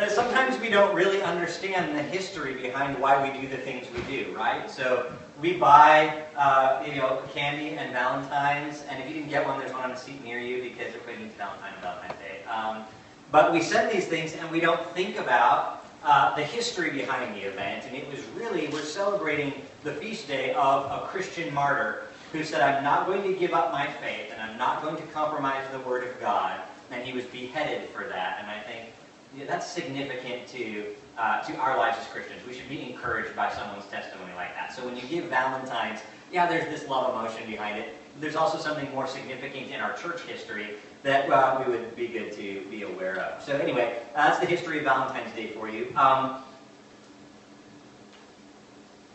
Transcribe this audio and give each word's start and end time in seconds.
Uh, 0.00 0.08
sometimes 0.08 0.58
we 0.60 0.70
don't 0.70 0.94
really 0.94 1.22
understand 1.22 1.96
the 1.96 2.02
history 2.02 2.54
behind 2.54 2.98
why 2.98 3.22
we 3.22 3.40
do 3.40 3.46
the 3.48 3.56
things 3.58 3.86
we 3.94 4.00
do, 4.02 4.34
right? 4.34 4.70
So 4.70 5.12
we 5.40 5.58
buy, 5.58 6.22
uh, 6.36 6.82
you 6.86 6.96
know, 6.96 7.22
candy 7.34 7.76
and 7.76 7.92
Valentine's, 7.92 8.82
and 8.88 9.02
if 9.02 9.08
you 9.08 9.14
didn't 9.14 9.28
get 9.30 9.46
one, 9.46 9.58
there's 9.58 9.72
one 9.72 9.82
on 9.82 9.90
a 9.90 9.96
seat 9.96 10.24
near 10.24 10.38
you 10.38 10.62
because 10.62 10.94
everybody 10.94 11.24
needs 11.24 11.34
Valentine 11.34 11.72
and 11.74 11.82
Valentine's 11.82 12.18
Day. 12.18 12.44
Um, 12.50 12.84
but 13.30 13.52
we 13.52 13.62
send 13.62 13.92
these 13.92 14.06
things, 14.06 14.34
and 14.34 14.50
we 14.50 14.58
don't 14.60 14.84
think 14.88 15.18
about 15.18 15.84
uh, 16.02 16.34
the 16.34 16.42
history 16.42 16.90
behind 16.90 17.34
the 17.34 17.42
event, 17.42 17.84
and 17.86 17.94
it 17.94 18.10
was 18.10 18.20
really, 18.34 18.68
we're 18.68 18.82
celebrating 18.82 19.52
the 19.84 19.92
feast 19.92 20.26
day 20.26 20.54
of 20.54 20.84
a 20.86 21.06
Christian 21.08 21.52
martyr 21.52 22.04
who 22.32 22.44
said, 22.44 22.60
I'm 22.60 22.84
not 22.84 23.06
going 23.06 23.22
to 23.22 23.32
give 23.38 23.52
up 23.52 23.72
my 23.72 23.86
faith, 23.86 24.30
and 24.32 24.40
I'm 24.40 24.56
not 24.56 24.82
going 24.82 24.96
to 24.96 25.02
compromise 25.08 25.64
the 25.72 25.80
Word 25.80 26.06
of 26.06 26.20
God, 26.20 26.60
and 26.90 27.02
he 27.04 27.12
was 27.12 27.24
beheaded 27.26 27.88
for 27.90 28.04
that. 28.04 28.38
And 28.40 28.50
I 28.50 28.60
think 28.60 28.92
yeah, 29.36 29.44
that's 29.46 29.66
significant 29.66 30.46
to, 30.48 30.86
uh, 31.18 31.42
to 31.42 31.56
our 31.56 31.76
lives 31.76 31.98
as 32.00 32.06
Christians. 32.06 32.40
We 32.46 32.54
should 32.54 32.68
be 32.68 32.90
encouraged 32.90 33.34
by 33.36 33.52
someone's 33.52 33.86
testimony 33.86 34.32
like 34.34 34.54
that. 34.54 34.74
So 34.74 34.84
when 34.84 34.96
you 34.96 35.02
give 35.02 35.24
Valentine's, 35.24 36.00
yeah, 36.32 36.46
there's 36.46 36.64
this 36.64 36.88
love 36.88 37.14
emotion 37.14 37.48
behind 37.48 37.78
it. 37.78 37.96
There's 38.18 38.36
also 38.36 38.58
something 38.58 38.90
more 38.92 39.06
significant 39.06 39.70
in 39.70 39.80
our 39.80 39.96
church 39.96 40.22
history 40.22 40.74
that 41.02 41.30
uh, 41.30 41.62
we 41.64 41.72
would 41.72 41.96
be 41.96 42.08
good 42.08 42.32
to 42.32 42.64
be 42.70 42.82
aware 42.82 43.18
of. 43.20 43.42
So 43.42 43.56
anyway, 43.56 43.98
uh, 44.14 44.28
that's 44.28 44.40
the 44.40 44.46
history 44.46 44.78
of 44.78 44.84
Valentine's 44.84 45.34
Day 45.34 45.48
for 45.48 45.68
you. 45.68 45.92
Um, 45.96 46.42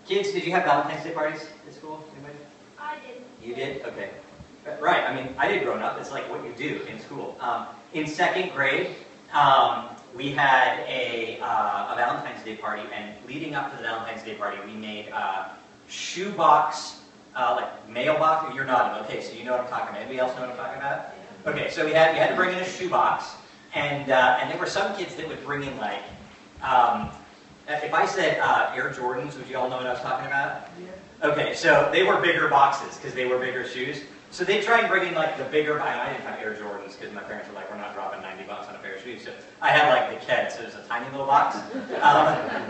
kids, 0.07 0.31
did 0.31 0.45
you 0.45 0.51
have 0.51 0.63
Valentine's 0.63 1.03
Day 1.03 1.11
parties 1.11 1.47
at 1.67 1.73
school? 1.73 2.03
Anybody? 2.15 2.35
I 2.85 2.97
did. 3.05 3.21
You 3.41 3.55
did? 3.55 3.85
Okay. 3.85 4.11
Right. 4.79 5.03
I 5.03 5.15
mean, 5.15 5.33
I 5.37 5.47
did 5.47 5.63
growing 5.63 5.81
up. 5.81 5.99
It's 5.99 6.11
like 6.11 6.29
what 6.29 6.43
you 6.43 6.51
do 6.57 6.83
in 6.85 6.99
school. 6.99 7.37
Um, 7.39 7.67
in 7.93 8.07
second 8.07 8.51
grade, 8.53 8.95
um, 9.33 9.89
we 10.15 10.31
had 10.31 10.79
a, 10.87 11.39
uh, 11.41 11.93
a 11.93 11.95
Valentine's 11.95 12.43
Day 12.43 12.55
party, 12.55 12.83
and 12.93 13.13
leading 13.27 13.53
up 13.53 13.71
to 13.71 13.77
the 13.77 13.83
Valentine's 13.83 14.23
Day 14.23 14.35
party, 14.35 14.57
we 14.65 14.73
made 14.73 15.09
uh, 15.09 15.49
shoebox, 15.87 17.01
uh, 17.35 17.57
like 17.59 17.89
mailbox. 17.89 18.55
You're 18.55 18.65
nodding. 18.65 19.03
Okay, 19.05 19.21
so 19.21 19.33
you 19.33 19.43
know 19.43 19.51
what 19.51 19.61
I'm 19.61 19.67
talking 19.67 19.89
about. 19.89 19.97
Anybody 19.97 20.19
else 20.19 20.35
know 20.35 20.41
what 20.41 20.51
I'm 20.51 20.57
talking 20.57 20.77
about? 20.77 21.13
Okay, 21.45 21.69
so 21.69 21.85
we 21.85 21.91
had 21.91 22.13
we 22.13 22.19
had 22.19 22.29
to 22.29 22.35
bring 22.35 22.55
in 22.55 22.59
a 22.59 22.65
shoebox, 22.65 23.35
and 23.73 24.09
uh, 24.09 24.39
and 24.41 24.49
there 24.49 24.57
were 24.57 24.65
some 24.65 24.95
kids 24.95 25.15
that 25.15 25.27
would 25.27 25.43
bring 25.43 25.63
in 25.63 25.77
like. 25.77 26.01
Um, 26.61 27.11
if 27.67 27.93
I 27.93 28.05
said 28.05 28.39
uh, 28.39 28.71
Air 28.75 28.91
Jordans, 28.91 29.35
would 29.37 29.47
you 29.47 29.57
all 29.57 29.69
know 29.69 29.77
what 29.77 29.87
I 29.87 29.93
was 29.93 30.01
talking 30.01 30.27
about? 30.27 30.69
Yeah. 30.79 30.87
Okay, 31.25 31.55
so 31.55 31.89
they 31.91 32.03
were 32.03 32.21
bigger 32.21 32.47
boxes 32.47 32.97
because 32.97 33.15
they 33.15 33.25
were 33.25 33.39
bigger 33.39 33.67
shoes. 33.67 34.01
So 34.29 34.43
they 34.43 34.61
try 34.61 34.79
and 34.79 34.87
bring 34.87 35.07
in 35.07 35.15
like 35.15 35.37
the 35.37 35.45
bigger. 35.45 35.81
I 35.81 36.11
didn't 36.11 36.25
have 36.25 36.39
Air 36.39 36.53
Jordans 36.53 36.99
because 36.99 37.11
my 37.13 37.23
parents 37.23 37.47
were 37.47 37.55
like, 37.55 37.71
we're 37.71 37.77
not 37.77 37.95
dropping 37.95 38.21
90 38.21 38.43
bucks 38.43 38.67
on 38.67 38.75
a 38.75 38.77
pair 38.77 38.95
of 38.95 39.01
shoes. 39.01 39.23
So 39.23 39.31
I 39.59 39.69
had 39.69 39.89
like 39.89 40.19
the 40.19 40.23
Keds, 40.23 40.51
so 40.51 40.61
it 40.61 40.65
was 40.65 40.75
a 40.75 40.83
tiny 40.87 41.09
little 41.11 41.25
box. 41.25 41.57
Um, 41.95 42.25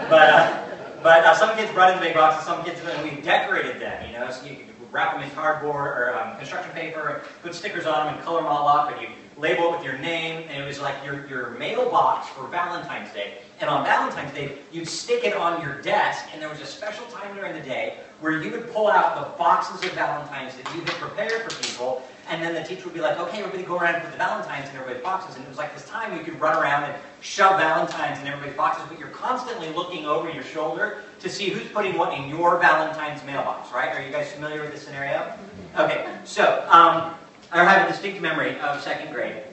but 0.09 0.29
uh, 0.29 0.65
but 1.03 1.25
uh, 1.25 1.35
some 1.35 1.55
kids 1.57 1.71
brought 1.73 1.91
in 1.91 1.99
the 1.99 2.05
big 2.05 2.13
boxes. 2.13 2.45
Some 2.45 2.63
kids 2.63 2.79
and 2.83 3.03
we 3.03 3.21
decorated 3.21 3.81
them. 3.81 4.05
You 4.05 4.17
know, 4.17 4.31
so 4.31 4.45
you 4.45 4.55
could 4.55 4.65
wrap 4.91 5.13
them 5.13 5.23
in 5.23 5.29
cardboard 5.31 5.87
or 5.87 6.17
um, 6.17 6.37
construction 6.37 6.71
paper, 6.71 7.07
and 7.09 7.23
put 7.43 7.53
stickers 7.53 7.85
on 7.85 8.05
them, 8.05 8.15
and 8.15 8.23
color 8.23 8.41
them 8.41 8.47
all 8.47 8.67
up, 8.69 8.91
and 8.91 9.01
you 9.01 9.09
label 9.37 9.73
it 9.73 9.77
with 9.77 9.83
your 9.83 9.97
name, 9.97 10.47
and 10.49 10.61
it 10.61 10.65
was 10.65 10.79
like 10.79 10.95
your, 11.03 11.27
your 11.27 11.51
mailbox 11.51 12.27
for 12.29 12.47
Valentine's 12.47 13.11
Day. 13.13 13.39
And 13.59 13.69
on 13.69 13.83
Valentine's 13.83 14.33
Day, 14.33 14.57
you'd 14.71 14.87
stick 14.87 15.23
it 15.23 15.35
on 15.35 15.61
your 15.61 15.81
desk, 15.81 16.25
and 16.33 16.41
there 16.41 16.49
was 16.49 16.61
a 16.61 16.65
special 16.65 17.05
time 17.07 17.35
during 17.35 17.53
the 17.53 17.61
day 17.61 17.97
where 18.21 18.41
you 18.41 18.51
would 18.51 18.71
pull 18.71 18.87
out 18.87 19.15
the 19.15 19.37
boxes 19.37 19.83
of 19.83 19.95
Valentines 19.95 20.55
that 20.55 20.73
you 20.73 20.81
had 20.81 20.93
prepared 20.95 21.51
for 21.51 21.63
people, 21.63 22.03
and 22.29 22.41
then 22.41 22.53
the 22.53 22.63
teacher 22.63 22.85
would 22.85 22.93
be 22.93 23.01
like, 23.01 23.19
okay, 23.19 23.39
everybody 23.39 23.63
go 23.63 23.77
around 23.77 23.95
and 23.95 24.03
put 24.03 24.11
the 24.11 24.17
Valentines 24.17 24.69
in 24.69 24.75
everybody's 24.77 25.03
boxes. 25.03 25.35
And 25.35 25.45
it 25.45 25.49
was 25.49 25.57
like 25.57 25.73
this 25.75 25.87
time 25.87 26.17
you 26.17 26.23
could 26.23 26.39
run 26.39 26.61
around 26.61 26.83
and 26.85 26.95
shove 27.21 27.59
Valentines 27.59 28.19
in 28.19 28.27
everybody's 28.27 28.57
boxes, 28.57 28.85
but 28.89 28.97
you're 28.97 29.09
constantly 29.09 29.71
looking 29.73 30.05
over 30.05 30.29
your 30.29 30.43
shoulder 30.43 31.03
to 31.19 31.29
see 31.29 31.49
who's 31.49 31.67
putting 31.71 31.97
what 31.97 32.17
in 32.17 32.27
your 32.29 32.57
Valentine's 32.59 33.23
mailbox, 33.25 33.71
right? 33.71 33.89
Are 33.89 34.03
you 34.03 34.11
guys 34.11 34.31
familiar 34.31 34.61
with 34.61 34.71
this 34.71 34.83
scenario? 34.83 35.33
Okay, 35.77 36.07
so 36.23 36.65
um, 36.71 37.13
I 37.55 37.63
have 37.63 37.87
a 37.87 37.91
distinct 37.91 38.21
memory 38.21 38.59
of 38.59 38.81
second 38.81 39.13
grade. 39.13 39.43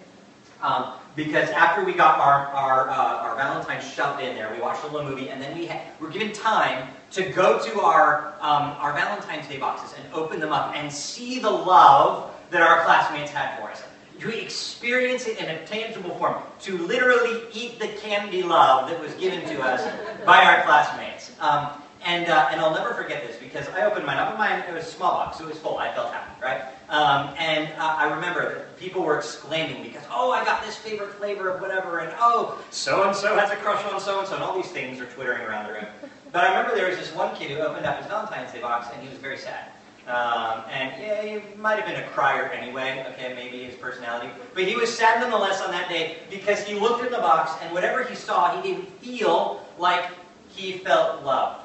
Um, 0.61 0.95
because 1.15 1.51
after 1.51 1.85
we 1.85 1.93
got 1.93 2.19
our, 2.19 2.47
our, 2.49 2.89
uh, 2.89 2.95
our 2.95 3.37
Valentine's 3.37 3.85
shoved 3.85 4.23
in 4.23 4.35
there, 4.35 4.53
we 4.55 4.61
watched 4.61 4.83
a 4.85 4.87
little 4.87 5.09
movie, 5.09 5.29
and 5.29 5.43
then 5.43 5.57
we 5.57 5.71
were 6.01 6.09
given 6.09 6.33
time 6.33 6.89
to 7.11 7.31
go 7.31 7.62
to 7.62 7.81
our, 7.81 8.35
um, 8.41 8.75
our 8.79 8.93
Valentine's 8.95 9.47
Day 9.47 9.59
boxes 9.59 9.95
and 9.99 10.15
open 10.15 10.41
them 10.41 10.53
up 10.53 10.75
and 10.75 10.91
see 10.91 11.39
the 11.39 11.51
love 11.51 12.35
that 12.51 12.62
our 12.62 12.85
classmates 12.85 13.31
had 13.31 13.59
for 13.59 13.71
us. 13.71 13.83
To 14.21 14.43
experience 14.43 15.27
it 15.27 15.39
in 15.39 15.49
a 15.49 15.67
tangible 15.67 16.15
form, 16.15 16.37
to 16.61 16.79
literally 16.79 17.43
eat 17.53 17.81
the 17.81 17.89
candy 17.89 18.43
love 18.43 18.89
that 18.89 19.01
was 19.01 19.12
given 19.15 19.41
to 19.49 19.61
us 19.62 19.83
by 20.25 20.45
our 20.45 20.62
classmates. 20.62 21.33
Um, 21.41 21.81
and, 22.05 22.29
uh, 22.29 22.49
and 22.51 22.61
I'll 22.61 22.75
never 22.75 22.95
forget 22.95 23.27
this 23.27 23.37
because 23.37 23.69
I 23.71 23.85
opened 23.85 24.07
mine 24.07 24.19
up, 24.19 24.31
and 24.31 24.39
mine 24.39 24.65
it 24.69 24.75
was 24.75 24.85
a 24.85 24.91
small 24.91 25.13
box, 25.13 25.41
it 25.41 25.47
was 25.47 25.59
full. 25.59 25.79
I 25.79 25.93
felt 25.95 26.13
happy, 26.13 26.31
right? 26.43 26.63
Um, 26.89 27.35
and 27.39 27.69
uh, 27.79 27.97
I 27.99 28.13
remember 28.15 28.55
that 28.55 28.79
people 28.79 29.03
were 29.03 29.17
exclaiming 29.17 29.83
because, 29.83 30.05
oh, 30.11 30.31
I 30.31 30.45
got 30.45 30.65
this 30.65 30.77
favorite 30.77 31.12
flavor 31.15 31.49
of 31.51 31.61
whatever, 31.61 32.01
and 32.01 32.12
oh, 32.19 32.62
so 32.71 33.05
and 33.05 33.17
so 33.17 33.37
has 33.37 33.51
a 33.51 33.57
crush 33.57 33.85
on 33.93 34.01
so 34.01 34.19
and 34.21 34.29
so, 34.29 34.35
and 34.35 34.45
all 34.45 34.55
these 34.55 34.71
things 34.71 35.01
are 35.01 35.07
twittering 35.07 35.43
around 35.43 35.69
the 35.69 35.75
room. 35.75 35.87
But 36.33 36.45
I 36.45 36.49
remember 36.49 36.75
there 36.75 36.89
was 36.89 36.99
this 36.99 37.15
one 37.15 37.35
kid 37.37 37.51
who 37.51 37.59
opened 37.59 37.87
up 37.87 37.99
his 37.99 38.07
Valentine's 38.07 38.53
Day 38.53 38.61
box, 38.61 38.89
and 38.93 39.03
he 39.03 39.09
was 39.09 39.19
very 39.19 39.39
sad. 39.39 39.69
Um, 40.09 40.65
and 40.69 40.93
yeah, 41.01 41.23
he 41.23 41.57
might 41.57 41.79
have 41.79 41.87
been 41.87 42.03
a 42.03 42.09
crier 42.09 42.47
anyway, 42.47 43.07
okay, 43.11 43.35
maybe 43.35 43.62
his 43.62 43.77
personality. 43.77 44.31
But 44.53 44.65
he 44.65 44.75
was 44.75 44.93
sad 44.93 45.21
nonetheless 45.21 45.62
on 45.62 45.71
that 45.71 45.89
day 45.89 46.17
because 46.29 46.67
he 46.67 46.75
looked 46.75 47.05
in 47.05 47.12
the 47.12 47.19
box 47.19 47.53
and 47.62 47.73
whatever 47.73 48.03
he 48.03 48.17
saw, 48.17 48.61
he 48.61 48.69
didn't 48.69 48.89
feel 49.01 49.65
like 49.79 50.07
he 50.49 50.73
felt 50.79 51.23
loved. 51.23 51.62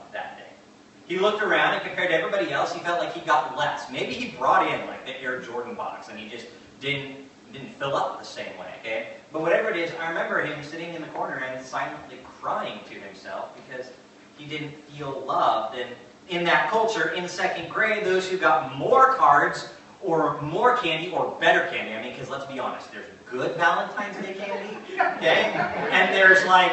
He 1.07 1.17
looked 1.17 1.41
around 1.41 1.73
and 1.75 1.83
compared 1.83 2.09
to 2.09 2.15
everybody 2.15 2.51
else, 2.51 2.73
he 2.73 2.79
felt 2.81 2.99
like 2.99 3.13
he 3.13 3.21
got 3.21 3.57
less. 3.57 3.89
Maybe 3.89 4.13
he 4.13 4.35
brought 4.37 4.67
in 4.67 4.85
like 4.87 5.05
the 5.05 5.19
Air 5.21 5.39
Jordan 5.41 5.73
box 5.73 6.09
and 6.09 6.19
he 6.19 6.27
just 6.27 6.47
didn't 6.79 7.27
didn't 7.53 7.69
fill 7.75 7.95
up 7.95 8.19
the 8.19 8.25
same 8.25 8.57
way, 8.57 8.73
okay? 8.81 9.07
But 9.31 9.41
whatever 9.41 9.69
it 9.69 9.77
is, 9.77 9.89
I 10.01 10.09
remember 10.09 10.41
him 10.41 10.61
sitting 10.63 10.93
in 10.93 11.01
the 11.01 11.07
corner 11.07 11.37
and 11.37 11.65
silently 11.65 12.19
crying 12.41 12.79
to 12.89 12.95
himself 12.95 13.51
because 13.55 13.89
he 14.37 14.45
didn't 14.45 14.73
feel 14.89 15.23
loved. 15.25 15.77
And 15.77 15.89
in 16.27 16.43
that 16.43 16.69
culture, 16.69 17.11
in 17.11 17.25
second 17.29 17.69
grade, 17.69 18.03
those 18.03 18.27
who 18.27 18.37
got 18.37 18.75
more 18.75 19.13
cards 19.15 19.69
or 20.01 20.41
more 20.41 20.75
candy 20.75 21.09
or 21.11 21.37
better 21.39 21.69
candy, 21.69 21.93
I 21.93 22.03
mean, 22.03 22.11
because 22.11 22.29
let's 22.29 22.45
be 22.45 22.59
honest, 22.59 22.91
there's 22.91 23.07
good 23.31 23.55
Valentine's 23.57 24.15
Day 24.25 24.33
candy, 24.33 24.77
okay? 24.93 25.51
And 25.91 26.13
there's 26.13 26.45
like, 26.45 26.71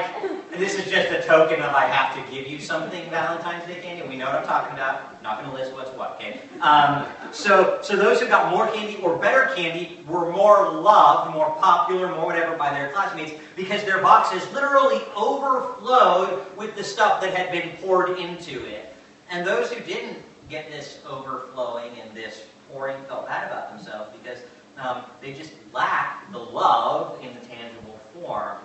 this 0.51 0.75
is 0.75 0.91
just 0.91 1.11
a 1.11 1.23
token 1.27 1.61
of 1.61 1.75
I 1.75 1.87
have 1.87 2.15
to 2.15 2.33
give 2.33 2.47
you 2.47 2.61
something 2.61 3.09
Valentine's 3.11 3.67
Day 3.67 3.81
candy. 3.81 4.03
And 4.03 4.11
we 4.11 4.17
know 4.17 4.27
what 4.27 4.37
I'm 4.37 4.47
talking 4.47 4.73
about. 4.75 5.21
not 5.23 5.39
going 5.39 5.51
to 5.51 5.57
list 5.57 5.73
what's 5.73 5.91
what, 5.91 6.13
okay? 6.13 6.41
Um, 6.61 7.07
so, 7.33 7.81
so 7.83 7.97
those 7.97 8.21
who 8.21 8.29
got 8.29 8.51
more 8.51 8.69
candy 8.69 9.03
or 9.03 9.17
better 9.19 9.53
candy 9.55 10.01
were 10.07 10.31
more 10.31 10.71
loved, 10.71 11.35
more 11.35 11.51
popular, 11.56 12.09
more 12.15 12.27
whatever 12.27 12.57
by 12.57 12.71
their 12.71 12.93
classmates 12.93 13.33
because 13.57 13.83
their 13.85 14.00
boxes 14.00 14.50
literally 14.53 15.00
overflowed 15.17 16.45
with 16.57 16.77
the 16.77 16.85
stuff 16.85 17.21
that 17.21 17.35
had 17.35 17.50
been 17.50 17.77
poured 17.79 18.19
into 18.19 18.65
it. 18.67 18.95
And 19.31 19.47
those 19.47 19.73
who 19.73 19.83
didn't 19.85 20.19
get 20.49 20.71
this 20.71 21.00
overflowing 21.09 21.99
and 22.00 22.15
this 22.17 22.47
pouring 22.71 23.03
felt 23.05 23.27
bad 23.27 23.50
about 23.50 23.71
themselves 23.71 24.17
because 24.19 24.39
um, 24.79 25.05
they 25.21 25.32
just 25.32 25.53
lack 25.73 26.31
the 26.32 26.38
love 26.38 27.21
in 27.23 27.32
the 27.35 27.41
tangible 27.41 27.99
form. 28.12 28.59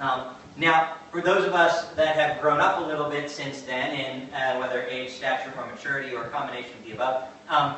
Um, 0.00 0.34
now, 0.56 0.96
for 1.10 1.20
those 1.20 1.46
of 1.46 1.54
us 1.54 1.86
that 1.94 2.16
have 2.16 2.40
grown 2.40 2.60
up 2.60 2.78
a 2.78 2.86
little 2.86 3.10
bit 3.10 3.30
since 3.30 3.62
then, 3.62 3.94
in 3.94 4.34
uh, 4.34 4.58
whether 4.58 4.82
age, 4.82 5.10
stature, 5.12 5.52
or 5.58 5.66
maturity, 5.66 6.14
or 6.14 6.24
a 6.24 6.28
combination 6.30 6.72
of 6.78 6.84
the 6.84 6.92
above, 6.92 7.24
um, 7.48 7.74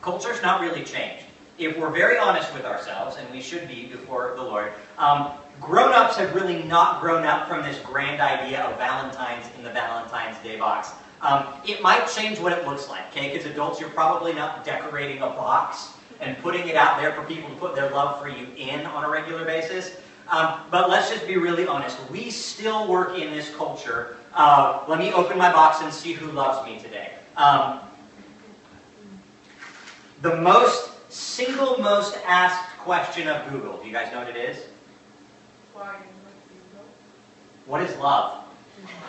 culture's 0.00 0.40
not 0.42 0.60
really 0.60 0.84
changed. 0.84 1.24
If 1.58 1.78
we're 1.78 1.90
very 1.90 2.18
honest 2.18 2.52
with 2.52 2.64
ourselves, 2.64 3.16
and 3.16 3.30
we 3.30 3.40
should 3.40 3.68
be 3.68 3.86
before 3.86 4.32
the 4.36 4.42
Lord, 4.42 4.72
um, 4.98 5.30
grown-ups 5.60 6.16
have 6.16 6.34
really 6.34 6.62
not 6.64 7.00
grown 7.00 7.24
up 7.24 7.48
from 7.48 7.62
this 7.62 7.78
grand 7.80 8.20
idea 8.20 8.62
of 8.62 8.76
Valentine's 8.76 9.46
in 9.56 9.62
the 9.62 9.70
Valentine's 9.70 10.36
Day 10.42 10.58
box. 10.58 10.90
Um, 11.24 11.46
it 11.66 11.80
might 11.80 12.06
change 12.06 12.38
what 12.38 12.52
it 12.52 12.66
looks 12.66 12.88
like, 12.88 13.08
okay? 13.10 13.32
Because 13.32 13.50
adults, 13.50 13.80
you're 13.80 13.88
probably 13.88 14.34
not 14.34 14.62
decorating 14.62 15.22
a 15.22 15.28
box 15.28 15.94
and 16.20 16.36
putting 16.38 16.68
it 16.68 16.76
out 16.76 17.00
there 17.00 17.12
for 17.12 17.22
people 17.22 17.48
to 17.48 17.56
put 17.56 17.74
their 17.74 17.90
love 17.90 18.20
for 18.20 18.28
you 18.28 18.46
in 18.58 18.84
on 18.84 19.04
a 19.04 19.08
regular 19.08 19.42
basis. 19.44 19.96
Um, 20.28 20.60
but 20.70 20.90
let's 20.90 21.08
just 21.08 21.26
be 21.26 21.38
really 21.38 21.66
honest. 21.66 21.98
We 22.10 22.30
still 22.30 22.86
work 22.88 23.18
in 23.18 23.30
this 23.32 23.54
culture. 23.54 24.18
Uh, 24.34 24.84
let 24.86 24.98
me 24.98 25.12
open 25.14 25.38
my 25.38 25.50
box 25.50 25.80
and 25.80 25.92
see 25.92 26.12
who 26.12 26.30
loves 26.30 26.66
me 26.68 26.78
today. 26.78 27.12
Um, 27.38 27.80
the 30.20 30.36
most 30.36 30.90
single 31.10 31.78
most 31.78 32.18
asked 32.26 32.76
question 32.78 33.28
of 33.28 33.50
Google. 33.50 33.78
Do 33.78 33.86
you 33.86 33.92
guys 33.94 34.12
know 34.12 34.18
what 34.18 34.28
it 34.28 34.36
is? 34.36 34.58
What 37.64 37.80
is 37.80 37.96
love? 37.96 38.44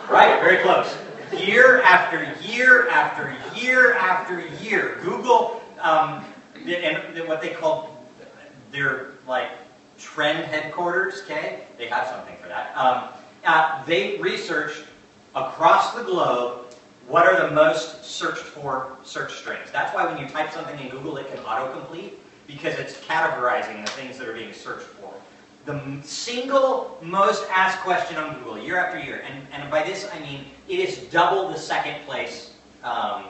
Right, 0.08 0.40
very 0.40 0.62
close. 0.62 0.96
Year 1.32 1.82
after 1.82 2.32
year 2.42 2.88
after 2.88 3.36
year 3.54 3.94
after 3.94 4.46
year, 4.62 4.98
Google 5.02 5.62
um, 5.80 6.24
and 6.66 7.28
what 7.28 7.40
they 7.40 7.50
call 7.50 8.04
their 8.70 9.12
like 9.26 9.50
trend 9.98 10.44
headquarters. 10.44 11.22
Okay, 11.24 11.64
they 11.78 11.86
have 11.88 12.06
something 12.06 12.36
for 12.36 12.48
that. 12.48 12.76
Um, 12.76 13.08
uh, 13.44 13.84
they 13.84 14.18
researched 14.18 14.84
across 15.34 15.94
the 15.94 16.02
globe 16.02 16.66
what 17.08 17.24
are 17.26 17.48
the 17.48 17.54
most 17.54 18.04
searched 18.04 18.42
for 18.42 18.96
search 19.04 19.34
strings. 19.34 19.70
That's 19.72 19.94
why 19.94 20.06
when 20.06 20.18
you 20.18 20.28
type 20.28 20.52
something 20.52 20.78
in 20.80 20.88
Google, 20.88 21.16
it 21.18 21.28
can 21.28 21.38
autocomplete 21.44 22.12
because 22.46 22.74
it's 22.78 22.98
categorizing 23.00 23.84
the 23.84 23.90
things 23.92 24.18
that 24.18 24.28
are 24.28 24.32
being 24.32 24.52
searched. 24.52 24.86
The 25.66 26.00
single 26.02 26.96
most 27.02 27.44
asked 27.50 27.80
question 27.80 28.16
on 28.16 28.38
Google 28.38 28.56
year 28.56 28.78
after 28.78 29.00
year, 29.00 29.24
and, 29.26 29.46
and 29.52 29.68
by 29.68 29.82
this 29.82 30.08
I 30.12 30.20
mean 30.20 30.46
it 30.68 30.78
is 30.78 30.98
double 31.10 31.48
the 31.48 31.58
second 31.58 32.06
place 32.06 32.52
um, 32.84 33.24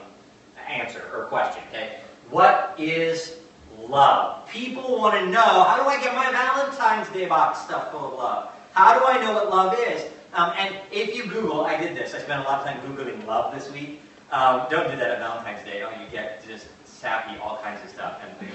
answer 0.69 1.03
or 1.15 1.25
question. 1.25 1.63
Okay, 1.71 1.99
what 2.29 2.75
is 2.79 3.37
love? 3.79 4.47
People 4.51 4.99
want 4.99 5.19
to 5.19 5.27
know 5.27 5.41
how 5.65 5.83
do 5.83 5.89
I 5.89 5.99
get 5.99 6.15
my 6.15 6.31
Valentine's 6.31 7.09
Day 7.09 7.27
box 7.27 7.61
stuff 7.61 7.91
full 7.91 8.13
of 8.13 8.15
love? 8.19 8.53
How 8.73 8.99
do 8.99 9.07
I 9.07 9.19
know 9.19 9.33
what 9.33 9.49
love 9.49 9.79
is? 9.79 10.05
Um, 10.35 10.53
and 10.59 10.77
if 10.93 11.17
you 11.17 11.25
Google, 11.25 11.65
I 11.65 11.81
did 11.81 11.97
this. 11.97 12.15
I 12.15 12.19
spent 12.19 12.43
a 12.43 12.45
lot 12.45 12.61
of 12.61 12.67
time 12.67 12.81
Googling 12.83 13.27
love 13.27 13.55
this 13.55 13.73
week. 13.73 14.03
Um, 14.33 14.67
don't 14.71 14.91
do 14.91 14.97
that 14.97 15.11
at 15.11 15.19
Valentine's 15.19 15.65
Day. 15.65 15.83
Oh, 15.83 15.91
you 15.91 16.09
get 16.11 16.45
just 16.47 16.67
sappy, 16.85 17.39
all 17.39 17.59
kinds 17.59 17.83
of 17.85 17.91
stuff 17.91 18.21
and. 18.23 18.51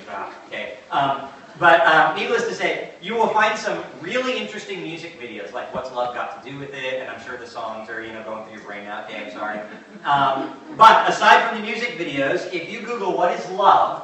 Okay. 0.47 0.77
Um, 0.91 1.29
but 1.59 1.85
um, 1.85 2.15
needless 2.15 2.47
to 2.47 2.55
say, 2.55 2.91
you 3.01 3.13
will 3.13 3.27
find 3.27 3.57
some 3.57 3.83
really 3.99 4.37
interesting 4.37 4.81
music 4.81 5.19
videos, 5.19 5.53
like 5.53 5.73
What's 5.73 5.91
Love 5.91 6.15
Got 6.15 6.43
to 6.43 6.49
Do 6.49 6.57
with 6.57 6.73
It, 6.73 7.01
and 7.01 7.09
I'm 7.09 7.21
sure 7.21 7.37
the 7.37 7.47
songs 7.47 7.89
are, 7.89 8.01
you 8.01 8.13
know, 8.13 8.23
going 8.23 8.43
through 8.45 8.53
your 8.53 8.63
brain 8.63 8.85
now. 8.85 9.03
Okay, 9.05 9.25
I'm 9.25 9.31
sorry. 9.31 9.59
Um, 10.03 10.57
but 10.77 11.09
aside 11.09 11.47
from 11.47 11.61
the 11.61 11.67
music 11.67 11.97
videos, 11.97 12.51
if 12.53 12.71
you 12.71 12.81
Google 12.81 13.15
what 13.15 13.37
is 13.37 13.47
love, 13.51 14.03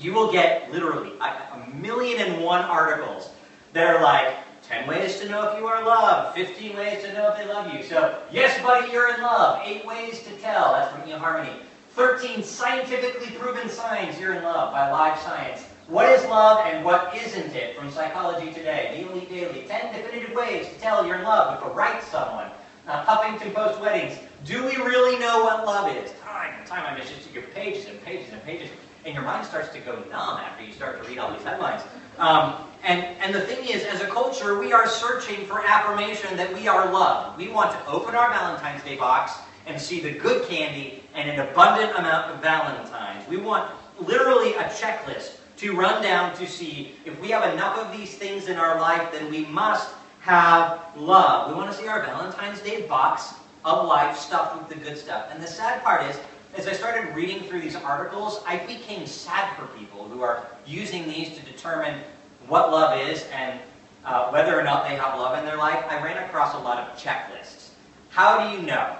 you 0.00 0.12
will 0.12 0.32
get 0.32 0.70
literally 0.72 1.12
a, 1.20 1.24
a 1.24 1.74
million 1.76 2.20
and 2.20 2.42
one 2.42 2.62
articles 2.62 3.30
that 3.72 3.86
are 3.86 4.02
like 4.02 4.34
10 4.68 4.88
ways 4.88 5.20
to 5.20 5.28
know 5.28 5.50
if 5.50 5.58
you 5.58 5.66
are 5.66 5.84
loved, 5.84 6.36
15 6.36 6.76
ways 6.76 7.02
to 7.04 7.12
know 7.12 7.28
if 7.28 7.36
they 7.36 7.46
love 7.46 7.72
you. 7.72 7.82
So, 7.82 8.18
yes, 8.32 8.60
buddy, 8.62 8.90
you're 8.90 9.14
in 9.14 9.20
love. 9.20 9.60
8 9.62 9.86
ways 9.86 10.22
to 10.22 10.30
tell. 10.36 10.72
That's 10.72 10.90
from 10.90 11.02
eHarmony. 11.02 11.52
13 11.90 12.42
scientifically 12.42 13.36
proven 13.38 13.68
signs 13.68 14.18
you're 14.18 14.34
in 14.34 14.42
love 14.42 14.72
by 14.72 14.90
Live 14.90 15.20
Science. 15.20 15.64
What 15.86 16.08
is 16.08 16.24
love 16.24 16.64
and 16.66 16.82
what 16.82 17.14
isn't 17.14 17.54
it 17.54 17.76
from 17.76 17.90
Psychology 17.90 18.52
Today? 18.52 19.06
Daily 19.06 19.26
Daily. 19.26 19.66
10 19.68 19.94
definitive 19.94 20.34
ways 20.34 20.66
to 20.68 20.80
tell 20.80 21.06
you're 21.06 21.16
in 21.16 21.24
love 21.24 21.60
with 21.60 21.68
the 21.68 21.74
right 21.74 22.02
someone. 22.02 22.50
Uh, 22.88 23.04
Huffington 23.04 23.52
Post 23.52 23.80
Weddings. 23.80 24.18
Do 24.44 24.64
we 24.64 24.76
really 24.76 25.18
know 25.18 25.44
what 25.44 25.66
love 25.66 25.94
is? 25.94 26.10
Time 26.22 26.54
and 26.58 26.66
time. 26.66 26.84
I 26.86 26.98
mean, 26.98 27.06
just 27.06 27.32
your 27.32 27.42
pages 27.44 27.86
and 27.86 28.02
pages 28.02 28.32
and 28.32 28.42
pages. 28.44 28.70
And 29.04 29.14
your 29.14 29.24
mind 29.24 29.46
starts 29.46 29.68
to 29.74 29.80
go 29.80 29.96
numb 30.10 30.38
after 30.38 30.64
you 30.64 30.72
start 30.72 31.02
to 31.02 31.08
read 31.08 31.18
all 31.18 31.30
these 31.32 31.44
headlines. 31.44 31.82
Um, 32.18 32.54
and, 32.84 33.02
and 33.20 33.34
the 33.34 33.40
thing 33.40 33.66
is, 33.66 33.84
as 33.84 34.02
a 34.02 34.06
culture, 34.06 34.58
we 34.58 34.72
are 34.72 34.86
searching 34.86 35.46
for 35.46 35.66
affirmation 35.66 36.36
that 36.36 36.52
we 36.52 36.68
are 36.68 36.92
loved. 36.92 37.38
We 37.38 37.48
want 37.48 37.72
to 37.72 37.86
open 37.86 38.14
our 38.14 38.30
Valentine's 38.30 38.82
Day 38.84 38.96
box 38.96 39.32
and 39.66 39.80
see 39.80 40.00
the 40.00 40.12
good 40.12 40.46
candy 40.48 41.02
and 41.14 41.30
an 41.30 41.40
abundant 41.40 41.96
amount 41.96 42.30
of 42.30 42.42
Valentines. 42.42 43.26
We 43.26 43.38
want 43.38 43.70
literally 43.98 44.52
a 44.54 44.64
checklist 44.64 45.36
to 45.56 45.74
run 45.74 46.02
down 46.02 46.36
to 46.36 46.46
see 46.46 46.94
if 47.06 47.18
we 47.20 47.30
have 47.30 47.54
enough 47.54 47.78
of 47.78 47.96
these 47.96 48.16
things 48.16 48.48
in 48.48 48.58
our 48.58 48.78
life, 48.78 49.10
then 49.12 49.30
we 49.30 49.46
must 49.46 49.94
have 50.20 50.80
love. 50.96 51.50
We 51.50 51.54
want 51.54 51.70
to 51.70 51.76
see 51.76 51.86
our 51.86 52.02
Valentine's 52.02 52.60
Day 52.60 52.82
box 52.82 53.34
of 53.64 53.86
life 53.86 54.16
stuffed 54.16 54.58
with 54.58 54.68
the 54.68 54.84
good 54.84 54.98
stuff. 54.98 55.28
And 55.30 55.42
the 55.42 55.46
sad 55.46 55.82
part 55.82 56.02
is, 56.10 56.18
as 56.56 56.66
I 56.66 56.72
started 56.72 57.14
reading 57.14 57.42
through 57.44 57.62
these 57.62 57.76
articles, 57.76 58.42
I 58.46 58.58
became 58.58 59.06
sad 59.06 59.56
for 59.56 59.66
people 59.78 60.06
who 60.08 60.22
are 60.22 60.46
using 60.66 61.04
these 61.04 61.34
to 61.36 61.44
determine 61.44 62.00
what 62.48 62.70
love 62.70 62.98
is 63.08 63.26
and 63.32 63.58
uh, 64.04 64.30
whether 64.30 64.58
or 64.58 64.62
not 64.62 64.88
they 64.88 64.94
have 64.96 65.18
love 65.18 65.38
in 65.38 65.44
their 65.44 65.56
life. 65.56 65.84
I 65.88 66.02
ran 66.02 66.22
across 66.24 66.54
a 66.54 66.58
lot 66.58 66.78
of 66.78 66.96
checklists. 66.98 67.70
How 68.10 68.48
do 68.48 68.56
you 68.56 68.62
know? 68.62 68.96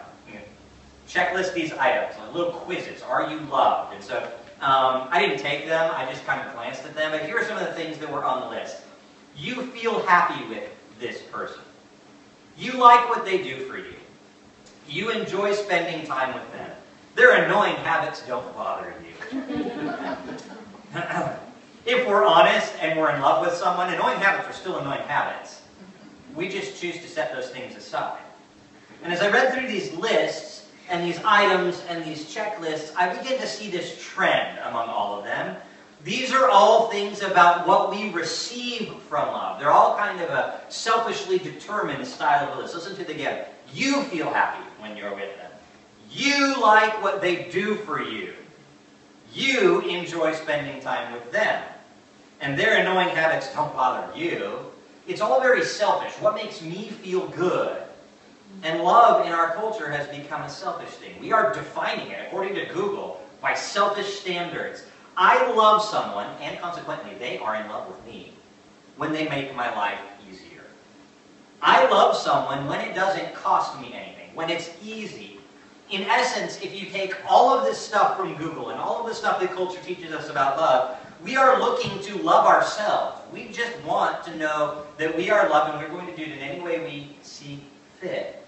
checklist 1.08 1.54
these 1.54 1.72
items, 1.74 2.18
like 2.18 2.34
little 2.34 2.52
quizzes. 2.52 3.02
Are 3.02 3.30
you 3.30 3.38
loved? 3.40 3.94
And 3.94 4.02
so 4.02 4.18
um, 4.60 5.08
I 5.10 5.20
didn't 5.20 5.38
take 5.38 5.66
them. 5.66 5.92
I 5.94 6.06
just 6.10 6.24
kind 6.26 6.40
of 6.46 6.54
glanced 6.54 6.84
at 6.84 6.94
them. 6.94 7.12
But 7.12 7.24
here 7.24 7.38
are 7.38 7.44
some 7.44 7.58
of 7.58 7.66
the 7.66 7.72
things 7.72 7.98
that 7.98 8.10
were 8.10 8.24
on 8.24 8.40
the 8.40 8.48
list. 8.48 8.82
You 9.36 9.66
feel 9.66 10.02
happy 10.06 10.44
with 10.48 10.70
this 10.98 11.22
person. 11.22 11.60
You 12.56 12.72
like 12.72 13.08
what 13.08 13.24
they 13.24 13.42
do 13.42 13.66
for 13.66 13.78
you. 13.78 13.94
You 14.88 15.10
enjoy 15.10 15.54
spending 15.54 16.06
time 16.06 16.34
with 16.34 16.52
them. 16.52 16.70
Their 17.14 17.44
annoying 17.44 17.76
habits 17.76 18.22
don't 18.26 18.54
bother 18.54 18.94
you. 19.32 19.40
if 21.86 22.06
we're 22.06 22.24
honest 22.24 22.72
and 22.80 22.98
we're 22.98 23.10
in 23.10 23.20
love 23.20 23.44
with 23.44 23.54
someone, 23.54 23.92
annoying 23.92 24.18
habits 24.18 24.48
are 24.48 24.58
still 24.58 24.78
annoying 24.78 25.06
habits. 25.06 25.62
We 26.34 26.48
just 26.48 26.80
choose 26.80 26.96
to 26.96 27.08
set 27.08 27.32
those 27.32 27.50
things 27.50 27.76
aside. 27.76 28.20
And 29.02 29.12
as 29.12 29.20
I 29.20 29.30
read 29.30 29.52
through 29.52 29.68
these 29.68 29.92
lists, 29.92 30.54
and 30.88 31.06
these 31.06 31.20
items 31.24 31.82
and 31.88 32.04
these 32.04 32.34
checklists, 32.34 32.94
I 32.96 33.14
begin 33.14 33.38
to 33.40 33.46
see 33.46 33.70
this 33.70 33.98
trend 34.02 34.58
among 34.60 34.88
all 34.88 35.18
of 35.18 35.24
them. 35.24 35.56
These 36.02 36.32
are 36.32 36.50
all 36.50 36.90
things 36.90 37.22
about 37.22 37.66
what 37.66 37.90
we 37.90 38.10
receive 38.10 38.92
from 39.08 39.28
love. 39.28 39.58
They're 39.58 39.70
all 39.70 39.96
kind 39.96 40.20
of 40.20 40.28
a 40.28 40.60
selfishly 40.68 41.38
determined 41.38 42.06
style 42.06 42.52
of 42.52 42.58
list. 42.58 42.74
Listen 42.74 42.94
to 42.96 43.02
it 43.02 43.08
again. 43.08 43.46
You 43.72 44.02
feel 44.04 44.30
happy 44.30 44.62
when 44.80 44.96
you're 44.96 45.14
with 45.14 45.34
them. 45.38 45.50
You 46.10 46.60
like 46.60 47.02
what 47.02 47.22
they 47.22 47.48
do 47.50 47.76
for 47.76 48.02
you. 48.02 48.34
You 49.32 49.80
enjoy 49.80 50.34
spending 50.34 50.80
time 50.82 51.12
with 51.12 51.32
them. 51.32 51.62
And 52.44 52.58
their 52.58 52.76
annoying 52.76 53.08
habits 53.08 53.50
don't 53.54 53.72
bother 53.72 54.14
you. 54.14 54.58
It's 55.08 55.22
all 55.22 55.40
very 55.40 55.64
selfish. 55.64 56.12
What 56.20 56.34
makes 56.34 56.60
me 56.60 56.90
feel 56.90 57.26
good? 57.28 57.82
And 58.62 58.82
love 58.82 59.26
in 59.26 59.32
our 59.32 59.54
culture 59.54 59.90
has 59.90 60.06
become 60.08 60.42
a 60.42 60.48
selfish 60.50 60.90
thing. 60.90 61.18
We 61.18 61.32
are 61.32 61.54
defining 61.54 62.10
it, 62.10 62.26
according 62.26 62.54
to 62.56 62.66
Google, 62.66 63.18
by 63.40 63.54
selfish 63.54 64.20
standards. 64.20 64.84
I 65.16 65.52
love 65.52 65.82
someone, 65.82 66.26
and 66.42 66.58
consequently, 66.60 67.14
they 67.18 67.38
are 67.38 67.56
in 67.56 67.66
love 67.70 67.88
with 67.88 68.04
me 68.04 68.34
when 68.98 69.10
they 69.10 69.26
make 69.26 69.56
my 69.56 69.74
life 69.74 69.98
easier. 70.30 70.64
I 71.62 71.88
love 71.88 72.14
someone 72.14 72.66
when 72.66 72.80
it 72.80 72.94
doesn't 72.94 73.34
cost 73.34 73.80
me 73.80 73.94
anything, 73.94 74.34
when 74.34 74.50
it's 74.50 74.68
easy. 74.84 75.38
In 75.90 76.02
essence, 76.02 76.60
if 76.60 76.78
you 76.78 76.90
take 76.90 77.14
all 77.26 77.56
of 77.56 77.64
this 77.64 77.78
stuff 77.78 78.18
from 78.18 78.34
Google 78.36 78.68
and 78.68 78.78
all 78.78 79.00
of 79.00 79.06
the 79.06 79.14
stuff 79.14 79.40
that 79.40 79.54
culture 79.54 79.80
teaches 79.80 80.12
us 80.12 80.28
about 80.28 80.58
love, 80.58 80.98
we 81.22 81.36
are 81.36 81.58
looking 81.58 82.00
to 82.02 82.18
love 82.22 82.46
ourselves. 82.46 83.20
We 83.32 83.48
just 83.48 83.78
want 83.82 84.24
to 84.24 84.36
know 84.36 84.82
that 84.98 85.16
we 85.16 85.30
are 85.30 85.48
loved 85.48 85.74
and 85.74 85.82
we're 85.82 85.88
going 85.88 86.10
to 86.10 86.16
do 86.16 86.22
it 86.22 86.36
in 86.36 86.38
any 86.38 86.60
way 86.60 86.84
we 86.84 87.16
see 87.22 87.60
fit. 88.00 88.44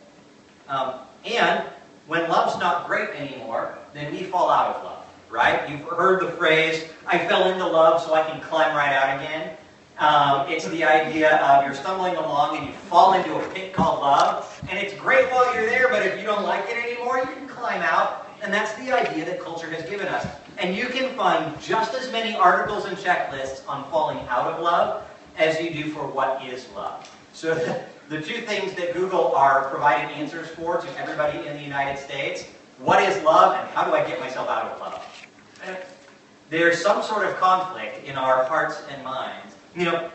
Um, 0.69 0.95
and 1.25 1.65
when 2.07 2.29
love's 2.29 2.59
not 2.59 2.87
great 2.87 3.11
anymore, 3.11 3.79
then 3.95 4.13
we 4.13 4.23
fall 4.25 4.51
out 4.51 4.77
of 4.77 4.85
love, 4.85 5.05
right? 5.31 5.69
You've 5.69 5.83
heard 5.83 6.21
the 6.23 6.31
phrase, 6.33 6.89
I 7.07 7.19
fell 7.19 7.49
into 7.51 7.67
love 7.67 8.03
so 8.03 8.15
I 8.15 8.23
can 8.23 8.41
climb 8.41 8.77
right 8.77 8.93
out 8.93 9.21
again. 9.21 9.57
Um, 9.99 10.47
it's 10.49 10.67
the 10.69 10.85
idea 10.85 11.39
of 11.39 11.65
you're 11.65 11.75
stumbling 11.75 12.17
along 12.17 12.59
and 12.59 12.67
you 12.67 12.73
fall 12.73 13.15
into 13.15 13.35
a 13.35 13.49
pit 13.55 13.73
called 13.73 14.01
love, 14.01 14.61
and 14.69 14.79
it's 14.79 14.93
great 15.01 15.31
while 15.31 15.55
you're 15.55 15.67
there, 15.67 15.89
but 15.89 16.05
if 16.05 16.19
you 16.19 16.25
don't 16.25 16.45
like 16.45 16.69
it 16.69 16.77
anymore, 16.77 17.19
you 17.19 17.25
can 17.25 17.49
climb 17.49 17.81
out. 17.81 18.29
And 18.43 18.53
that's 18.53 18.75
the 18.75 18.93
idea 18.93 19.25
that 19.25 19.41
culture 19.41 19.71
has 19.71 19.89
given 19.89 20.07
us. 20.09 20.27
And 20.59 20.75
you 20.75 20.87
can 20.87 21.15
find 21.17 21.61
just 21.61 21.95
as 21.95 22.11
many 22.11 22.35
articles 22.35 22.87
and 22.87 22.97
checklists 22.97 23.69
on 23.69 23.89
falling 23.91 24.19
out 24.29 24.53
of 24.53 24.63
love 24.63 25.05
as 25.37 25.61
you 25.61 25.71
do 25.71 25.91
for 25.91 26.07
what 26.07 26.43
is 26.45 26.67
love. 26.75 27.11
So 27.33 27.55
the 28.09 28.21
two 28.21 28.41
things 28.43 28.75
that 28.75 28.95
Google 28.95 29.35
are 29.35 29.69
providing 29.69 30.15
answers 30.17 30.49
for 30.49 30.79
to 30.79 30.99
everybody 30.99 31.47
in 31.47 31.57
the 31.57 31.63
United 31.63 32.01
States, 32.01 32.45
what 32.79 33.03
is 33.03 33.23
love 33.23 33.55
and 33.59 33.69
how 33.71 33.85
do 33.85 33.93
I 33.93 34.07
get 34.07 34.21
myself 34.21 34.49
out 34.49 34.73
of 34.73 34.81
love? 34.81 35.87
There's 36.49 36.81
some 36.81 37.03
sort 37.03 37.27
of 37.27 37.37
conflict 37.37 38.05
in 38.05 38.17
our 38.17 38.45
hearts 38.45 38.83
and 38.91 39.03
minds. 39.03 39.55
You 39.75 39.87
know, 39.87 40.11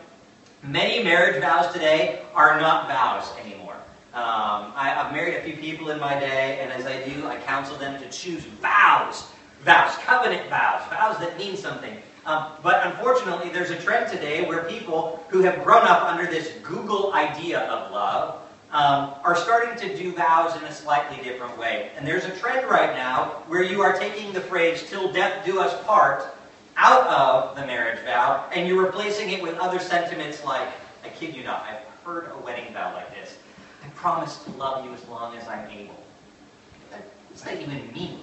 many 0.62 1.02
marriage 1.02 1.40
vows 1.40 1.72
today 1.72 2.22
are 2.34 2.60
not 2.60 2.88
vows 2.88 3.30
anymore. 3.44 3.74
Um, 4.14 4.72
I, 4.76 4.90
have 4.94 5.12
married 5.12 5.36
a 5.36 5.42
few 5.42 5.56
people 5.56 5.90
in 5.90 5.98
my 5.98 6.18
day, 6.18 6.58
and 6.60 6.72
as 6.72 6.86
I 6.86 7.02
do, 7.08 7.26
I 7.26 7.36
counsel 7.38 7.76
them 7.78 8.00
to 8.00 8.08
choose 8.10 8.44
vows. 8.44 9.24
Vows, 9.64 9.94
covenant 9.98 10.48
vows, 10.48 10.88
vows 10.90 11.18
that 11.20 11.38
mean 11.38 11.56
something. 11.56 11.96
Um, 12.26 12.52
but 12.62 12.86
unfortunately, 12.86 13.50
there's 13.50 13.70
a 13.70 13.80
trend 13.80 14.10
today 14.10 14.46
where 14.46 14.64
people 14.64 15.24
who 15.28 15.40
have 15.42 15.62
grown 15.64 15.86
up 15.86 16.02
under 16.04 16.26
this 16.26 16.52
Google 16.62 17.12
idea 17.14 17.60
of 17.60 17.92
love 17.92 18.40
um, 18.72 19.14
are 19.22 19.36
starting 19.36 19.76
to 19.88 19.96
do 19.96 20.12
vows 20.12 20.56
in 20.56 20.64
a 20.64 20.72
slightly 20.72 21.22
different 21.22 21.56
way. 21.58 21.90
And 21.96 22.06
there's 22.06 22.24
a 22.24 22.30
trend 22.36 22.68
right 22.68 22.94
now 22.96 23.42
where 23.46 23.62
you 23.62 23.82
are 23.82 23.98
taking 23.98 24.32
the 24.32 24.40
phrase, 24.40 24.88
till 24.88 25.12
death 25.12 25.44
do 25.44 25.60
us 25.60 25.80
part, 25.84 26.24
out 26.76 27.06
of 27.06 27.54
the 27.54 27.66
marriage 27.66 28.00
vow, 28.04 28.48
and 28.52 28.66
you're 28.66 28.82
replacing 28.82 29.30
it 29.30 29.42
with 29.42 29.56
other 29.58 29.78
sentiments 29.78 30.44
like, 30.44 30.68
I 31.04 31.08
kid 31.08 31.36
you 31.36 31.44
not, 31.44 31.66
I've 31.68 31.84
heard 32.04 32.30
a 32.32 32.38
wedding 32.38 32.72
vow 32.72 32.94
like 32.94 33.14
this. 33.14 33.36
I 33.84 33.88
promise 33.90 34.42
to 34.44 34.50
love 34.52 34.84
you 34.84 34.92
as 34.92 35.06
long 35.08 35.36
as 35.36 35.46
I'm 35.48 35.68
able. 35.70 36.02
What's 37.28 37.42
that 37.42 37.60
even 37.60 37.92
mean? 37.92 38.20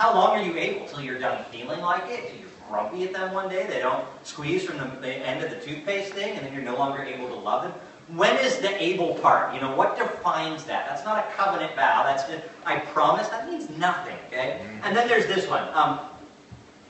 How 0.00 0.14
long 0.14 0.30
are 0.30 0.42
you 0.42 0.56
able? 0.56 0.86
Till 0.86 1.02
you're 1.02 1.18
done 1.18 1.44
feeling 1.52 1.82
like 1.82 2.04
it? 2.08 2.30
Till 2.30 2.40
you're 2.40 2.48
grumpy 2.70 3.04
at 3.04 3.12
them 3.12 3.34
one 3.34 3.50
day? 3.50 3.66
They 3.66 3.80
don't 3.80 4.06
squeeze 4.22 4.64
from 4.64 4.78
the, 4.78 4.86
the 4.98 5.12
end 5.12 5.44
of 5.44 5.50
the 5.50 5.56
toothpaste 5.56 6.14
thing 6.14 6.38
and 6.38 6.46
then 6.46 6.54
you're 6.54 6.62
no 6.62 6.74
longer 6.78 7.02
able 7.02 7.28
to 7.28 7.34
love 7.34 7.64
them? 7.64 7.72
When 8.16 8.34
is 8.38 8.56
the 8.60 8.82
able 8.82 9.16
part? 9.16 9.54
You 9.54 9.60
know, 9.60 9.76
what 9.76 9.98
defines 9.98 10.64
that? 10.64 10.88
That's 10.88 11.04
not 11.04 11.18
a 11.18 11.30
covenant 11.32 11.76
vow. 11.76 12.02
That's 12.02 12.26
just, 12.26 12.42
I 12.64 12.78
promise. 12.78 13.28
That 13.28 13.50
means 13.50 13.68
nothing, 13.76 14.16
okay? 14.28 14.62
Mm-hmm. 14.62 14.84
And 14.84 14.96
then 14.96 15.06
there's 15.06 15.26
this 15.26 15.46
one. 15.46 15.68
Um, 15.74 16.00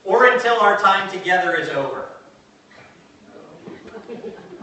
or 0.05 0.31
until 0.31 0.61
our 0.61 0.79
time 0.79 1.11
together 1.11 1.57
is 1.57 1.67
over. 1.67 2.07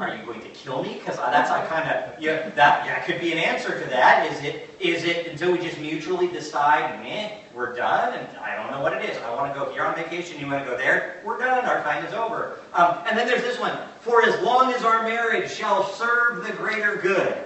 Are 0.00 0.14
you 0.14 0.25
going 0.25 0.40
to 0.40 0.49
kill 0.50 0.83
me? 0.83 0.95
Because 0.95 1.17
that's 1.17 1.50
I 1.50 1.67
kind 1.67 1.88
of 1.88 2.23
yeah 2.23 2.50
that 2.50 2.87
yeah 2.87 3.02
could 3.05 3.21
be 3.21 3.33
an 3.33 3.38
answer 3.38 3.81
to 3.81 3.90
that. 3.90 4.31
Is 4.31 4.45
it 4.45 4.71
is 4.81 5.05
it 5.05 5.26
until 5.26 5.52
we 5.52 5.59
just 5.59 5.78
mutually 5.81 6.28
decide, 6.28 7.02
meh, 7.02 7.38
we're 7.55 7.75
done, 7.75 8.14
and 8.14 8.38
I 8.38 8.55
don't 8.55 8.71
know 8.71 8.81
what 8.81 8.93
it 8.93 9.09
is. 9.11 9.17
I 9.19 9.35
want 9.35 9.52
to 9.52 9.59
go. 9.59 9.75
You're 9.75 9.87
on 9.87 9.97
vacation. 9.97 10.38
You 10.38 10.47
want 10.47 10.64
to 10.64 10.71
go 10.71 10.76
there. 10.76 11.21
We're 11.25 11.38
done. 11.38 11.64
Our 11.64 11.83
time 11.83 12.05
is 12.05 12.14
over. 12.14 12.59
Um, 12.75 12.99
and 13.09 13.19
then 13.19 13.26
there's 13.26 13.43
this 13.43 13.59
one. 13.59 13.76
For 14.00 14.23
as 14.23 14.40
long 14.43 14.73
as 14.73 14.85
our 14.85 15.02
marriage 15.02 15.50
shall 15.50 15.85
serve 15.85 16.47
the 16.47 16.52
greater 16.52 16.97
good. 16.97 17.45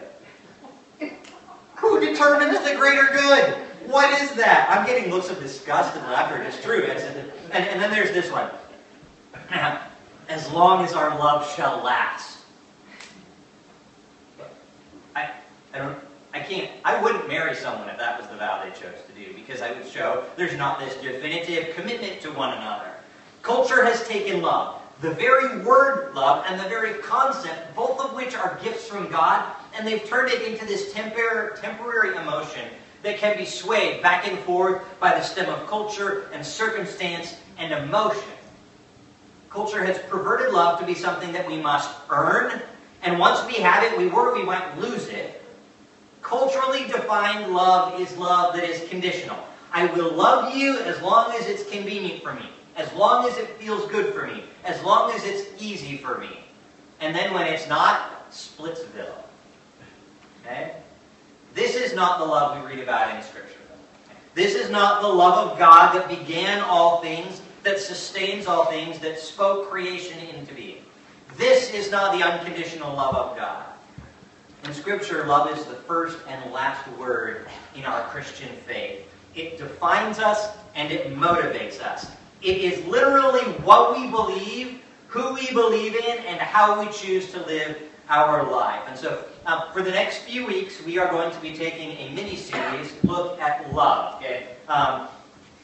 Who 1.77 2.01
determines 2.01 2.61
the 2.69 2.77
greater 2.77 3.09
good? 3.13 3.55
What 3.87 4.23
is 4.23 4.33
that? 4.35 4.69
I'm 4.71 4.87
getting 4.87 5.11
looks 5.11 5.31
of 5.31 5.41
disgust 5.41 5.97
and 5.97 6.05
laughter. 6.07 6.41
It's 6.43 6.63
true. 6.63 6.83
It's, 6.83 7.03
and, 7.03 7.65
and 7.65 7.81
then 7.81 7.91
there's 7.91 8.13
this 8.13 8.31
one. 8.31 8.51
As 10.29 10.51
long 10.53 10.85
as 10.85 10.93
our 10.93 11.19
love 11.19 11.53
shall 11.57 11.83
last. 11.83 12.39
I, 15.15 15.31
I 15.75 15.79
don't. 15.79 15.93
I 15.95 15.99
can't. 16.43 16.71
I 16.85 17.01
wouldn't 17.03 17.29
marry 17.29 17.55
someone 17.55 17.89
if 17.89 17.99
that 17.99 18.21
was 18.21 18.29
the 18.29 18.37
vow 18.37 18.63
they 18.63 18.71
chose 18.71 18.99
to 19.07 19.13
do, 19.15 19.35
because 19.35 19.63
I 19.63 19.73
would 19.73 19.87
show 19.87 20.25
there's 20.37 20.57
not 20.57 20.79
this 20.79 20.95
definitive 20.97 21.75
commitment 21.75 22.21
to 22.23 22.33
one 22.33 22.57
another. 22.57 22.91
Culture 23.43 23.85
has 23.85 24.07
taken 24.07 24.43
love, 24.43 24.81
the 25.01 25.11
very 25.11 25.63
word 25.63 26.15
love, 26.15 26.45
and 26.49 26.61
the 26.61 26.69
very 26.69 26.95
concept, 27.03 27.75
both 27.75 28.01
of 28.01 28.15
which 28.15 28.37
are 28.37 28.59
gifts 28.63 28.87
from 28.87 29.09
God, 29.11 29.45
and 29.77 29.87
they've 29.87 30.05
turned 30.05 30.31
it 30.31 30.43
into 30.43 30.65
this 30.65 30.93
tempor- 30.93 31.61
temporary 31.61 32.15
emotion 32.17 32.69
that 33.03 33.19
can 33.19 33.37
be 33.37 33.45
swayed 33.45 34.01
back 34.01 34.29
and 34.29 34.39
forth 34.41 34.83
by 35.01 35.11
the 35.11 35.23
stem 35.23 35.53
of 35.53 35.67
culture 35.67 36.29
and 36.33 36.47
circumstance 36.47 37.37
and 37.59 37.73
emotion. 37.73 38.23
Culture 39.51 39.85
has 39.85 39.99
perverted 40.09 40.55
love 40.55 40.79
to 40.79 40.87
be 40.87 40.95
something 40.95 41.33
that 41.33 41.47
we 41.47 41.59
must 41.59 41.91
earn, 42.11 42.63
and 43.03 43.19
once 43.19 43.45
we 43.47 43.55
have 43.55 43.83
it, 43.83 43.99
we 43.99 44.07
worry 44.07 44.41
we 44.41 44.47
might 44.47 44.79
lose 44.79 45.09
it. 45.09 45.42
Culturally 46.23 46.85
defined 46.85 47.53
love 47.53 48.01
is 48.01 48.17
love 48.17 48.55
that 48.55 48.65
is 48.65 48.89
conditional. 48.89 49.39
I 49.73 49.87
will 49.87 50.13
love 50.13 50.55
you 50.55 50.79
as 50.81 51.01
long 51.03 51.33
as 51.33 51.47
it's 51.47 51.69
convenient 51.71 52.23
for 52.23 52.33
me, 52.33 52.49
as 52.77 52.93
long 52.93 53.29
as 53.29 53.37
it 53.39 53.49
feels 53.59 53.91
good 53.91 54.15
for 54.15 54.27
me, 54.27 54.45
as 54.65 54.83
long 54.83 55.13
as 55.13 55.25
it's 55.25 55.49
easy 55.61 55.97
for 55.97 56.19
me. 56.19 56.39
And 57.01 57.15
then 57.15 57.35
when 57.35 57.47
it's 57.47 57.69
not, 57.69 58.31
Splitsville. 58.31 59.15
Okay? 60.45 60.75
This 61.55 61.75
is 61.75 61.95
not 61.95 62.19
the 62.19 62.25
love 62.25 62.63
we 62.63 62.69
read 62.71 62.81
about 62.83 63.15
in 63.15 63.23
Scripture. 63.23 63.59
This 64.35 64.55
is 64.55 64.71
not 64.71 65.03
the 65.03 65.09
love 65.09 65.51
of 65.51 65.59
God 65.59 65.95
that 65.95 66.09
began 66.09 66.63
all 66.63 67.03
things, 67.03 67.43
that 67.65 67.79
sustains 67.79 68.47
all 68.47 68.67
things, 68.67 68.99
that 69.01 69.19
spoke 69.19 69.71
creation 69.71 70.19
into 70.35 70.55
being. 70.55 70.83
This 71.37 71.71
is 71.73 71.91
not 71.91 72.17
the 72.17 72.25
unconditional 72.25 72.95
love 72.95 73.15
of 73.15 73.37
God. 73.37 73.67
In 74.65 74.73
Scripture, 74.73 75.27
love 75.27 75.51
is 75.51 75.65
the 75.65 75.75
first 75.75 76.19
and 76.29 76.53
last 76.53 76.87
word 76.93 77.49
in 77.75 77.85
our 77.85 78.03
Christian 78.11 78.49
faith. 78.65 79.01
It 79.35 79.59
defines 79.59 80.21
us 80.21 80.57
and 80.77 80.93
it 80.93 81.17
motivates 81.17 81.81
us. 81.81 82.07
It 82.43 82.59
is 82.59 82.85
literally 82.87 83.43
what 83.65 83.97
we 83.97 84.09
believe, 84.09 84.81
who 85.09 85.35
we 85.35 85.49
believe 85.49 85.97
in, 85.97 86.19
and 86.27 86.41
how 86.41 86.81
we 86.81 86.93
choose 86.93 87.33
to 87.33 87.45
live 87.45 87.77
our 88.09 88.53
life. 88.53 88.83
And 88.87 88.97
so, 88.97 89.25
um, 89.47 89.63
for 89.73 89.83
the 89.83 89.91
next 89.91 90.19
few 90.19 90.47
weeks, 90.47 90.81
we 90.85 90.97
are 90.97 91.11
going 91.11 91.33
to 91.33 91.41
be 91.41 91.57
taking 91.57 91.97
a 91.99 92.13
mini 92.15 92.37
series 92.37 92.93
look 93.03 93.41
at 93.41 93.73
love. 93.75 94.17
Okay, 94.17 94.47
um, 94.69 95.09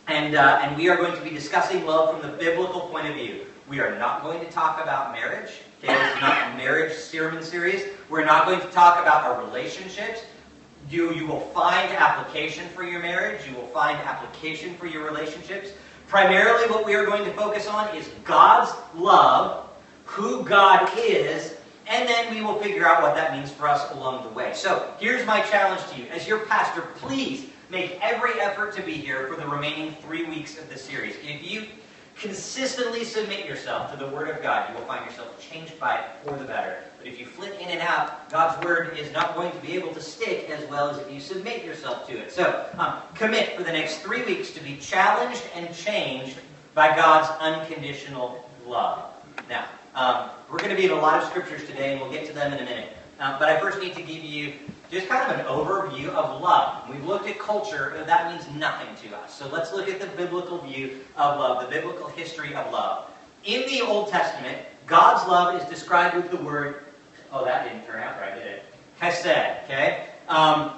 and 0.09 0.35
uh, 0.35 0.61
and 0.63 0.77
we 0.77 0.89
are 0.89 0.97
going 0.97 1.15
to 1.15 1.23
be 1.23 1.31
discussing 1.31 1.87
love 1.87 2.11
from 2.11 2.29
the 2.29 2.37
biblical 2.37 2.81
point 2.81 3.07
of 3.07 3.15
view. 3.15 3.47
We 3.69 3.79
are 3.79 3.97
not 3.99 4.23
going 4.23 4.41
to 4.45 4.51
talk 4.51 4.83
about 4.83 5.13
marriage. 5.13 5.51
Is 5.83 5.89
not 6.21 6.53
a 6.53 6.57
marriage 6.57 6.93
sermon 6.93 7.41
series. 7.41 7.85
We're 8.09 8.25
not 8.25 8.47
going 8.47 8.61
to 8.61 8.67
talk 8.69 9.01
about 9.01 9.23
our 9.23 9.45
relationships. 9.45 10.23
You, 10.91 11.13
you 11.13 11.25
will 11.25 11.41
find 11.41 11.89
application 11.93 12.69
for 12.71 12.83
your 12.83 13.01
marriage. 13.01 13.47
You 13.49 13.55
will 13.55 13.69
find 13.69 13.97
application 13.99 14.75
for 14.75 14.87
your 14.87 15.05
relationships. 15.05 15.71
Primarily, 16.09 16.69
what 16.69 16.85
we 16.85 16.97
are 16.97 17.07
going 17.07 17.25
to 17.25 17.33
focus 17.35 17.69
on 17.69 17.95
is 17.95 18.09
God's 18.25 18.73
love, 18.97 19.69
who 20.05 20.43
God 20.43 20.91
is, 20.99 21.57
and 21.87 22.09
then 22.09 22.35
we 22.35 22.41
will 22.41 22.59
figure 22.59 22.85
out 22.85 23.01
what 23.01 23.15
that 23.15 23.33
means 23.33 23.53
for 23.53 23.69
us 23.69 23.89
along 23.93 24.25
the 24.25 24.31
way. 24.31 24.53
So, 24.55 24.93
here's 24.99 25.25
my 25.27 25.43
challenge 25.43 25.89
to 25.93 26.01
you. 26.01 26.09
As 26.09 26.27
your 26.27 26.41
pastor, 26.47 26.81
please 26.97 27.51
make 27.71 27.99
every 28.03 28.41
effort 28.41 28.75
to 28.75 28.83
be 28.83 28.95
here 28.95 29.29
for 29.29 29.37
the 29.37 29.47
remaining 29.47 29.95
three 30.01 30.25
weeks 30.25 30.59
of 30.59 30.69
the 30.69 30.79
series. 30.79 31.15
If 31.23 31.49
you 31.49 31.67
consistently 32.19 33.05
submit 33.05 33.47
yourself 33.47 33.91
to 33.93 33.97
the 33.97 34.11
Word 34.11 34.29
of 34.29 34.43
God, 34.43 34.69
you 34.69 34.79
will 34.79 34.87
find 34.87 35.05
yourself 35.07 35.39
changed 35.41 35.79
by 35.79 35.97
it 35.97 36.05
for 36.25 36.37
the 36.37 36.45
better. 36.45 36.83
But 36.99 37.07
if 37.07 37.19
you 37.19 37.27
flit 37.27 37.59
in 37.61 37.69
and 37.69 37.81
out, 37.81 38.29
God's 38.31 38.63
Word 38.65 38.99
is 38.99 39.13
not 39.13 39.35
going 39.37 39.53
to 39.53 39.59
be 39.59 39.75
able 39.75 39.95
to 39.95 40.01
stick 40.01 40.51
as 40.51 40.69
well 40.69 40.91
as 40.91 40.99
if 40.99 41.13
you 41.13 41.21
submit 41.21 41.65
yourself 41.65 42.07
to 42.09 42.19
it. 42.19 42.33
So, 42.33 42.67
um, 42.77 42.99
commit 43.15 43.57
for 43.57 43.63
the 43.63 43.73
next 43.73 43.99
three 43.99 44.25
weeks 44.25 44.51
to 44.53 44.61
be 44.61 44.77
challenged 44.77 45.45
and 45.55 45.73
changed 45.75 46.37
by 46.75 46.95
God's 46.97 47.29
unconditional 47.41 48.49
love. 48.67 49.13
Now, 49.49 49.67
um, 49.95 50.31
we're 50.51 50.59
going 50.59 50.71
to 50.71 50.77
be 50.77 50.87
in 50.87 50.93
a 50.93 51.01
lot 51.01 51.23
of 51.23 51.29
scriptures 51.29 51.67
today, 51.67 51.93
and 51.93 52.01
we'll 52.01 52.11
get 52.11 52.27
to 52.27 52.33
them 52.33 52.53
in 52.53 52.59
a 52.59 52.65
minute. 52.65 52.98
Uh, 53.19 53.39
but 53.39 53.49
I 53.49 53.59
first 53.61 53.81
need 53.81 53.95
to 53.95 54.03
give 54.03 54.23
you 54.23 54.55
just 54.91 55.09
kind 55.09 55.31
of 55.31 55.39
an 55.39 55.47
overview 55.47 56.09
of 56.09 56.41
love. 56.41 56.89
We've 56.89 57.05
looked 57.05 57.29
at 57.29 57.39
culture, 57.39 58.03
that 58.07 58.33
means 58.33 58.49
nothing 58.57 58.89
to 59.09 59.17
us. 59.17 59.37
So 59.37 59.49
let's 59.49 59.73
look 59.73 59.89
at 59.89 60.01
the 60.01 60.07
biblical 60.07 60.59
view 60.59 61.01
of 61.17 61.39
love, 61.39 61.63
the 61.63 61.69
biblical 61.69 62.09
history 62.09 62.55
of 62.55 62.73
love. 62.73 63.11
In 63.45 63.69
the 63.69 63.83
Old 63.83 64.09
Testament, 64.09 64.59
God's 64.87 65.29
love 65.29 65.61
is 65.61 65.69
described 65.69 66.17
with 66.17 66.31
the 66.31 66.39
word, 66.39 66.85
oh, 67.33 67.45
that 67.45 67.65
didn't 67.65 67.87
turn 67.87 68.03
out 68.03 68.21
right, 68.21 68.35
did 68.35 68.47
it? 68.47 68.65
Hesed, 68.99 69.27
okay? 69.65 70.07
Um, 70.29 70.73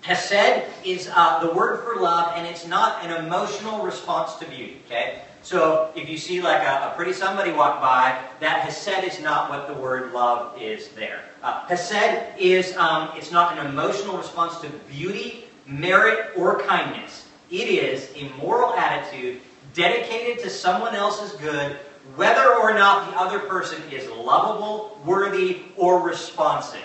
Hesed 0.00 0.64
is 0.84 1.10
uh, 1.14 1.38
the 1.40 1.52
word 1.54 1.84
for 1.84 2.00
love, 2.00 2.32
and 2.36 2.46
it's 2.46 2.66
not 2.66 3.04
an 3.04 3.24
emotional 3.24 3.84
response 3.84 4.34
to 4.36 4.46
beauty, 4.46 4.80
okay? 4.86 5.22
So 5.44 5.92
if 5.94 6.08
you 6.08 6.16
see 6.16 6.40
like 6.40 6.62
a, 6.62 6.90
a 6.90 6.94
pretty 6.96 7.12
somebody 7.12 7.52
walk 7.52 7.78
by, 7.78 8.18
that 8.40 8.60
Hesed 8.60 9.04
is 9.04 9.20
not 9.20 9.50
what 9.50 9.68
the 9.68 9.74
word 9.74 10.12
love 10.12 10.60
is 10.60 10.88
there. 10.88 11.20
Uh, 11.42 11.66
Hesed 11.66 12.38
is, 12.38 12.74
um, 12.78 13.10
it's 13.14 13.30
not 13.30 13.58
an 13.58 13.66
emotional 13.66 14.16
response 14.16 14.58
to 14.62 14.70
beauty, 14.90 15.44
merit, 15.66 16.30
or 16.34 16.60
kindness. 16.60 17.28
It 17.50 17.68
is 17.68 18.10
a 18.16 18.30
moral 18.38 18.72
attitude 18.72 19.42
dedicated 19.74 20.42
to 20.44 20.48
someone 20.48 20.94
else's 20.94 21.38
good, 21.38 21.76
whether 22.16 22.54
or 22.54 22.72
not 22.72 23.10
the 23.10 23.18
other 23.18 23.40
person 23.40 23.82
is 23.92 24.08
lovable, 24.08 24.98
worthy, 25.04 25.60
or 25.76 26.00
responsive. 26.00 26.80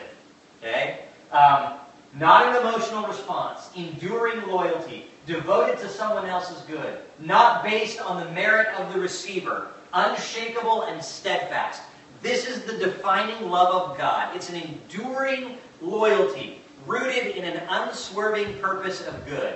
Okay? 0.61 1.05
Um, 1.31 1.75
not 2.17 2.49
an 2.49 2.55
emotional 2.57 3.07
response, 3.07 3.69
enduring 3.77 4.45
loyalty, 4.47 5.05
devoted 5.29 5.77
to 5.77 5.87
someone 5.87 6.25
else's 6.25 6.61
good, 6.63 6.97
not 7.19 7.63
based 7.63 8.01
on 8.01 8.25
the 8.25 8.31
merit 8.31 8.67
of 8.79 8.91
the 8.91 8.99
receiver, 8.99 9.67
unshakable 9.93 10.83
and 10.83 11.01
steadfast. 11.01 11.83
This 12.23 12.47
is 12.47 12.63
the 12.63 12.77
defining 12.77 13.49
love 13.49 13.91
of 13.91 13.97
God. 13.97 14.35
It's 14.35 14.49
an 14.49 14.55
enduring 14.55 15.57
loyalty 15.81 16.61
rooted 16.87 17.37
in 17.37 17.45
an 17.45 17.61
unswerving 17.69 18.57
purpose 18.57 19.05
of 19.05 19.25
good. 19.27 19.55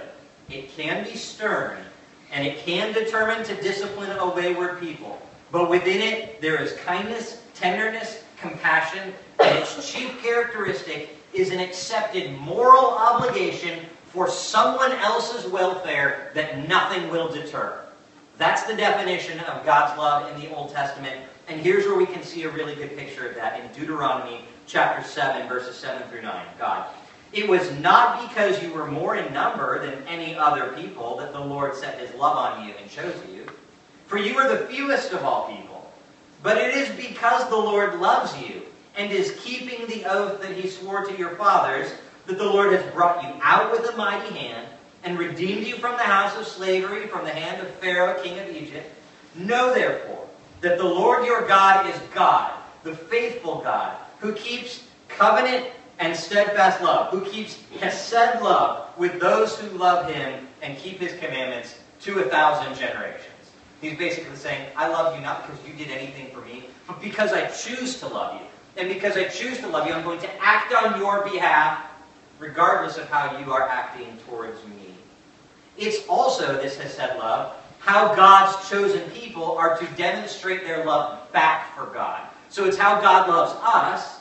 It 0.50 0.70
can 0.70 1.04
be 1.04 1.16
stern, 1.16 1.80
and 2.32 2.46
it 2.46 2.60
can 2.60 2.94
determine 2.94 3.44
to 3.46 3.62
discipline 3.62 4.12
a 4.20 4.30
wayward 4.30 4.80
people. 4.80 5.20
But 5.52 5.70
within 5.70 6.02
it, 6.02 6.40
there 6.40 6.62
is 6.62 6.74
kindness, 6.86 7.42
tenderness, 7.56 8.24
compassion, 8.40 9.14
and 9.40 9.58
its 9.58 9.92
chief 9.92 10.22
characteristic 10.22 11.18
is 11.34 11.50
an 11.50 11.60
accepted 11.60 12.32
moral 12.40 12.86
obligation 12.86 13.80
for 14.14 14.30
someone 14.30 14.92
else's 14.92 15.52
welfare 15.52 16.30
that 16.36 16.68
nothing 16.70 17.10
will 17.10 17.30
deter. 17.30 17.80
That's 18.38 18.62
the 18.62 18.76
definition 18.76 19.40
of 19.40 19.66
God's 19.66 19.98
love 19.98 20.32
in 20.32 20.40
the 20.40 20.54
Old 20.54 20.72
Testament. 20.72 21.16
And 21.48 21.60
here's 21.60 21.88
where 21.88 21.98
we 21.98 22.06
can 22.06 22.22
see 22.22 22.44
a 22.44 22.50
really 22.50 22.76
good 22.76 22.96
picture 22.96 23.28
of 23.28 23.36
that 23.36 23.60
in 23.60 23.72
Deuteronomy 23.74 24.42
chapter 24.68 25.04
7, 25.04 25.48
verses 25.50 25.76
7 25.78 26.08
through 26.10 26.22
9. 26.22 26.46
God. 26.60 26.94
It 27.32 27.50
was 27.50 27.72
not 27.80 28.30
because 28.30 28.62
you 28.62 28.72
were 28.72 28.86
more 28.86 29.16
in 29.16 29.34
number 29.34 29.84
than 29.84 30.08
any 30.08 30.36
other 30.36 30.74
people 30.74 31.18
that 31.18 31.34
the 31.34 31.40
Lord 31.40 31.76
set 31.76 31.98
his 31.98 32.14
love 32.14 32.38
on 32.38 32.68
you 32.68 32.76
and 32.80 32.88
chose 32.92 33.16
you. 33.34 33.48
For 34.06 34.20
you 34.20 34.38
are 34.38 34.48
the 34.48 34.68
fewest 34.68 35.14
of 35.14 35.24
all 35.24 35.48
people. 35.48 35.92
But 36.44 36.58
it 36.58 36.76
is 36.76 36.90
because 36.90 37.50
the 37.50 37.58
Lord 37.58 38.00
loves 38.00 38.40
you 38.40 38.62
and 38.96 39.12
is 39.12 39.40
keeping 39.44 39.88
the 39.88 40.06
oath 40.06 40.40
that 40.40 40.56
he 40.56 40.70
swore 40.70 41.04
to 41.04 41.18
your 41.18 41.32
fathers 41.32 41.94
that 42.26 42.38
the 42.38 42.44
Lord 42.44 42.74
has 42.74 42.94
brought 42.94 43.24
you 43.24 43.30
out 43.42 43.72
with 43.72 43.90
a 43.90 43.98
mighty 43.98 44.34
hand 44.38 44.68
and 45.04 45.20
redeemed 45.20 45.68
you 45.68 45.76
from 45.76 45.98
the 45.98 46.04
house 46.04 46.36
of 46.38 46.48
slavery, 46.48 47.08
from 47.08 47.26
the 47.26 47.32
hand 47.32 47.62
of 47.62 47.74
Pharaoh, 47.76 48.22
king 48.24 48.40
of 48.40 48.50
Egypt. 48.50 48.90
Know 49.36 49.74
therefore 49.74 50.28
that 50.62 50.78
the 50.78 50.84
Lord 50.84 51.26
your 51.26 51.46
God 51.48 51.88
is 51.88 52.00
God, 52.14 52.54
the 52.84 52.96
faithful 52.96 53.62
God, 53.62 53.98
who 54.20 54.34
keeps 54.34 54.84
covenant 55.10 55.68
and 56.00 56.16
steadfast 56.16 56.82
love, 56.82 57.12
who 57.12 57.22
keeps 57.30 57.60
hesed 57.80 58.42
love 58.42 58.98
with 58.98 59.20
those 59.20 59.58
who 59.60 59.78
love 59.78 60.10
him 60.10 60.48
and 60.62 60.78
keep 60.78 61.00
his 61.00 61.14
commandments 61.14 61.78
to 62.02 62.20
a 62.20 62.24
thousand 62.24 62.76
generations. 62.76 63.28
He's 63.82 63.98
basically 63.98 64.36
saying, 64.38 64.70
I 64.78 64.88
love 64.88 65.16
you 65.16 65.22
not 65.22 65.46
because 65.46 65.60
you 65.68 65.74
did 65.74 65.92
anything 65.92 66.28
for 66.34 66.42
me, 66.42 66.66
but 66.88 67.02
because 67.02 67.34
I 67.34 67.48
choose 67.48 68.00
to 68.00 68.08
love 68.08 68.40
you. 68.40 68.48
And 68.76 68.90
because 68.90 69.18
I 69.18 69.26
choose 69.26 69.60
to 69.60 69.68
love 69.68 69.88
you, 69.88 69.94
I'm 69.94 70.04
going 70.04 70.20
to 70.22 70.44
act 70.44 70.74
on 70.74 71.00
your 71.00 71.24
behalf 71.24 71.86
regardless 72.44 72.98
of 72.98 73.08
how 73.10 73.40
you 73.40 73.54
are 73.54 73.70
acting 73.70 74.18
towards 74.28 74.62
me. 74.66 74.94
It's 75.78 76.06
also, 76.08 76.62
this 76.62 76.78
hesed 76.78 77.18
love, 77.18 77.56
how 77.80 78.14
God's 78.16 78.70
chosen 78.70 79.10
people 79.12 79.58
are 79.58 79.78
to 79.78 79.86
demonstrate 79.96 80.66
their 80.66 80.86
love 80.86 81.32
back 81.32 81.76
for 81.76 81.86
God. 81.88 82.22
So 82.50 82.66
it's 82.66 82.78
how 82.78 83.00
God 83.00 83.30
loves 83.30 83.54
us, 83.64 84.20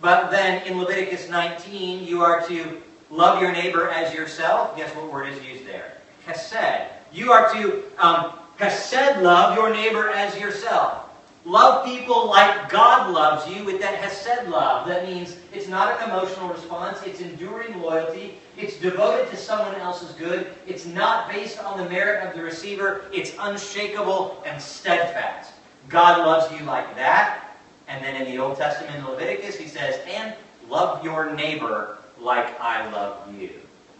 but 0.00 0.30
then 0.30 0.66
in 0.66 0.78
Leviticus 0.78 1.28
19, 1.28 2.04
you 2.04 2.22
are 2.22 2.46
to 2.48 2.82
love 3.08 3.40
your 3.40 3.52
neighbor 3.52 3.88
as 3.88 4.12
yourself. 4.12 4.76
Guess 4.76 4.94
what 4.96 5.10
word 5.10 5.28
is 5.28 5.42
used 5.44 5.64
there? 5.64 5.98
Hesed. 6.26 6.90
You 7.12 7.30
are 7.30 7.52
to 7.54 7.84
um, 7.98 8.32
hesed 8.58 9.22
love 9.22 9.56
your 9.56 9.72
neighbor 9.72 10.10
as 10.10 10.36
yourself. 10.38 11.03
Love 11.44 11.84
people 11.84 12.28
like 12.28 12.70
God 12.70 13.12
loves 13.12 13.46
you 13.54 13.64
with 13.64 13.78
that 13.80 13.96
Hesed 13.96 14.48
love. 14.48 14.88
That 14.88 15.04
means 15.04 15.36
it's 15.52 15.68
not 15.68 16.00
an 16.00 16.08
emotional 16.08 16.48
response, 16.48 17.02
it's 17.04 17.20
enduring 17.20 17.82
loyalty, 17.82 18.38
it's 18.56 18.78
devoted 18.78 19.28
to 19.30 19.36
someone 19.36 19.74
else's 19.74 20.12
good, 20.12 20.46
it's 20.66 20.86
not 20.86 21.30
based 21.30 21.62
on 21.62 21.78
the 21.78 21.88
merit 21.90 22.26
of 22.26 22.34
the 22.34 22.42
receiver, 22.42 23.04
it's 23.12 23.32
unshakable 23.38 24.42
and 24.46 24.60
steadfast. 24.60 25.52
God 25.90 26.20
loves 26.20 26.50
you 26.58 26.64
like 26.64 26.96
that. 26.96 27.58
And 27.88 28.02
then 28.02 28.16
in 28.16 28.24
the 28.24 28.42
Old 28.42 28.56
Testament 28.56 28.96
in 28.96 29.04
Leviticus, 29.04 29.56
he 29.56 29.68
says, 29.68 30.00
and 30.06 30.34
love 30.70 31.04
your 31.04 31.34
neighbor 31.34 31.98
like 32.18 32.58
I 32.58 32.90
love 32.90 33.34
you. 33.38 33.50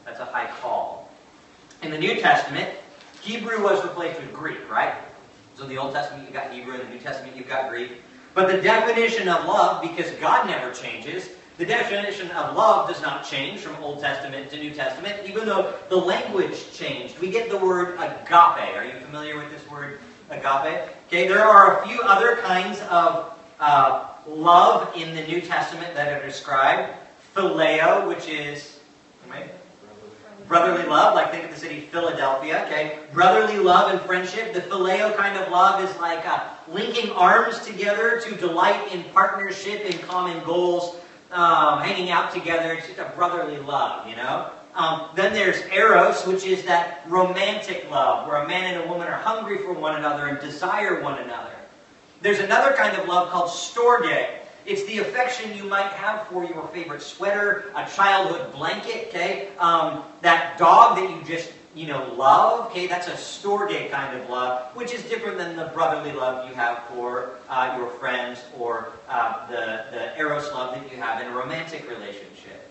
That's 0.07 0.21
a 0.21 0.25
high 0.25 0.51
call. 0.63 1.11
In 1.83 1.91
the 1.91 1.99
New 1.99 2.19
Testament, 2.21 2.71
Hebrew 3.21 3.63
was 3.63 3.85
replaced 3.85 4.19
with 4.19 4.33
Greek, 4.33 4.71
right? 4.71 4.95
So 5.57 5.65
in 5.65 5.69
the 5.69 5.79
Old 5.79 5.93
Testament, 5.93 6.25
you've 6.25 6.35
got 6.35 6.53
Hebrew. 6.53 6.75
In 6.75 6.81
the 6.81 6.95
New 6.95 6.99
Testament, 6.99 7.37
you've 7.37 7.49
got 7.49 7.71
Greek. 7.71 7.93
But 8.35 8.49
the 8.49 8.61
definition 8.61 9.29
of 9.29 9.45
love, 9.45 9.83
because 9.83 10.11
God 10.13 10.49
never 10.49 10.73
changes, 10.73 11.31
the 11.57 11.65
definition 11.65 12.33
of 12.33 12.57
love 12.57 12.89
does 12.89 13.01
not 13.01 13.25
change 13.25 13.61
from 13.61 13.77
Old 13.77 14.01
Testament 14.01 14.51
to 14.51 14.57
New 14.57 14.75
Testament, 14.75 15.21
even 15.25 15.47
though 15.47 15.75
the 15.89 15.97
language 15.97 16.73
changed. 16.73 17.17
We 17.21 17.31
get 17.31 17.49
the 17.49 17.59
word 17.59 17.95
agape. 17.95 18.75
Are 18.75 18.85
you 18.85 18.99
familiar 19.05 19.37
with 19.37 19.53
this 19.53 19.71
word 19.71 20.01
agape? 20.31 20.89
Okay, 21.07 21.29
there 21.29 21.45
are 21.45 21.81
a 21.81 21.87
few 21.87 22.01
other 22.01 22.37
kinds 22.39 22.81
of 22.91 23.39
uh, 23.61 24.09
love 24.27 24.97
in 24.97 25.15
the 25.15 25.23
New 25.29 25.41
Testament 25.41 25.95
that 25.95 26.21
are 26.21 26.27
described. 26.27 26.93
Phileo, 27.37 28.09
which 28.09 28.29
is, 28.29 28.81
right? 29.31 29.53
Brotherly 30.47 30.87
love, 30.87 31.15
like 31.15 31.31
think 31.31 31.45
of 31.45 31.51
the 31.51 31.57
city 31.57 31.81
Philadelphia, 31.81 32.65
okay? 32.67 32.99
Brotherly 33.13 33.59
love 33.59 33.91
and 33.91 34.01
friendship. 34.03 34.53
The 34.53 34.61
phileo 34.61 35.17
kind 35.17 35.39
of 35.39 35.51
love 35.51 35.83
is 35.83 35.97
like 35.99 36.27
uh, 36.27 36.49
linking 36.69 37.11
arms 37.13 37.61
together 37.61 38.21
to 38.21 38.37
delight 38.37 38.93
in 38.93 39.05
partnership 39.05 39.83
and 39.87 40.01
common 40.03 40.45
goals, 40.45 40.97
um, 41.33 41.81
hanging 41.81 42.11
out 42.11 42.33
together. 42.33 42.75
It's 42.75 42.87
just 42.87 42.99
a 42.99 43.11
brotherly 43.17 43.59
love, 43.59 44.07
you 44.09 44.17
know? 44.17 44.51
Um, 44.75 45.09
then 45.15 45.33
there's 45.33 45.61
eros, 45.73 46.27
which 46.27 46.45
is 46.45 46.65
that 46.65 47.05
romantic 47.09 47.89
love, 47.91 48.29
where 48.29 48.43
a 48.43 48.49
man 48.49 48.75
and 48.75 48.85
a 48.85 48.89
woman 48.89 49.07
are 49.07 49.19
hungry 49.19 49.59
for 49.59 49.73
one 49.73 49.97
another 49.97 50.27
and 50.27 50.41
desire 50.41 51.01
one 51.01 51.19
another. 51.21 51.53
There's 52.21 52.41
another 52.41 52.75
kind 52.75 52.97
of 52.97 53.07
love 53.07 53.31
called 53.31 53.51
storge, 53.51 54.29
it's 54.67 54.85
the 54.85 54.99
affection 54.99 55.55
you 55.57 55.65
might 55.65 55.93
have 55.93 56.27
for 56.29 56.45
your 56.45 56.67
favorite 56.69 57.03
sweater, 57.03 57.71
a 57.75 57.87
childhood 57.87 58.53
blanket, 58.53 59.09
okay? 59.09 59.49
Um, 59.59 60.05
that 60.23 60.59
dog 60.59 60.97
that 60.97 61.11
you 61.11 61.23
just, 61.25 61.53
you 61.75 61.87
know, 61.87 62.15
love, 62.15 62.71
okay? 62.71 62.87
That's 62.87 63.09
a 63.09 63.13
storge 63.13 63.91
kind 63.91 64.19
of 64.19 64.31
love, 64.31 64.75
which 64.75 64.95
is 64.95 65.03
different 65.03 65.37
than 65.37 65.57
the 65.57 65.67
brotherly 65.67 66.13
love 66.13 66.49
you 66.49 66.55
have 66.55 66.83
for 66.85 67.33
uh, 67.51 67.75
your 67.77 67.91
friends 67.91 68.41
or 68.59 68.93
uh, 69.09 69.47
the, 69.49 69.85
the 69.91 70.19
eros 70.19 70.51
love 70.53 70.75
that 70.75 70.91
you 70.91 70.97
have 70.97 71.21
in 71.21 71.29
a 71.29 71.37
romantic 71.37 71.89
relationship. 71.89 72.71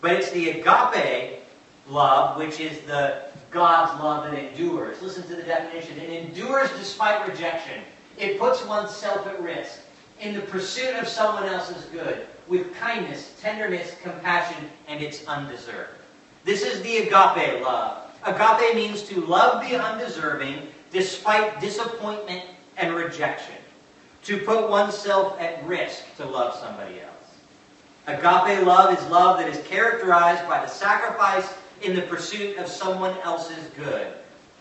But 0.00 0.12
it's 0.12 0.30
the 0.30 0.50
agape 0.50 1.40
love, 1.88 2.38
which 2.38 2.58
is 2.58 2.80
the 2.82 3.24
God's 3.50 4.02
love 4.02 4.24
that 4.24 4.34
endures. 4.34 5.02
Listen 5.02 5.24
to 5.24 5.36
the 5.36 5.42
definition. 5.42 5.98
It 5.98 6.08
endures 6.08 6.70
despite 6.70 7.28
rejection. 7.28 7.82
It 8.16 8.38
puts 8.40 8.64
oneself 8.64 9.26
at 9.26 9.40
risk 9.42 9.81
in 10.22 10.34
the 10.34 10.40
pursuit 10.40 10.94
of 10.94 11.08
someone 11.08 11.46
else's 11.46 11.84
good 11.86 12.26
with 12.46 12.74
kindness, 12.76 13.34
tenderness, 13.40 13.96
compassion, 14.02 14.70
and 14.86 15.02
it's 15.02 15.26
undeserved. 15.26 15.90
This 16.44 16.62
is 16.62 16.80
the 16.82 16.98
agape 16.98 17.62
love. 17.62 18.08
Agape 18.24 18.76
means 18.76 19.02
to 19.02 19.20
love 19.20 19.68
the 19.68 19.76
undeserving 19.76 20.68
despite 20.92 21.60
disappointment 21.60 22.44
and 22.76 22.94
rejection. 22.94 23.54
To 24.24 24.38
put 24.38 24.70
oneself 24.70 25.40
at 25.40 25.64
risk 25.66 26.04
to 26.16 26.24
love 26.24 26.54
somebody 26.54 27.00
else. 27.00 27.10
Agape 28.06 28.64
love 28.64 28.96
is 28.96 29.04
love 29.08 29.38
that 29.38 29.48
is 29.48 29.66
characterized 29.66 30.46
by 30.48 30.60
the 30.60 30.68
sacrifice 30.68 31.52
in 31.82 31.96
the 31.96 32.02
pursuit 32.02 32.56
of 32.58 32.68
someone 32.68 33.16
else's 33.24 33.68
good. 33.76 34.06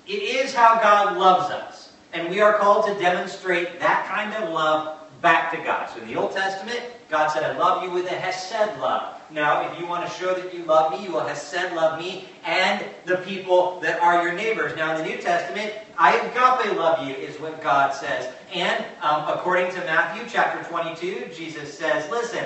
It 0.07 0.23
is 0.23 0.55
how 0.55 0.79
God 0.81 1.17
loves 1.17 1.51
us, 1.51 1.93
and 2.13 2.29
we 2.29 2.41
are 2.41 2.57
called 2.57 2.87
to 2.87 2.99
demonstrate 2.99 3.79
that 3.79 4.07
kind 4.07 4.33
of 4.43 4.49
love 4.49 5.00
back 5.21 5.51
to 5.51 5.57
God. 5.57 5.89
So 5.89 6.01
in 6.01 6.07
the 6.07 6.15
Old 6.15 6.33
Testament, 6.33 6.81
God 7.09 7.27
said, 7.27 7.43
I 7.43 7.57
love 7.57 7.83
you 7.83 7.91
with 7.91 8.05
a 8.05 8.15
Hesed 8.15 8.79
love. 8.79 9.15
Now, 9.29 9.69
if 9.69 9.79
you 9.79 9.85
want 9.85 10.05
to 10.05 10.13
show 10.17 10.33
that 10.33 10.53
you 10.53 10.63
love 10.63 10.91
me, 10.91 11.05
you 11.05 11.11
will 11.11 11.25
Hesed 11.25 11.73
love 11.73 11.99
me 11.99 12.25
and 12.43 12.83
the 13.05 13.17
people 13.17 13.79
that 13.81 14.01
are 14.01 14.23
your 14.23 14.33
neighbors. 14.33 14.75
Now, 14.75 14.95
in 14.95 15.01
the 15.01 15.07
New 15.07 15.21
Testament, 15.21 15.73
I 15.97 16.17
agape 16.17 16.75
love 16.77 17.07
you, 17.07 17.13
is 17.13 17.39
what 17.39 17.61
God 17.61 17.93
says. 17.93 18.33
And 18.53 18.83
um, 19.01 19.27
according 19.27 19.71
to 19.71 19.77
Matthew 19.81 20.27
chapter 20.29 20.67
22, 20.69 21.29
Jesus 21.33 21.77
says, 21.77 22.09
listen, 22.09 22.43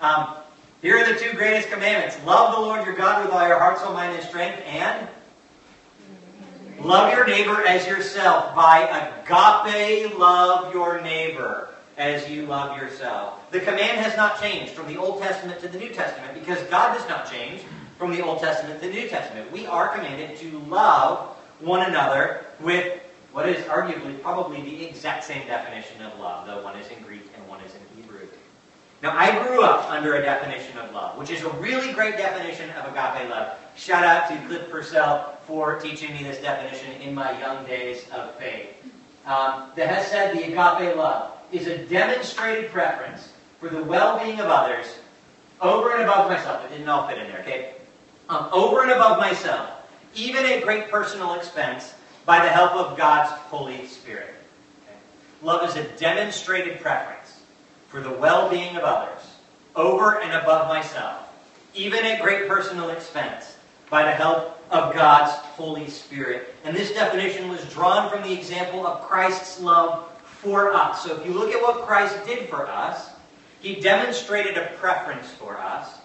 um, 0.00 0.36
here 0.80 0.98
are 0.98 1.12
the 1.12 1.18
two 1.18 1.32
greatest 1.32 1.70
commandments. 1.70 2.16
Love 2.24 2.54
the 2.54 2.60
Lord 2.60 2.84
your 2.84 2.94
God 2.94 3.24
with 3.24 3.34
all 3.34 3.46
your 3.46 3.58
heart, 3.58 3.78
soul, 3.78 3.92
mind, 3.92 4.16
and 4.16 4.24
strength, 4.24 4.62
and 4.66 5.08
love 6.80 7.12
your 7.12 7.26
neighbor 7.26 7.64
as 7.66 7.86
yourself. 7.86 8.54
By 8.54 8.80
agape, 9.24 10.18
love 10.18 10.72
your 10.72 11.00
neighbor 11.00 11.72
as 12.02 12.28
you 12.28 12.46
love 12.46 12.76
yourself. 12.76 13.48
The 13.52 13.60
command 13.60 14.00
has 14.00 14.16
not 14.16 14.40
changed 14.40 14.72
from 14.72 14.88
the 14.88 14.96
Old 14.96 15.22
Testament 15.22 15.60
to 15.60 15.68
the 15.68 15.78
New 15.78 15.90
Testament 15.90 16.34
because 16.34 16.60
God 16.64 16.98
does 16.98 17.08
not 17.08 17.30
change 17.30 17.62
from 17.96 18.10
the 18.10 18.22
Old 18.22 18.40
Testament 18.40 18.80
to 18.80 18.88
the 18.88 18.92
New 18.92 19.08
Testament. 19.08 19.52
We 19.52 19.66
are 19.66 19.88
commanded 19.94 20.36
to 20.38 20.58
love 20.68 21.36
one 21.60 21.88
another 21.88 22.44
with 22.58 23.00
what 23.30 23.48
is 23.48 23.64
arguably 23.66 24.20
probably 24.20 24.60
the 24.62 24.84
exact 24.84 25.22
same 25.22 25.46
definition 25.46 26.02
of 26.02 26.18
love, 26.18 26.46
though 26.46 26.62
one 26.64 26.76
is 26.76 26.88
in 26.88 27.00
Greek 27.04 27.30
and 27.36 27.48
one 27.48 27.60
is 27.60 27.72
in 27.72 27.96
Hebrew. 27.96 28.26
Now, 29.00 29.16
I 29.16 29.40
grew 29.44 29.62
up 29.62 29.88
under 29.88 30.16
a 30.16 30.22
definition 30.22 30.78
of 30.78 30.92
love, 30.92 31.16
which 31.16 31.30
is 31.30 31.42
a 31.42 31.50
really 31.50 31.92
great 31.92 32.16
definition 32.16 32.68
of 32.70 32.86
agape 32.86 33.30
love. 33.30 33.56
Shout 33.76 34.04
out 34.04 34.28
to 34.28 34.46
Cliff 34.48 34.68
Purcell 34.70 35.38
for 35.46 35.78
teaching 35.78 36.12
me 36.14 36.24
this 36.24 36.38
definition 36.38 37.00
in 37.00 37.14
my 37.14 37.38
young 37.38 37.64
days 37.64 38.08
of 38.10 38.34
faith. 38.34 38.70
Um, 39.24 39.70
that 39.76 39.88
has 39.88 40.08
said 40.08 40.36
the 40.36 40.42
agape 40.42 40.96
love 40.96 41.32
is 41.52 41.66
a 41.66 41.78
demonstrated 41.86 42.70
preference 42.70 43.32
for 43.60 43.68
the 43.68 43.82
well-being 43.82 44.40
of 44.40 44.46
others 44.46 44.86
over 45.60 45.92
and 45.92 46.02
above 46.02 46.30
myself. 46.30 46.64
It 46.64 46.70
didn't 46.70 46.88
all 46.88 47.06
fit 47.06 47.18
in 47.18 47.28
there, 47.28 47.40
okay? 47.40 47.74
Um, 48.28 48.48
over 48.52 48.82
and 48.82 48.90
above 48.90 49.18
myself, 49.18 49.70
even 50.14 50.44
at 50.44 50.64
great 50.64 50.90
personal 50.90 51.34
expense, 51.34 51.94
by 52.24 52.42
the 52.44 52.50
help 52.50 52.72
of 52.72 52.96
God's 52.96 53.30
Holy 53.30 53.86
Spirit. 53.86 54.34
Love 55.42 55.68
is 55.68 55.76
a 55.76 55.84
demonstrated 55.98 56.80
preference 56.80 57.40
for 57.88 58.00
the 58.00 58.10
well-being 58.10 58.76
of 58.76 58.84
others 58.84 59.22
over 59.74 60.20
and 60.20 60.32
above 60.32 60.68
myself, 60.68 61.28
even 61.74 62.04
at 62.04 62.22
great 62.22 62.48
personal 62.48 62.90
expense, 62.90 63.56
by 63.90 64.04
the 64.04 64.12
help 64.12 64.58
of 64.70 64.94
God's 64.94 65.32
Holy 65.32 65.88
Spirit. 65.88 66.54
And 66.64 66.74
this 66.74 66.92
definition 66.92 67.50
was 67.50 67.64
drawn 67.72 68.08
from 68.10 68.22
the 68.22 68.32
example 68.32 68.86
of 68.86 69.02
Christ's 69.02 69.60
love 69.60 70.08
for 70.42 70.72
us. 70.72 71.04
So 71.04 71.18
if 71.18 71.24
you 71.24 71.32
look 71.32 71.54
at 71.54 71.62
what 71.62 71.86
Christ 71.86 72.18
did 72.26 72.48
for 72.48 72.68
us, 72.68 73.10
he 73.60 73.76
demonstrated 73.76 74.58
a 74.58 74.66
preference 74.78 75.30
for 75.30 75.56
us, 75.56 75.98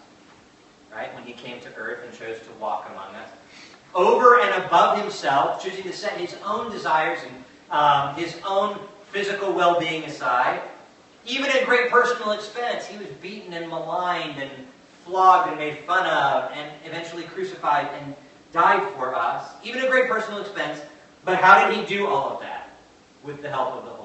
right, 0.93 1.13
when 1.15 1.23
he 1.23 1.33
came 1.33 1.59
to 1.61 1.75
earth 1.75 2.03
and 2.05 2.13
chose 2.13 2.39
to 2.41 2.53
walk 2.59 2.87
among 2.91 3.15
us. 3.15 3.29
Over 3.95 4.39
and 4.39 4.63
above 4.63 5.01
himself, 5.01 5.63
choosing 5.63 5.83
to 5.83 5.93
set 5.93 6.19
his 6.19 6.35
own 6.45 6.71
desires 6.71 7.19
and 7.25 7.43
um, 7.71 8.15
his 8.15 8.37
own 8.47 8.79
physical 9.09 9.51
well 9.53 9.79
being 9.79 10.03
aside, 10.03 10.61
even 11.25 11.49
at 11.49 11.65
great 11.65 11.89
personal 11.89 12.33
expense. 12.33 12.85
He 12.85 12.97
was 12.97 13.07
beaten 13.19 13.53
and 13.53 13.67
maligned 13.69 14.39
and 14.39 14.51
flogged 15.03 15.49
and 15.49 15.57
made 15.57 15.79
fun 15.79 16.05
of 16.05 16.51
and 16.53 16.71
eventually 16.85 17.23
crucified 17.23 17.89
and 17.99 18.13
died 18.53 18.87
for 18.93 19.15
us, 19.15 19.49
even 19.63 19.81
at 19.81 19.89
great 19.89 20.07
personal 20.07 20.41
expense. 20.41 20.79
But 21.25 21.37
how 21.37 21.67
did 21.67 21.75
he 21.75 21.85
do 21.85 22.05
all 22.05 22.35
of 22.35 22.41
that? 22.41 22.69
With 23.23 23.41
the 23.41 23.49
help 23.49 23.73
of 23.73 23.85
the? 23.85 23.96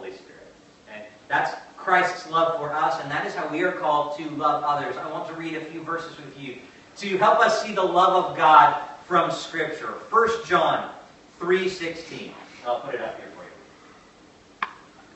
That's 1.32 1.58
Christ's 1.78 2.28
love 2.28 2.58
for 2.58 2.74
us, 2.74 3.00
and 3.00 3.10
that 3.10 3.26
is 3.26 3.34
how 3.34 3.48
we 3.48 3.62
are 3.62 3.72
called 3.72 4.18
to 4.18 4.28
love 4.32 4.62
others. 4.64 4.98
I 4.98 5.10
want 5.10 5.26
to 5.28 5.34
read 5.34 5.54
a 5.54 5.64
few 5.64 5.82
verses 5.82 6.14
with 6.18 6.38
you 6.38 6.58
to 6.98 7.16
help 7.16 7.40
us 7.40 7.62
see 7.62 7.72
the 7.72 7.82
love 7.82 8.26
of 8.26 8.36
God 8.36 8.78
from 9.06 9.30
Scripture. 9.30 9.94
1 10.10 10.28
John 10.44 10.92
3.16. 11.40 12.32
I'll 12.66 12.80
put 12.80 12.94
it 12.94 13.00
up 13.00 13.16
here 13.16 13.28
for 13.34 13.44
you. 13.44 14.68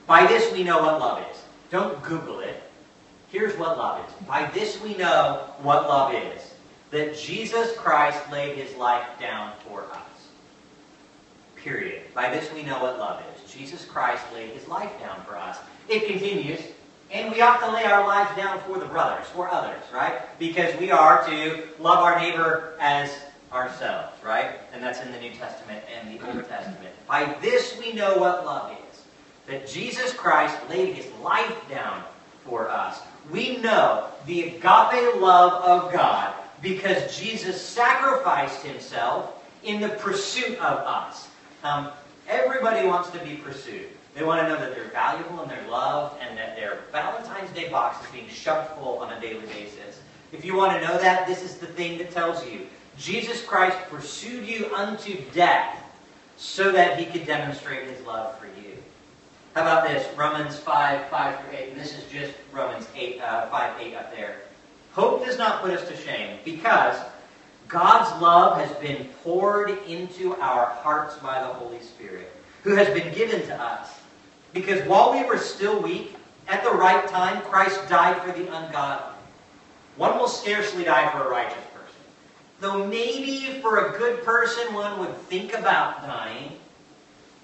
By 0.07 0.26
this 0.26 0.50
we 0.55 0.64
know 0.64 0.79
what 0.81 0.98
love 0.98 1.22
is. 1.31 1.37
Don't 1.68 2.02
Google 2.02 2.40
it. 2.40 2.62
Here's 3.29 3.55
what 3.59 3.76
love 3.76 4.02
is. 4.09 4.26
By 4.26 4.46
this 4.55 4.81
we 4.81 4.96
know 4.96 5.50
what 5.61 5.83
love 5.83 6.14
is. 6.14 6.55
That 6.92 7.14
Jesus 7.18 7.76
Christ 7.76 8.18
laid 8.33 8.57
his 8.57 8.74
life 8.76 9.07
down 9.20 9.52
for 9.68 9.83
us. 9.92 10.29
Period. 11.57 12.05
By 12.14 12.31
this 12.31 12.50
we 12.55 12.62
know 12.62 12.81
what 12.81 12.98
love 12.98 13.22
is. 13.35 13.36
Jesus 13.56 13.84
Christ 13.84 14.22
laid 14.34 14.50
his 14.50 14.66
life 14.68 14.90
down 15.00 15.22
for 15.24 15.36
us. 15.36 15.58
It 15.88 16.06
continues, 16.06 16.60
and 17.10 17.32
we 17.32 17.40
ought 17.40 17.60
to 17.60 17.70
lay 17.70 17.84
our 17.84 18.06
lives 18.06 18.34
down 18.36 18.60
for 18.60 18.78
the 18.78 18.86
brothers, 18.86 19.26
for 19.28 19.48
others, 19.48 19.82
right? 19.92 20.20
Because 20.38 20.78
we 20.80 20.90
are 20.90 21.26
to 21.28 21.64
love 21.78 21.98
our 21.98 22.18
neighbor 22.18 22.74
as 22.80 23.16
ourselves, 23.52 24.12
right? 24.24 24.56
And 24.72 24.82
that's 24.82 25.00
in 25.00 25.12
the 25.12 25.20
New 25.20 25.32
Testament 25.32 25.82
and 25.98 26.18
the 26.18 26.26
Old 26.26 26.48
Testament. 26.48 26.94
By 27.08 27.36
this 27.40 27.78
we 27.78 27.92
know 27.92 28.18
what 28.18 28.44
love 28.44 28.72
is. 28.72 29.02
That 29.46 29.68
Jesus 29.68 30.12
Christ 30.12 30.56
laid 30.68 30.94
his 30.94 31.10
life 31.22 31.56
down 31.70 32.02
for 32.44 32.68
us. 32.68 33.00
We 33.30 33.58
know 33.58 34.08
the 34.26 34.42
agape 34.42 35.20
love 35.20 35.52
of 35.62 35.92
God 35.92 36.34
because 36.62 37.16
Jesus 37.16 37.60
sacrificed 37.60 38.62
himself 38.64 39.44
in 39.62 39.80
the 39.80 39.88
pursuit 39.90 40.58
of 40.58 40.78
us. 40.78 41.28
Um, 41.62 41.90
everybody 42.28 42.86
wants 42.86 43.10
to 43.10 43.18
be 43.20 43.36
pursued. 43.36 43.88
They 44.14 44.24
want 44.24 44.40
to 44.40 44.48
know 44.48 44.58
that 44.58 44.74
they're 44.74 44.90
valuable 44.90 45.40
and 45.42 45.50
they're 45.50 45.68
loved 45.68 46.20
and 46.22 46.36
that 46.38 46.56
their 46.56 46.78
Valentine's 46.90 47.50
Day 47.50 47.68
box 47.68 48.04
is 48.04 48.10
being 48.10 48.28
shoved 48.28 48.70
full 48.70 48.98
on 48.98 49.12
a 49.12 49.20
daily 49.20 49.46
basis. 49.46 50.00
If 50.32 50.44
you 50.44 50.56
want 50.56 50.72
to 50.72 50.86
know 50.86 50.98
that, 50.98 51.26
this 51.26 51.42
is 51.42 51.56
the 51.56 51.66
thing 51.66 51.98
that 51.98 52.10
tells 52.10 52.44
you. 52.46 52.66
Jesus 52.98 53.44
Christ 53.44 53.76
pursued 53.90 54.46
you 54.46 54.74
unto 54.74 55.20
death 55.32 55.82
so 56.36 56.72
that 56.72 56.98
he 56.98 57.04
could 57.06 57.26
demonstrate 57.26 57.88
his 57.88 58.00
love 58.06 58.38
for 58.38 58.46
you. 58.46 58.76
How 59.54 59.62
about 59.62 59.86
this? 59.86 60.06
Romans 60.16 60.58
5, 60.58 61.08
5 61.08 61.40
through 61.40 61.58
8. 61.58 61.72
And 61.72 61.80
this 61.80 61.96
is 61.96 62.04
just 62.10 62.32
Romans 62.52 62.86
8, 62.94 63.20
uh, 63.20 63.48
5, 63.48 63.80
8 63.80 63.94
up 63.94 64.14
there. 64.14 64.36
Hope 64.92 65.24
does 65.24 65.38
not 65.38 65.60
put 65.60 65.70
us 65.70 65.86
to 65.88 65.96
shame 65.96 66.38
because 66.44 66.96
God's 67.68 68.22
love 68.22 68.59
has 68.59 68.70
been 68.79 69.09
poured 69.24 69.70
into 69.88 70.35
our 70.37 70.66
hearts 70.66 71.16
by 71.16 71.40
the 71.40 71.48
Holy 71.48 71.81
Spirit, 71.81 72.33
who 72.62 72.74
has 72.76 72.88
been 72.88 73.12
given 73.12 73.42
to 73.42 73.61
us. 73.61 73.98
Because 74.52 74.87
while 74.88 75.12
we 75.12 75.24
were 75.24 75.38
still 75.38 75.81
weak, 75.83 76.14
at 76.48 76.62
the 76.62 76.70
right 76.70 77.07
time, 77.09 77.42
Christ 77.42 77.81
died 77.88 78.22
for 78.22 78.31
the 78.33 78.46
ungodly. 78.55 79.14
One 79.96 80.16
will 80.18 80.29
scarcely 80.29 80.85
die 80.85 81.11
for 81.11 81.26
a 81.26 81.31
righteous 81.31 81.64
person. 81.74 82.00
Though 82.61 82.87
maybe 82.87 83.61
for 83.61 83.79
a 83.79 83.98
good 83.98 84.22
person 84.24 84.72
one 84.72 85.00
would 85.00 85.16
think 85.22 85.55
about 85.55 86.02
dying, 86.02 86.52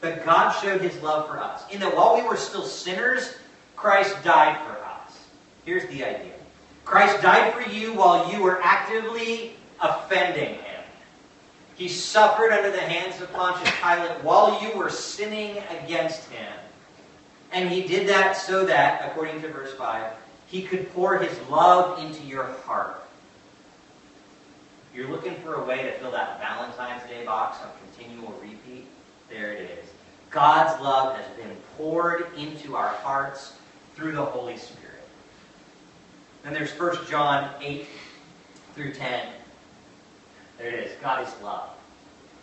but 0.00 0.24
God 0.24 0.52
showed 0.60 0.80
his 0.80 1.00
love 1.02 1.28
for 1.28 1.40
us. 1.40 1.64
In 1.70 1.80
that 1.80 1.96
while 1.96 2.14
we 2.14 2.22
were 2.22 2.36
still 2.36 2.64
sinners, 2.64 3.34
Christ 3.74 4.14
died 4.22 4.58
for 4.66 4.84
us. 4.84 5.26
Here's 5.64 5.88
the 5.88 6.04
idea. 6.04 6.32
Christ 6.84 7.22
died 7.22 7.52
for 7.54 7.68
you 7.68 7.94
while 7.94 8.32
you 8.32 8.42
were 8.42 8.60
actively 8.62 9.54
offending 9.82 10.54
him. 10.54 10.84
He 11.74 11.88
suffered 11.88 12.52
under 12.52 12.70
the 12.70 12.80
hands 12.80 13.20
of 13.20 13.32
Pontius 13.32 13.72
Pilate 13.82 14.22
while 14.22 14.62
you 14.62 14.76
were 14.76 14.90
sinning 14.90 15.62
against 15.82 16.28
him. 16.30 16.52
And 17.52 17.68
he 17.68 17.86
did 17.86 18.08
that 18.08 18.36
so 18.36 18.64
that, 18.66 19.10
according 19.10 19.42
to 19.42 19.48
verse 19.48 19.74
5, 19.74 20.12
he 20.46 20.62
could 20.62 20.92
pour 20.94 21.18
his 21.18 21.38
love 21.48 21.98
into 21.98 22.22
your 22.24 22.44
heart. 22.64 23.02
You're 24.94 25.10
looking 25.10 25.34
for 25.36 25.54
a 25.54 25.64
way 25.64 25.82
to 25.82 25.92
fill 25.98 26.10
that 26.12 26.38
Valentine's 26.38 27.02
Day 27.08 27.24
box 27.24 27.58
on 27.62 27.70
continual 27.94 28.32
repeat? 28.40 28.86
There 29.30 29.52
it 29.52 29.70
is. 29.70 29.88
God's 30.30 30.80
love 30.82 31.16
has 31.16 31.26
been 31.36 31.56
poured 31.76 32.26
into 32.36 32.76
our 32.76 32.88
hearts 32.88 33.54
through 33.94 34.12
the 34.12 34.24
Holy 34.24 34.56
Spirit. 34.56 35.02
Then 36.42 36.52
there's 36.52 36.72
1 36.78 37.06
John 37.08 37.50
8 37.60 37.86
through 38.74 38.92
10. 38.92 39.28
There 40.58 40.68
it 40.68 40.86
is. 40.86 40.92
God 41.00 41.26
is 41.26 41.34
love. 41.42 41.70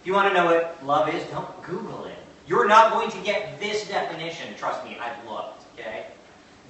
If 0.01 0.07
you 0.07 0.13
want 0.13 0.29
to 0.29 0.33
know 0.33 0.45
what 0.45 0.85
love 0.85 1.13
is, 1.13 1.23
don't 1.25 1.61
Google 1.63 2.05
it. 2.05 2.17
You're 2.47 2.67
not 2.67 2.93
going 2.93 3.11
to 3.11 3.19
get 3.19 3.59
this 3.59 3.87
definition. 3.87 4.55
Trust 4.57 4.83
me, 4.83 4.97
I've 4.99 5.29
looked. 5.29 5.63
Okay? 5.73 6.05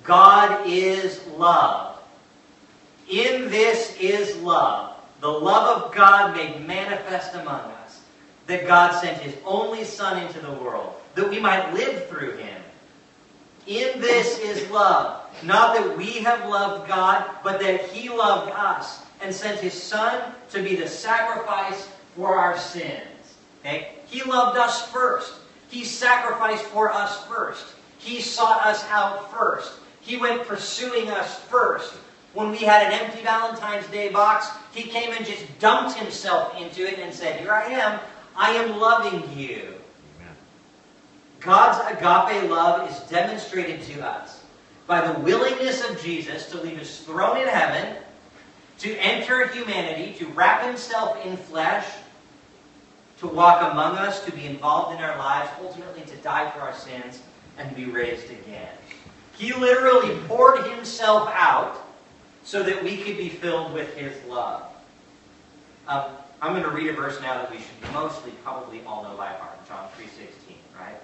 God 0.03 0.67
is 0.67 1.25
love. 1.37 1.99
In 3.09 3.49
this 3.49 3.95
is 3.99 4.35
love. 4.37 4.95
The 5.21 5.27
love 5.27 5.83
of 5.83 5.95
God 5.95 6.35
made 6.35 6.65
manifest 6.65 7.33
among 7.35 7.61
us. 7.83 8.01
That 8.47 8.67
God 8.67 8.99
sent 8.99 9.17
his 9.19 9.35
only 9.45 9.83
Son 9.83 10.21
into 10.25 10.39
the 10.39 10.51
world, 10.53 10.93
that 11.15 11.29
we 11.29 11.39
might 11.39 11.73
live 11.73 12.07
through 12.07 12.37
him. 12.37 12.61
In 13.67 14.01
this 14.01 14.39
is 14.39 14.69
love. 14.71 15.23
Not 15.43 15.75
that 15.75 15.97
we 15.97 16.19
have 16.23 16.49
loved 16.49 16.87
God, 16.87 17.29
but 17.43 17.59
that 17.59 17.89
he 17.89 18.09
loved 18.09 18.51
us 18.51 19.03
and 19.21 19.33
sent 19.33 19.59
his 19.59 19.73
Son 19.73 20.33
to 20.51 20.61
be 20.61 20.75
the 20.75 20.87
sacrifice 20.87 21.89
for 22.15 22.35
our 22.35 22.57
sins. 22.57 23.37
Okay? 23.59 23.89
He 24.05 24.23
loved 24.23 24.57
us 24.57 24.89
first. 24.89 25.33
He 25.69 25.83
sacrificed 25.83 26.65
for 26.65 26.91
us 26.91 27.25
first. 27.25 27.65
He 27.97 28.21
sought 28.21 28.65
us 28.65 28.83
out 28.89 29.31
first. 29.31 29.73
He 30.01 30.17
went 30.17 30.47
pursuing 30.47 31.09
us 31.09 31.39
first. 31.41 31.93
When 32.33 32.51
we 32.51 32.57
had 32.57 32.87
an 32.87 32.93
empty 32.93 33.21
Valentine's 33.21 33.87
Day 33.87 34.09
box, 34.09 34.47
he 34.71 34.83
came 34.83 35.11
and 35.13 35.25
just 35.25 35.45
dumped 35.59 35.97
himself 35.97 36.55
into 36.59 36.87
it 36.87 36.99
and 36.99 37.13
said, 37.13 37.39
Here 37.39 37.51
I 37.51 37.65
am. 37.65 37.99
I 38.35 38.51
am 38.51 38.79
loving 38.79 39.37
you. 39.37 39.73
Amen. 40.15 40.35
God's 41.39 41.79
agape 41.91 42.49
love 42.49 42.89
is 42.89 42.99
demonstrated 43.09 43.81
to 43.83 44.07
us 44.07 44.43
by 44.87 45.05
the 45.05 45.19
willingness 45.19 45.87
of 45.87 46.01
Jesus 46.01 46.49
to 46.49 46.61
leave 46.61 46.77
his 46.77 46.99
throne 47.01 47.37
in 47.37 47.47
heaven, 47.47 47.95
to 48.79 48.95
enter 48.97 49.47
humanity, 49.47 50.13
to 50.19 50.25
wrap 50.27 50.65
himself 50.65 51.23
in 51.25 51.35
flesh, 51.35 51.85
to 53.19 53.27
walk 53.27 53.71
among 53.71 53.97
us, 53.97 54.23
to 54.25 54.31
be 54.31 54.45
involved 54.45 54.97
in 54.97 55.03
our 55.03 55.17
lives, 55.17 55.49
ultimately 55.61 56.01
to 56.03 56.15
die 56.17 56.49
for 56.51 56.61
our 56.61 56.73
sins, 56.73 57.21
and 57.57 57.75
be 57.75 57.85
raised 57.85 58.29
again. 58.31 58.69
He 59.37 59.53
literally 59.53 60.17
poured 60.27 60.65
himself 60.67 61.29
out 61.33 61.85
so 62.43 62.63
that 62.63 62.81
we 62.83 62.97
could 62.97 63.17
be 63.17 63.29
filled 63.29 63.73
with 63.73 63.93
his 63.95 64.13
love. 64.25 64.63
Um, 65.87 66.05
I'm 66.41 66.53
going 66.53 66.63
to 66.63 66.71
read 66.71 66.87
a 66.87 66.93
verse 66.93 67.19
now 67.21 67.33
that 67.33 67.51
we 67.51 67.57
should 67.57 67.93
mostly 67.93 68.31
probably 68.43 68.81
all 68.85 69.03
know 69.03 69.15
by 69.17 69.27
heart, 69.27 69.67
John 69.67 69.89
3.16, 69.99 70.55
right? 70.79 70.95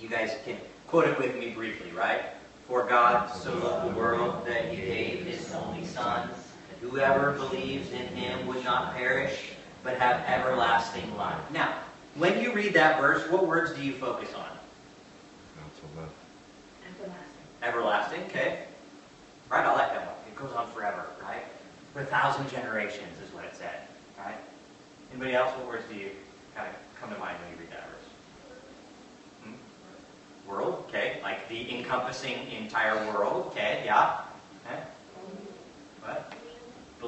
You 0.00 0.08
guys 0.08 0.36
can 0.44 0.56
quote 0.86 1.06
it 1.06 1.18
with 1.18 1.36
me 1.36 1.50
briefly, 1.50 1.90
right? 1.90 2.22
For 2.66 2.86
God 2.86 3.30
so 3.30 3.52
loved 3.58 3.92
the 3.92 3.98
world 3.98 4.46
that 4.46 4.72
he 4.72 4.76
gave 4.76 5.26
his 5.26 5.52
only 5.54 5.84
Son, 5.84 6.30
whoever 6.80 7.32
believes 7.32 7.90
in 7.90 8.06
him 8.08 8.46
would 8.46 8.64
not 8.64 8.94
perish, 8.94 9.50
but 9.82 9.96
have 9.98 10.24
everlasting 10.26 11.16
life. 11.16 11.38
Now, 11.50 11.74
when 12.14 12.40
you 12.40 12.52
read 12.52 12.74
that 12.74 13.00
verse, 13.00 13.28
what 13.30 13.46
words 13.46 13.72
do 13.74 13.82
you 13.82 13.92
focus 13.92 14.34
on? 14.34 14.48
Everlasting. 16.82 17.24
Everlasting, 17.62 18.22
okay. 18.24 18.64
Right, 19.50 19.64
I 19.64 19.72
like 19.72 19.92
that 19.92 20.06
one. 20.06 20.14
It 20.26 20.36
goes 20.36 20.52
on 20.52 20.68
forever, 20.70 21.06
right? 21.22 21.44
For 21.92 22.00
a 22.00 22.04
thousand 22.04 22.50
generations 22.50 23.18
is 23.24 23.32
what 23.32 23.44
it 23.44 23.56
said, 23.56 23.82
right? 24.18 24.36
Anybody 25.10 25.34
else, 25.34 25.50
what 25.58 25.66
words 25.66 25.84
do 25.90 25.96
you 25.96 26.10
kind 26.54 26.68
of 26.68 26.74
come 27.00 27.10
to 27.12 27.18
mind 27.18 27.36
when 27.42 27.52
you 27.54 27.60
read 27.60 27.70
that 27.70 27.88
verse? 27.88 28.08
Hmm? 29.44 30.50
World, 30.50 30.84
okay. 30.88 31.18
Like 31.22 31.48
the 31.48 31.78
encompassing 31.78 32.50
entire 32.50 32.96
world, 33.12 33.46
okay, 33.48 33.82
yeah. 33.84 34.20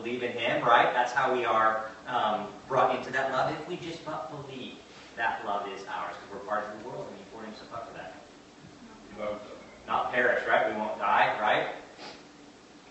Believe 0.02 0.22
in 0.22 0.32
Him, 0.32 0.64
right? 0.64 0.94
That's 0.94 1.12
how 1.12 1.34
we 1.34 1.44
are 1.44 1.90
um, 2.06 2.46
brought 2.68 2.96
into 2.96 3.12
that 3.12 3.32
love. 3.32 3.52
If 3.52 3.68
we 3.68 3.76
just 3.76 4.02
but 4.04 4.30
believe 4.30 4.74
that 5.16 5.44
love 5.44 5.68
is 5.68 5.84
ours, 5.88 6.14
because 6.16 6.40
we're 6.40 6.48
part 6.48 6.64
of 6.64 6.82
the 6.82 6.88
world, 6.88 7.06
and 7.06 7.18
He 7.18 7.24
poured 7.32 7.44
Himself 7.44 7.74
out 7.74 7.88
for 7.88 7.94
that. 7.98 8.14
He 9.14 9.20
loved 9.20 9.44
us. 9.44 9.58
Not 9.86 10.10
perish, 10.10 10.42
right? 10.48 10.72
We 10.72 10.80
won't 10.80 10.98
die, 10.98 11.36
right? 11.38 11.68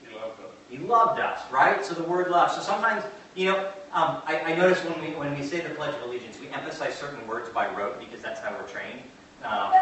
He 0.06 0.16
loved 0.16 0.40
us. 0.40 0.52
He 0.70 0.78
loved 0.78 1.20
us, 1.20 1.40
right? 1.52 1.84
So 1.84 1.96
the 1.96 2.04
word 2.04 2.30
love. 2.30 2.52
So 2.52 2.62
sometimes, 2.62 3.04
you 3.34 3.46
know, 3.46 3.72
um, 3.92 4.22
I, 4.28 4.42
I 4.46 4.56
notice 4.56 4.84
when 4.84 5.02
we 5.02 5.16
when 5.18 5.36
we 5.36 5.44
say 5.44 5.62
the 5.62 5.74
Pledge 5.74 5.96
of 5.96 6.04
Allegiance, 6.04 6.40
we 6.40 6.50
emphasize 6.50 6.94
certain 6.94 7.26
words 7.26 7.50
by 7.50 7.74
rote 7.74 8.00
because 8.00 8.22
that's 8.22 8.40
how 8.40 8.52
we're 8.52 8.68
trained. 8.68 9.02
Um, 9.44 9.74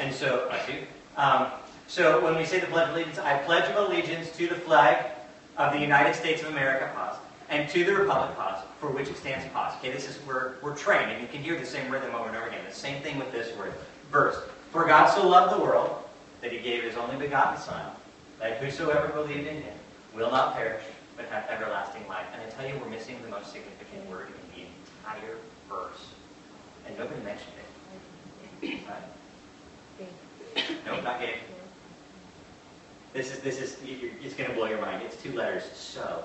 and 0.00 0.12
so, 0.12 0.48
I 0.50 0.58
see. 0.66 0.78
Um, 1.16 1.46
so 1.86 2.24
when 2.24 2.36
we 2.36 2.44
say 2.44 2.58
the 2.58 2.66
Pledge 2.66 2.88
of 2.88 2.94
Allegiance, 2.96 3.18
I 3.18 3.38
pledge 3.38 3.70
allegiance 3.76 4.34
to 4.36 4.48
the 4.48 4.54
flag 4.54 5.11
of 5.56 5.72
the 5.72 5.78
United 5.78 6.14
States 6.14 6.42
of 6.42 6.48
America, 6.48 6.90
pause, 6.94 7.16
and 7.48 7.68
to 7.70 7.84
the 7.84 7.94
republic, 7.94 8.36
pause, 8.36 8.64
for 8.80 8.90
which 8.90 9.08
it 9.08 9.16
stands, 9.16 9.46
pause. 9.52 9.74
Okay, 9.78 9.92
this 9.92 10.08
is 10.08 10.18
we're 10.26 10.54
we're 10.62 10.76
trained, 10.76 11.10
and 11.10 11.20
you 11.20 11.28
can 11.28 11.42
hear 11.42 11.58
the 11.58 11.66
same 11.66 11.90
rhythm 11.90 12.14
over 12.14 12.28
and 12.28 12.36
over 12.36 12.46
again. 12.46 12.60
The 12.68 12.74
same 12.74 13.02
thing 13.02 13.18
with 13.18 13.30
this 13.32 13.56
word 13.56 13.74
verse. 14.10 14.36
For 14.70 14.86
God 14.86 15.08
so 15.08 15.28
loved 15.28 15.54
the 15.54 15.62
world 15.62 15.98
that 16.40 16.52
He 16.52 16.58
gave 16.58 16.82
His 16.82 16.96
only 16.96 17.16
begotten 17.16 17.60
Son, 17.60 17.84
that 18.40 18.58
whosoever 18.58 19.08
believed 19.08 19.46
in 19.46 19.62
Him 19.62 19.74
will 20.14 20.30
not 20.30 20.54
perish, 20.54 20.82
but 21.16 21.26
have 21.26 21.44
everlasting 21.50 22.06
life. 22.08 22.26
And 22.32 22.42
I 22.42 22.46
tell 22.46 22.66
you, 22.66 22.80
we're 22.82 22.90
missing 22.90 23.16
the 23.22 23.28
most 23.30 23.52
significant 23.52 24.08
word 24.10 24.28
in 24.28 24.62
the 24.62 24.66
entire 25.04 25.36
verse, 25.68 26.06
and 26.86 26.96
nobody 26.96 27.22
mentioned 27.22 27.52
it. 27.58 28.80
Right? 28.88 30.08
No, 30.86 31.00
not 31.00 31.20
Gabe. 31.20 31.36
This 33.12 33.30
is 33.30 33.40
this 33.40 33.60
is 33.60 33.76
it's 34.22 34.34
going 34.34 34.48
to 34.48 34.56
blow 34.56 34.66
your 34.66 34.80
mind. 34.80 35.02
It's 35.02 35.22
two 35.22 35.32
letters. 35.32 35.64
So. 35.74 36.24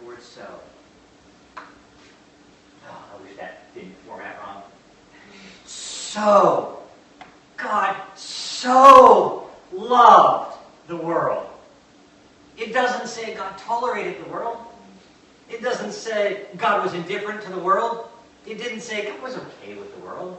The 0.00 0.06
word 0.06 0.22
so. 0.22 0.46
Oh, 1.58 1.62
I 2.88 3.22
wish 3.22 3.36
that 3.36 3.74
didn't 3.74 3.94
format 4.06 4.40
wrong. 4.40 4.62
So, 5.66 6.82
God 7.56 7.96
so 8.16 9.50
loved 9.72 10.56
the 10.88 10.96
world. 10.96 11.46
It 12.56 12.72
doesn't 12.72 13.06
say 13.06 13.34
God 13.34 13.56
tolerated 13.58 14.24
the 14.24 14.30
world. 14.30 14.58
It 15.48 15.62
doesn't 15.62 15.92
say 15.92 16.46
God 16.56 16.82
was 16.82 16.94
indifferent 16.94 17.42
to 17.42 17.50
the 17.50 17.58
world. 17.58 18.08
It 18.46 18.58
didn't 18.58 18.80
say 18.80 19.04
God 19.04 19.22
was 19.22 19.36
okay 19.36 19.74
with 19.74 19.94
the 19.94 20.00
world. 20.00 20.38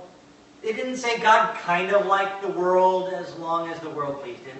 It 0.64 0.76
didn't 0.76 0.98
say 0.98 1.20
God 1.20 1.56
kind 1.58 1.92
of 1.92 2.06
liked 2.06 2.42
the 2.42 2.50
world 2.50 3.14
as 3.14 3.36
long 3.38 3.70
as 3.70 3.80
the 3.80 3.90
world 3.90 4.22
pleased 4.22 4.44
him. 4.44 4.58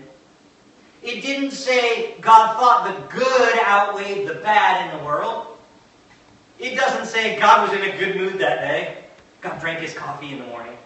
It 1.04 1.22
didn't 1.22 1.52
say 1.52 2.16
God 2.22 2.58
thought 2.58 2.86
the 2.86 3.18
good 3.18 3.60
outweighed 3.60 4.28
the 4.28 4.36
bad 4.36 4.92
in 4.92 5.00
the 5.00 5.06
world. 5.06 5.58
It 6.60 6.76
doesn't 6.76 7.08
say 7.08 7.40
God 7.40 7.70
was 7.70 7.80
in 7.80 7.90
a 7.90 7.98
good 7.98 8.16
mood 8.16 8.40
that 8.40 8.62
day. 8.62 8.98
God 9.42 9.60
drank 9.60 9.80
his 9.80 9.94
coffee 9.94 10.32
in 10.32 10.40
the 10.40 10.46
morning. 10.46 10.78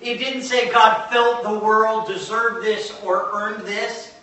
It 0.00 0.18
didn't 0.18 0.42
say 0.42 0.70
God 0.70 1.10
felt 1.10 1.42
the 1.42 1.58
world 1.58 2.06
deserved 2.06 2.64
this 2.64 2.96
or 3.02 3.30
earned 3.32 3.66
this. 3.66 4.14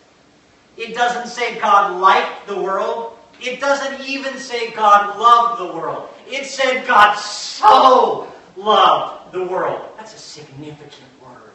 It 0.78 0.94
doesn't 0.94 1.28
say 1.28 1.60
God 1.60 2.00
liked 2.00 2.48
the 2.48 2.62
world. 2.62 3.18
It 3.42 3.60
doesn't 3.60 4.08
even 4.08 4.38
say 4.38 4.72
God 4.72 5.20
loved 5.20 5.62
the 5.62 5.78
world. 5.78 6.10
It 6.28 6.46
said 6.46 6.88
God 6.88 7.16
so 7.16 8.32
loved 8.56 9.25
the 9.36 9.44
world. 9.44 9.90
That's 9.98 10.16
a 10.16 10.18
significant 10.18 11.10
word. 11.22 11.52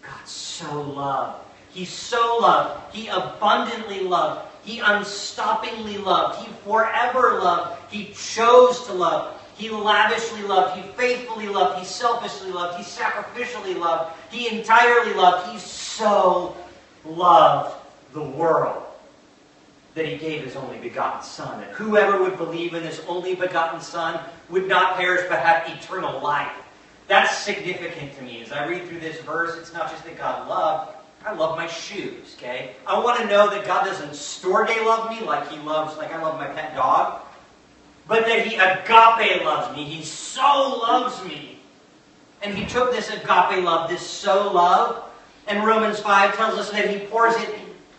God 0.00 0.26
so 0.26 0.80
loved. 0.80 1.44
He 1.70 1.84
so 1.84 2.38
loved. 2.40 2.94
He 2.94 3.08
abundantly 3.08 4.00
loved. 4.00 4.48
He 4.64 4.80
unstoppingly 4.80 5.98
loved. 5.98 6.44
He 6.44 6.52
forever 6.64 7.38
loved. 7.38 7.92
He 7.92 8.12
chose 8.14 8.86
to 8.86 8.92
love. 8.92 9.38
He 9.56 9.68
lavishly 9.68 10.42
loved. 10.42 10.80
He 10.80 10.90
faithfully 10.92 11.48
loved. 11.48 11.78
He 11.78 11.84
selfishly 11.84 12.50
loved. 12.50 12.78
He 12.78 12.84
sacrificially 12.84 13.78
loved. 13.78 14.16
He 14.30 14.48
entirely 14.48 15.14
loved. 15.14 15.52
He 15.52 15.58
so 15.58 16.56
loved 17.04 17.76
the 18.12 18.22
world 18.22 18.82
that 19.94 20.06
he 20.06 20.16
gave 20.16 20.42
his 20.44 20.56
only 20.56 20.78
begotten 20.78 21.22
Son. 21.22 21.60
That 21.60 21.70
whoever 21.70 22.22
would 22.22 22.38
believe 22.38 22.74
in 22.74 22.82
this 22.82 23.02
only 23.06 23.34
begotten 23.34 23.80
Son 23.80 24.20
would 24.48 24.66
not 24.66 24.96
perish 24.96 25.26
but 25.28 25.40
have 25.40 25.68
eternal 25.76 26.22
life. 26.22 26.52
That's 27.08 27.36
significant 27.38 28.16
to 28.16 28.22
me. 28.22 28.42
As 28.42 28.52
I 28.52 28.66
read 28.66 28.86
through 28.88 29.00
this 29.00 29.20
verse, 29.20 29.56
it's 29.56 29.72
not 29.72 29.90
just 29.90 30.04
that 30.04 30.16
God 30.16 30.48
loved, 30.48 30.96
I 31.24 31.32
love 31.34 31.56
my 31.56 31.66
shoes, 31.66 32.34
okay? 32.36 32.74
I 32.86 32.98
want 32.98 33.20
to 33.20 33.26
know 33.26 33.48
that 33.50 33.64
God 33.64 33.84
doesn't 33.84 34.10
storge 34.10 34.74
love 34.84 35.10
me 35.10 35.24
like 35.24 35.48
he 35.48 35.58
loves, 35.60 35.96
like 35.96 36.12
I 36.12 36.20
love 36.20 36.38
my 36.38 36.48
pet 36.48 36.74
dog, 36.74 37.20
but 38.08 38.26
that 38.26 38.46
he 38.46 38.56
agape 38.56 39.44
loves 39.44 39.76
me. 39.76 39.84
He 39.84 40.02
so 40.02 40.80
loves 40.82 41.24
me. 41.24 41.60
And 42.42 42.56
he 42.56 42.66
took 42.66 42.90
this 42.90 43.10
agape 43.10 43.62
love, 43.62 43.88
this 43.88 44.04
so 44.04 44.50
love, 44.50 45.04
and 45.46 45.64
Romans 45.64 46.00
5 46.00 46.36
tells 46.36 46.58
us 46.58 46.70
that 46.70 46.90
he 46.90 47.06
pours 47.06 47.34
it, 47.36 47.54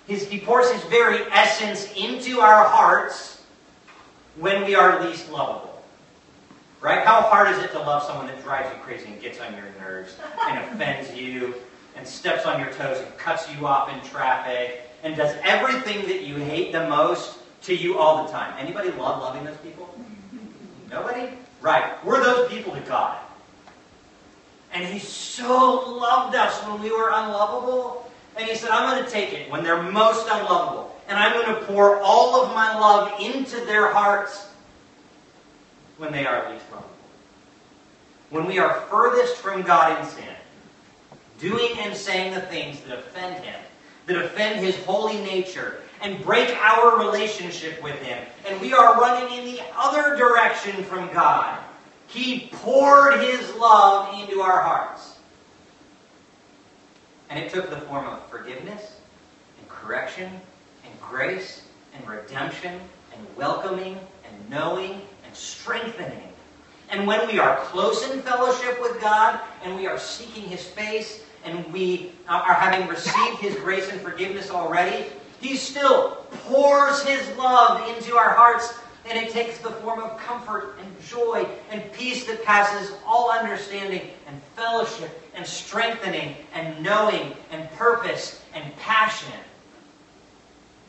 his, 0.08 0.28
he 0.28 0.39
pours 0.39 0.70
his 0.72 0.84
very 0.84 1.24
essence 1.32 1.92
into 1.96 2.39
our 2.39 2.66
hearts 2.66 3.42
when 4.38 4.66
we 4.66 4.76
are 4.76 5.06
least 5.06 5.30
lovable. 5.30 5.72
Right? 6.84 7.06
How 7.06 7.22
hard 7.22 7.48
is 7.48 7.60
it 7.63 7.72
to 7.72 7.80
love 7.80 8.04
someone 8.04 8.28
that 8.28 8.43
drives 8.43 8.69
you 8.69 8.76
crazy 8.84 9.08
and 9.08 9.22
gets 9.22 9.39
on 9.39 9.56
your 9.56 9.67
nerves 9.80 10.17
and 10.41 10.60
offends 10.60 11.15
you 11.15 11.56
and 11.96 12.06
steps 12.06 12.46
on 12.46 12.60
your 12.60 12.74
toes 12.74 13.00
and 13.00 13.17
cuts 13.17 13.50
you 13.50 13.65
off 13.65 13.89
in 13.89 14.02
traffic 14.10 14.82
and 15.02 15.15
does 15.15 15.34
everything 15.43 16.06
that 16.08 16.24
you 16.24 16.36
hate 16.36 16.74
the 16.74 16.89
most 16.89 17.38
to 17.62 17.74
you 17.74 17.98
all 17.98 18.26
the 18.26 18.32
time? 18.34 18.54
Anybody 18.60 18.91
love 18.91 19.22
loving 19.22 19.46
those 19.46 19.56
people? 19.58 19.98
Nobody? 20.89 21.30
Right. 21.62 22.04
We're 22.04 22.22
those 22.22 22.50
people 22.50 22.74
to 22.74 22.82
God. 22.82 23.17
And 24.74 24.86
He 24.86 25.00
so 25.00 25.89
loved 25.89 26.36
us 26.36 26.62
when 26.67 26.82
we 26.82 26.91
were 26.91 27.12
unlovable. 27.13 28.12
And 28.36 28.46
He 28.46 28.58
said, 28.58 28.72
I'm 28.72 28.93
going 28.93 29.06
to 29.06 29.10
take 29.10 29.32
it 29.32 29.50
when 29.50 29.63
they're 29.63 29.82
most 29.82 30.28
unlovable. 30.30 30.93
And 31.08 31.17
I'm 31.17 31.32
going 31.32 31.58
to 31.58 31.65
pour 31.65 32.02
all 32.02 32.43
of 32.43 32.54
my 32.54 32.78
love 32.78 33.22
into 33.22 33.63
their 33.65 33.93
hearts 33.93 34.50
when 35.97 36.12
they 36.12 36.25
are 36.25 36.51
least 36.51 36.65
lovable. 36.71 36.89
When 38.29 38.45
we 38.45 38.58
are 38.60 38.82
furthest 38.89 39.38
from 39.38 39.62
God 39.62 39.99
in 39.99 40.10
sin, 40.10 40.36
doing 41.39 41.77
and 41.79 41.95
saying 41.95 42.34
the 42.34 42.41
things 42.41 42.79
that 42.82 42.97
offend 42.97 43.43
Him, 43.43 43.60
that 44.08 44.17
offend 44.17 44.60
His 44.60 44.75
holy 44.86 45.17
nature, 45.21 45.82
and 46.01 46.21
break 46.23 46.49
our 46.58 46.97
relationship 46.99 47.82
with 47.84 47.95
Him, 48.01 48.25
and 48.47 48.60
we 48.60 48.73
are 48.73 48.99
running 48.99 49.38
in 49.38 49.45
the 49.45 49.62
other 49.75 50.17
direction 50.17 50.84
from 50.84 51.13
God, 51.13 51.60
He 52.08 52.49
poured 52.51 53.19
His 53.19 53.53
love 53.56 54.19
into 54.19 54.41
our 54.41 54.62
hearts. 54.62 55.17
And 57.29 57.43
it 57.43 57.51
took 57.51 57.69
the 57.69 57.82
form 57.82 58.06
of 58.06 58.27
forgiveness, 58.29 58.97
and 59.60 59.69
correction, 59.69 60.29
and 60.86 60.93
grace, 61.01 61.63
and 61.95 62.08
redemption, 62.08 62.79
and 63.15 63.38
welcoming, 63.38 63.97
and 64.25 64.49
knowing, 64.49 65.01
strengthening. 65.34 66.30
And 66.89 67.08
when 67.08 67.28
we 67.28 67.39
are 67.39 67.58
close 67.62 68.10
in 68.10 68.22
fellowship 68.22 68.80
with 68.82 69.02
God, 69.02 69.39
and 69.63 69.76
we 69.76 69.88
are 69.88 69.98
seeking 69.98 70.43
His 70.43 70.63
face, 70.63 71.24
and 71.43 71.72
we 71.74 72.12
are 72.28 72.54
having 72.54 72.88
received 72.88 73.39
His 73.39 73.56
grace 73.56 73.89
and 73.89 74.00
forgiveness 74.02 74.52
already, 74.52 75.08
He 75.41 75.56
still 75.56 76.26
pours 76.46 77.04
His 77.04 77.28
love 77.38 77.88
into 77.96 78.15
our 78.15 78.30
hearts, 78.30 78.74
and 79.10 79.17
it 79.17 79.32
takes 79.32 79.58
the 79.58 79.72
form 79.72 80.02
of 80.02 80.17
comfort 80.17 80.76
and 80.80 81.02
joy 81.08 81.46
and 81.72 81.91
peace 81.93 82.26
that 82.26 82.43
passes 82.43 82.96
all 83.06 83.32
understanding, 83.32 84.10
and 84.28 84.41
fellowship 84.56 85.19
and 85.36 85.46
strengthening 85.46 86.36
and 86.54 86.82
knowing 86.82 87.34
and 87.52 87.69
purpose 87.72 88.41
and 88.54 88.76
passion. 88.78 89.34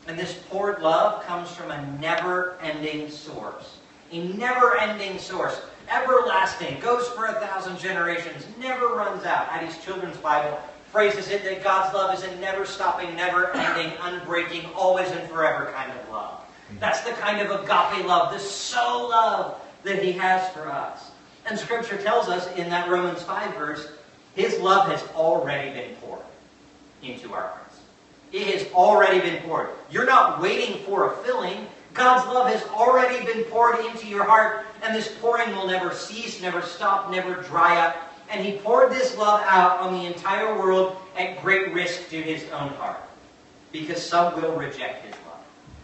And 0.06 0.18
this 0.18 0.34
poured 0.50 0.82
love 0.82 1.24
comes 1.24 1.50
from 1.50 1.70
a 1.70 1.98
never 1.98 2.58
ending 2.60 3.10
source. 3.10 3.78
A 4.12 4.28
never 4.36 4.76
ending 4.78 5.18
source. 5.18 5.60
Everlasting, 5.90 6.80
goes 6.80 7.08
for 7.08 7.26
a 7.26 7.34
thousand 7.34 7.78
generations, 7.78 8.46
never 8.58 8.88
runs 8.88 9.24
out. 9.24 9.48
Addie's 9.50 9.76
Children's 9.84 10.16
Bible 10.16 10.58
phrases 10.90 11.28
it 11.28 11.42
that 11.44 11.62
God's 11.62 11.92
love 11.92 12.16
is 12.16 12.22
a 12.22 12.36
never 12.36 12.64
stopping, 12.64 13.14
never 13.16 13.54
ending, 13.56 13.90
unbreaking, 13.98 14.72
always 14.74 15.10
and 15.10 15.28
forever 15.28 15.72
kind 15.74 15.90
of 15.90 16.08
love. 16.08 16.34
Mm-hmm. 16.34 16.78
That's 16.78 17.00
the 17.00 17.10
kind 17.12 17.40
of 17.40 17.50
agape 17.50 18.06
love, 18.06 18.32
the 18.32 18.38
so 18.38 19.08
love 19.08 19.60
that 19.82 20.02
He 20.02 20.12
has 20.12 20.48
for 20.52 20.70
us. 20.70 21.10
And 21.46 21.58
Scripture 21.58 21.98
tells 21.98 22.28
us 22.28 22.46
in 22.56 22.70
that 22.70 22.88
Romans 22.88 23.22
5 23.22 23.54
verse, 23.56 23.88
His 24.34 24.58
love 24.60 24.88
has 24.88 25.02
already 25.14 25.78
been 25.78 25.94
poured 25.96 26.22
into 27.02 27.34
our 27.34 27.48
hearts. 27.48 27.80
It 28.32 28.46
has 28.48 28.72
already 28.72 29.20
been 29.20 29.42
poured. 29.42 29.68
You're 29.90 30.06
not 30.06 30.40
waiting 30.40 30.78
for 30.84 31.12
a 31.12 31.16
filling. 31.24 31.66
God's 31.94 32.26
love 32.26 32.48
has 32.48 32.62
already 32.70 33.24
been 33.24 33.44
poured 33.44 33.78
into 33.86 34.06
your 34.06 34.24
heart, 34.24 34.66
and 34.82 34.94
this 34.94 35.08
pouring 35.20 35.54
will 35.54 35.66
never 35.66 35.94
cease, 35.94 36.42
never 36.42 36.60
stop, 36.60 37.10
never 37.10 37.34
dry 37.42 37.80
up. 37.86 37.96
And 38.30 38.44
He 38.44 38.58
poured 38.58 38.90
this 38.90 39.16
love 39.16 39.40
out 39.46 39.78
on 39.80 39.94
the 39.94 40.04
entire 40.04 40.58
world 40.58 40.96
at 41.16 41.40
great 41.40 41.72
risk 41.72 42.08
to 42.10 42.20
His 42.20 42.42
own 42.50 42.70
heart, 42.70 43.00
because 43.72 44.02
some 44.04 44.34
will 44.40 44.56
reject 44.56 45.06
His 45.06 45.14
love. 45.26 45.40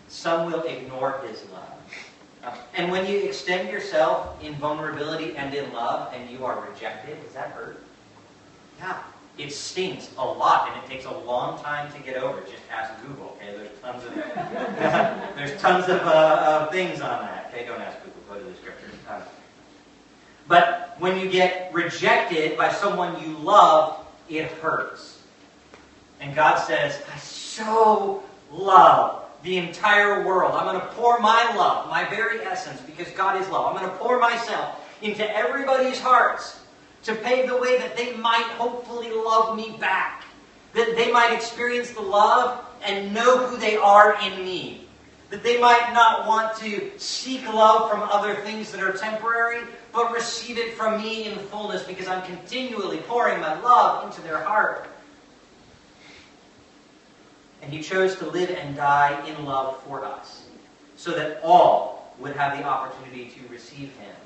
some 0.08 0.50
will 0.50 0.62
ignore 0.64 1.22
his 1.26 1.44
love. 1.52 2.54
And 2.74 2.90
when 2.90 3.06
you 3.06 3.18
extend 3.20 3.68
yourself 3.70 4.42
in 4.42 4.54
vulnerability 4.54 5.36
and 5.36 5.54
in 5.54 5.72
love 5.72 6.12
and 6.12 6.28
you 6.28 6.44
are 6.44 6.66
rejected, 6.68 7.22
does 7.22 7.32
that 7.34 7.50
hurt? 7.50 7.82
Yeah. 8.78 8.98
It 9.40 9.52
stinks 9.52 10.10
a 10.18 10.24
lot 10.24 10.68
and 10.68 10.84
it 10.84 10.86
takes 10.86 11.06
a 11.06 11.18
long 11.20 11.62
time 11.62 11.90
to 11.94 11.98
get 12.00 12.16
over. 12.16 12.40
Just 12.42 12.62
ask 12.70 12.92
Google, 13.00 13.38
okay? 13.38 13.56
There's 13.56 13.70
tons 13.80 14.04
of 14.04 14.14
there's 15.36 15.60
tons 15.60 15.84
of 15.88 16.00
uh, 16.02 16.66
things 16.66 17.00
on 17.00 17.22
that. 17.22 17.50
Okay, 17.52 17.64
don't 17.64 17.80
ask 17.80 17.96
Google. 18.04 18.20
Go 18.28 18.38
to 18.38 18.44
the 18.44 18.56
scriptures. 18.56 18.92
Uh, 19.08 19.22
but 20.46 20.94
when 20.98 21.18
you 21.18 21.30
get 21.30 21.72
rejected 21.72 22.58
by 22.58 22.70
someone 22.70 23.18
you 23.22 23.38
love, 23.38 24.04
it 24.28 24.48
hurts. 24.52 25.22
And 26.20 26.34
God 26.34 26.56
says, 26.56 27.02
I 27.10 27.16
so 27.16 28.22
love 28.52 29.24
the 29.42 29.56
entire 29.56 30.26
world. 30.26 30.52
I'm 30.54 30.66
going 30.66 30.80
to 30.80 30.94
pour 30.94 31.18
my 31.18 31.54
love, 31.56 31.88
my 31.88 32.04
very 32.10 32.40
essence, 32.40 32.80
because 32.82 33.08
God 33.12 33.40
is 33.40 33.48
love. 33.48 33.74
I'm 33.74 33.80
going 33.80 33.90
to 33.90 33.96
pour 33.96 34.20
myself 34.20 34.86
into 35.00 35.26
everybody's 35.34 35.98
hearts 35.98 36.59
to 37.04 37.14
pave 37.14 37.48
the 37.48 37.56
way 37.56 37.78
that 37.78 37.96
they 37.96 38.14
might 38.16 38.46
hopefully 38.56 39.10
love 39.10 39.56
me 39.56 39.76
back. 39.78 40.24
That 40.74 40.94
they 40.96 41.10
might 41.10 41.32
experience 41.32 41.90
the 41.90 42.02
love 42.02 42.64
and 42.84 43.12
know 43.14 43.46
who 43.46 43.56
they 43.56 43.76
are 43.76 44.20
in 44.22 44.44
me. 44.44 44.86
That 45.30 45.42
they 45.42 45.60
might 45.60 45.92
not 45.92 46.26
want 46.26 46.56
to 46.58 46.90
seek 46.98 47.46
love 47.52 47.90
from 47.90 48.02
other 48.02 48.34
things 48.36 48.72
that 48.72 48.82
are 48.82 48.92
temporary, 48.92 49.64
but 49.92 50.12
receive 50.12 50.58
it 50.58 50.74
from 50.74 51.00
me 51.00 51.26
in 51.26 51.38
fullness 51.38 51.82
because 51.84 52.08
I'm 52.08 52.22
continually 52.22 52.98
pouring 52.98 53.40
my 53.40 53.58
love 53.60 54.06
into 54.06 54.20
their 54.22 54.42
heart. 54.42 54.88
And 57.62 57.72
he 57.72 57.82
chose 57.82 58.16
to 58.16 58.26
live 58.26 58.50
and 58.50 58.74
die 58.74 59.24
in 59.26 59.44
love 59.44 59.82
for 59.84 60.04
us, 60.04 60.44
so 60.96 61.12
that 61.12 61.40
all 61.42 62.14
would 62.18 62.34
have 62.36 62.58
the 62.58 62.64
opportunity 62.64 63.30
to 63.30 63.52
receive 63.52 63.92
him. 63.96 64.16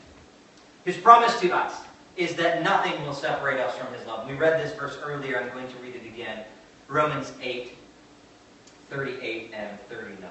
His 0.85 0.97
promise 0.97 1.39
to 1.41 1.51
us 1.51 1.75
is 2.17 2.35
that 2.37 2.63
nothing 2.63 3.03
will 3.03 3.15
separate 3.15 3.59
us 3.59 3.77
from 3.77 3.93
his 3.93 4.07
love. 4.07 4.29
We 4.29 4.35
read 4.35 4.61
this 4.61 4.73
verse 4.79 4.99
earlier. 5.03 5.41
I'm 5.41 5.51
going 5.51 5.69
to 5.69 5.77
read 5.79 5.97
it 5.97 6.07
again. 6.07 6.45
Romans 6.89 7.33
8, 7.41 7.73
38 8.91 9.51
and 9.53 9.81
39. 9.89 10.31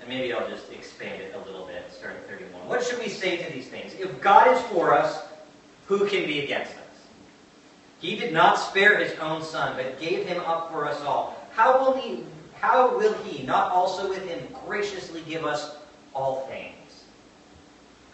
And 0.00 0.08
maybe 0.08 0.32
I'll 0.32 0.48
just 0.48 0.72
expand 0.72 1.20
it 1.20 1.34
a 1.34 1.46
little 1.46 1.66
bit, 1.66 1.84
starting 1.92 2.22
31. 2.28 2.66
What 2.66 2.82
should 2.82 2.98
we 2.98 3.08
say 3.08 3.36
to 3.36 3.52
these 3.52 3.68
things? 3.68 3.94
If 3.94 4.20
God 4.20 4.54
is 4.56 4.60
for 4.62 4.94
us, 4.94 5.22
who 5.86 6.06
can 6.08 6.24
be 6.24 6.40
against 6.40 6.72
us? 6.72 6.78
He 8.00 8.16
did 8.16 8.32
not 8.32 8.58
spare 8.58 8.98
his 8.98 9.16
own 9.20 9.42
son, 9.44 9.76
but 9.76 10.00
gave 10.00 10.26
him 10.26 10.40
up 10.40 10.72
for 10.72 10.88
us 10.88 11.00
all. 11.02 11.46
How 11.52 11.78
will 11.78 11.94
he, 11.94 12.24
how 12.58 12.96
will 12.96 13.14
he 13.24 13.44
not 13.44 13.70
also 13.70 14.08
with 14.08 14.26
him 14.26 14.48
graciously 14.66 15.22
give 15.28 15.44
us 15.44 15.76
all 16.14 16.46
things? 16.48 16.74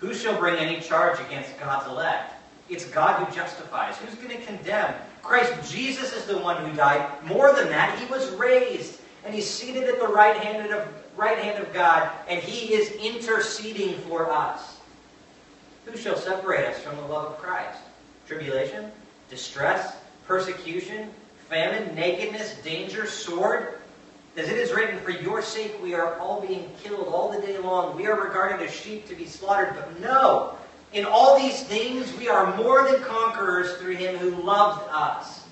Who 0.00 0.14
shall 0.14 0.38
bring 0.38 0.56
any 0.56 0.80
charge 0.80 1.18
against 1.20 1.58
God's 1.58 1.87
elect? 1.88 2.34
It's 2.68 2.84
God 2.84 3.24
who 3.24 3.34
justifies. 3.34 3.96
Who's 3.96 4.14
going 4.16 4.37
to 4.37 4.44
condemn? 4.44 4.94
Christ 5.22 5.72
Jesus 5.72 6.12
is 6.14 6.24
the 6.26 6.38
one 6.38 6.64
who 6.64 6.76
died. 6.76 7.06
More 7.24 7.52
than 7.52 7.68
that, 7.68 7.98
he 7.98 8.06
was 8.06 8.30
raised. 8.32 9.00
And 9.24 9.34
he's 9.34 9.48
seated 9.48 9.84
at 9.84 9.98
the 9.98 10.06
right 10.06 10.37
hand 10.37 10.72
of, 10.72 10.87
right 11.16 11.38
hand 11.38 11.62
of 11.62 11.72
God, 11.72 12.11
and 12.28 12.40
he 12.40 12.74
is 12.74 12.92
interceding 12.92 13.98
for 14.02 14.30
us. 14.30 14.78
Who 15.84 15.96
shall 15.96 16.16
separate 16.16 16.66
us 16.66 16.78
from 16.80 16.96
the 16.96 17.02
love 17.02 17.32
of 17.32 17.38
Christ? 17.38 17.80
Tribulation? 18.26 18.92
Distress? 19.28 19.96
Persecution? 20.26 21.11
Famine? 21.48 21.94
Nakedness? 21.94 22.56
Danger? 22.62 23.06
Sword? 23.06 23.77
As 24.38 24.48
it 24.48 24.57
is 24.57 24.70
written, 24.70 25.01
For 25.01 25.11
your 25.11 25.42
sake 25.42 25.74
we 25.83 25.94
are 25.94 26.16
all 26.20 26.40
being 26.40 26.70
killed 26.81 27.09
all 27.09 27.29
the 27.29 27.44
day 27.44 27.59
long. 27.59 27.96
We 27.96 28.07
are 28.07 28.14
regarded 28.14 28.64
as 28.64 28.72
sheep 28.72 29.09
to 29.09 29.16
be 29.16 29.27
slaughtered. 29.27 29.74
But 29.74 30.01
no, 30.01 30.57
in 30.92 31.05
all 31.05 31.37
these 31.37 31.64
things 31.64 32.16
we 32.16 32.29
are 32.29 32.57
more 32.57 32.88
than 32.88 33.03
conquerors 33.03 33.72
through 33.79 33.96
him 33.96 34.16
who 34.16 34.31
loved 34.31 34.88
us. 34.92 35.42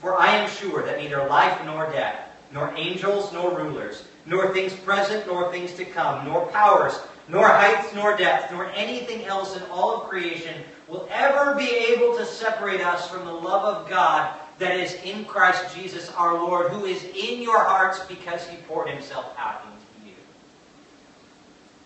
For 0.00 0.18
I 0.18 0.36
am 0.36 0.48
sure 0.48 0.82
that 0.86 0.98
neither 0.98 1.28
life 1.28 1.62
nor 1.66 1.92
death, 1.92 2.30
nor 2.50 2.72
angels 2.76 3.30
nor 3.30 3.58
rulers, 3.58 4.04
nor 4.24 4.54
things 4.54 4.72
present 4.72 5.26
nor 5.26 5.52
things 5.52 5.74
to 5.74 5.84
come, 5.84 6.24
nor 6.24 6.46
powers, 6.46 6.98
nor 7.28 7.46
heights 7.46 7.92
nor 7.92 8.16
depths, 8.16 8.50
nor 8.50 8.70
anything 8.70 9.26
else 9.26 9.54
in 9.54 9.62
all 9.64 10.00
of 10.00 10.08
creation 10.08 10.62
will 10.88 11.06
ever 11.10 11.54
be 11.56 11.68
able 11.68 12.16
to 12.16 12.24
separate 12.24 12.80
us 12.80 13.06
from 13.06 13.26
the 13.26 13.32
love 13.32 13.64
of 13.64 13.90
God 13.90 14.34
that 14.58 14.76
is 14.76 14.94
in 15.04 15.24
Christ 15.24 15.74
Jesus 15.74 16.10
our 16.12 16.34
Lord, 16.34 16.70
who 16.70 16.84
is 16.84 17.02
in 17.04 17.42
your 17.42 17.64
hearts 17.64 18.00
because 18.06 18.46
he 18.46 18.56
poured 18.68 18.88
himself 18.88 19.34
out 19.36 19.62
into 19.64 20.08
you. 20.08 20.14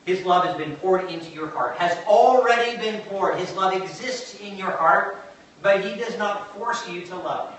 His 0.05 0.25
love 0.27 0.45
has 0.45 0.57
been 0.57 0.77
poured 0.77 1.11
into 1.11 1.31
your 1.31 1.49
heart, 1.49 1.77
has 1.79 1.97
already 2.07 2.77
been 2.77 3.01
poured. 3.03 3.39
His 3.39 3.53
love 3.55 3.75
exists 3.75 4.41
in 4.41 4.57
your 4.57 4.71
heart, 4.71 5.19
but 5.63 5.85
he 5.85 5.99
does 5.99 6.19
not 6.19 6.55
force 6.55 6.89
you 6.89 7.05
to 7.07 7.17
love 7.17 7.51
him. 7.51 7.59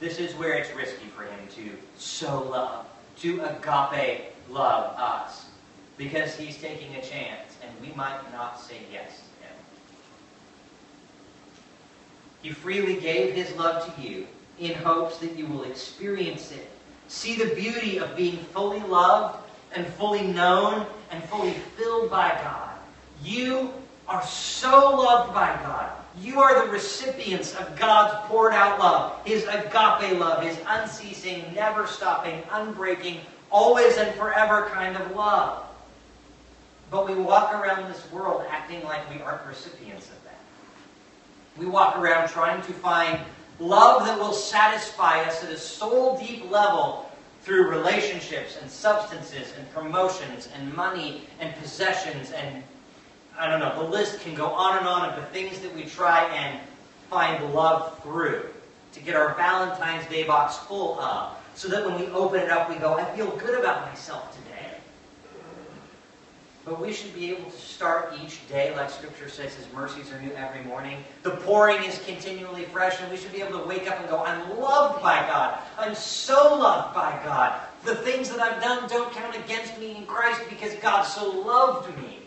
This 0.00 0.18
is 0.18 0.34
where 0.34 0.54
it's 0.54 0.74
risky 0.74 1.06
for 1.06 1.22
him 1.22 1.48
to 1.56 1.70
so 1.96 2.42
love, 2.42 2.86
to 3.20 3.42
agape 3.42 4.32
love 4.50 4.98
us, 4.98 5.46
because 5.96 6.36
he's 6.36 6.56
taking 6.58 6.94
a 6.96 7.02
chance, 7.02 7.56
and 7.62 7.70
we 7.80 7.94
might 7.94 8.20
not 8.32 8.60
say 8.60 8.78
yes 8.92 9.22
He 12.44 12.50
freely 12.50 13.00
gave 13.00 13.32
his 13.32 13.50
love 13.56 13.86
to 13.86 14.02
you 14.02 14.26
in 14.58 14.74
hopes 14.74 15.16
that 15.16 15.34
you 15.34 15.46
will 15.46 15.62
experience 15.62 16.52
it. 16.52 16.68
See 17.08 17.36
the 17.36 17.54
beauty 17.54 17.98
of 17.98 18.14
being 18.18 18.36
fully 18.36 18.80
loved 18.80 19.42
and 19.74 19.86
fully 19.86 20.26
known 20.26 20.84
and 21.10 21.24
fully 21.24 21.54
filled 21.78 22.10
by 22.10 22.28
God. 22.28 22.72
You 23.22 23.72
are 24.06 24.22
so 24.26 24.94
loved 24.94 25.32
by 25.32 25.56
God. 25.62 25.90
You 26.20 26.42
are 26.42 26.66
the 26.66 26.70
recipients 26.70 27.54
of 27.54 27.78
God's 27.78 28.12
poured 28.28 28.52
out 28.52 28.78
love, 28.78 29.24
His 29.24 29.44
agape 29.44 30.18
love, 30.18 30.42
His 30.42 30.58
unceasing, 30.68 31.46
never 31.54 31.86
stopping, 31.86 32.42
unbreaking, 32.50 33.20
always 33.50 33.96
and 33.96 34.14
forever 34.16 34.68
kind 34.70 34.98
of 34.98 35.16
love. 35.16 35.64
But 36.90 37.08
we 37.08 37.14
walk 37.14 37.54
around 37.54 37.90
this 37.90 38.06
world 38.12 38.44
acting 38.50 38.84
like 38.84 39.08
we 39.10 39.22
aren't 39.22 39.46
recipients 39.46 40.10
of 40.10 40.23
we 41.56 41.66
walk 41.66 41.96
around 41.96 42.28
trying 42.28 42.62
to 42.62 42.72
find 42.72 43.18
love 43.58 44.04
that 44.06 44.18
will 44.18 44.32
satisfy 44.32 45.22
us 45.22 45.44
at 45.44 45.50
a 45.50 45.58
soul 45.58 46.18
deep 46.18 46.50
level 46.50 47.10
through 47.42 47.68
relationships 47.68 48.58
and 48.60 48.70
substances 48.70 49.52
and 49.58 49.70
promotions 49.72 50.48
and 50.54 50.74
money 50.74 51.28
and 51.40 51.54
possessions 51.56 52.32
and 52.32 52.62
I 53.38 53.48
don't 53.48 53.58
know, 53.58 53.82
the 53.82 53.90
list 53.90 54.20
can 54.20 54.34
go 54.34 54.46
on 54.46 54.78
and 54.78 54.86
on 54.86 55.10
of 55.10 55.16
the 55.16 55.26
things 55.26 55.58
that 55.60 55.74
we 55.74 55.84
try 55.84 56.24
and 56.34 56.60
find 57.10 57.52
love 57.52 58.00
through 58.02 58.46
to 58.92 59.00
get 59.00 59.16
our 59.16 59.34
Valentine's 59.34 60.08
Day 60.08 60.22
box 60.22 60.56
full 60.56 61.00
of. 61.00 61.36
So 61.56 61.68
that 61.68 61.84
when 61.84 61.98
we 61.98 62.06
open 62.08 62.40
it 62.40 62.50
up, 62.50 62.68
we 62.68 62.76
go, 62.76 62.94
I 62.94 63.04
feel 63.16 63.30
good 63.36 63.58
about 63.58 63.88
myself 63.88 64.36
today. 64.36 64.43
But 66.64 66.80
we 66.80 66.92
should 66.94 67.14
be 67.14 67.30
able 67.30 67.50
to 67.50 67.56
start 67.56 68.14
each 68.24 68.46
day, 68.48 68.74
like 68.74 68.88
Scripture 68.88 69.28
says, 69.28 69.54
His 69.54 69.70
mercies 69.74 70.10
are 70.10 70.20
new 70.22 70.32
every 70.32 70.64
morning. 70.64 71.04
The 71.22 71.32
pouring 71.32 71.82
is 71.84 72.02
continually 72.06 72.64
fresh, 72.64 73.00
and 73.00 73.10
we 73.10 73.18
should 73.18 73.32
be 73.32 73.42
able 73.42 73.60
to 73.60 73.66
wake 73.66 73.90
up 73.90 74.00
and 74.00 74.08
go, 74.08 74.24
I'm 74.24 74.58
loved 74.58 75.02
by 75.02 75.20
God. 75.26 75.58
I'm 75.78 75.94
so 75.94 76.56
loved 76.56 76.94
by 76.94 77.20
God. 77.22 77.60
The 77.84 77.96
things 77.96 78.30
that 78.30 78.40
I've 78.40 78.62
done 78.62 78.88
don't 78.88 79.12
count 79.12 79.36
against 79.36 79.78
me 79.78 79.94
in 79.94 80.06
Christ 80.06 80.40
because 80.48 80.74
God 80.76 81.02
so 81.02 81.30
loved 81.30 81.94
me. 81.98 82.20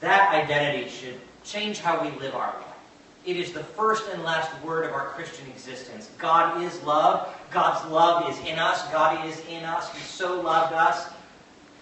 That 0.00 0.34
identity 0.34 0.88
should 0.88 1.20
change 1.44 1.80
how 1.80 2.02
we 2.02 2.10
live 2.18 2.34
our 2.34 2.54
life. 2.54 2.64
It 3.26 3.36
is 3.36 3.52
the 3.52 3.62
first 3.62 4.08
and 4.10 4.22
last 4.22 4.50
word 4.64 4.86
of 4.86 4.92
our 4.92 5.08
Christian 5.08 5.46
existence. 5.48 6.08
God 6.16 6.62
is 6.62 6.82
love. 6.84 7.28
God's 7.50 7.86
love 7.90 8.30
is 8.30 8.38
in 8.48 8.58
us. 8.58 8.90
God 8.90 9.26
is 9.28 9.38
in 9.46 9.62
us. 9.64 9.94
He 9.94 10.00
so 10.00 10.40
loved 10.40 10.72
us 10.72 11.10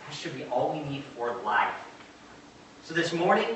that 0.09 0.17
should 0.17 0.35
be 0.35 0.45
all 0.45 0.73
we 0.73 0.81
need 0.89 1.05
for 1.17 1.37
life. 1.45 1.75
So 2.85 2.95
this 2.95 3.13
morning, 3.13 3.49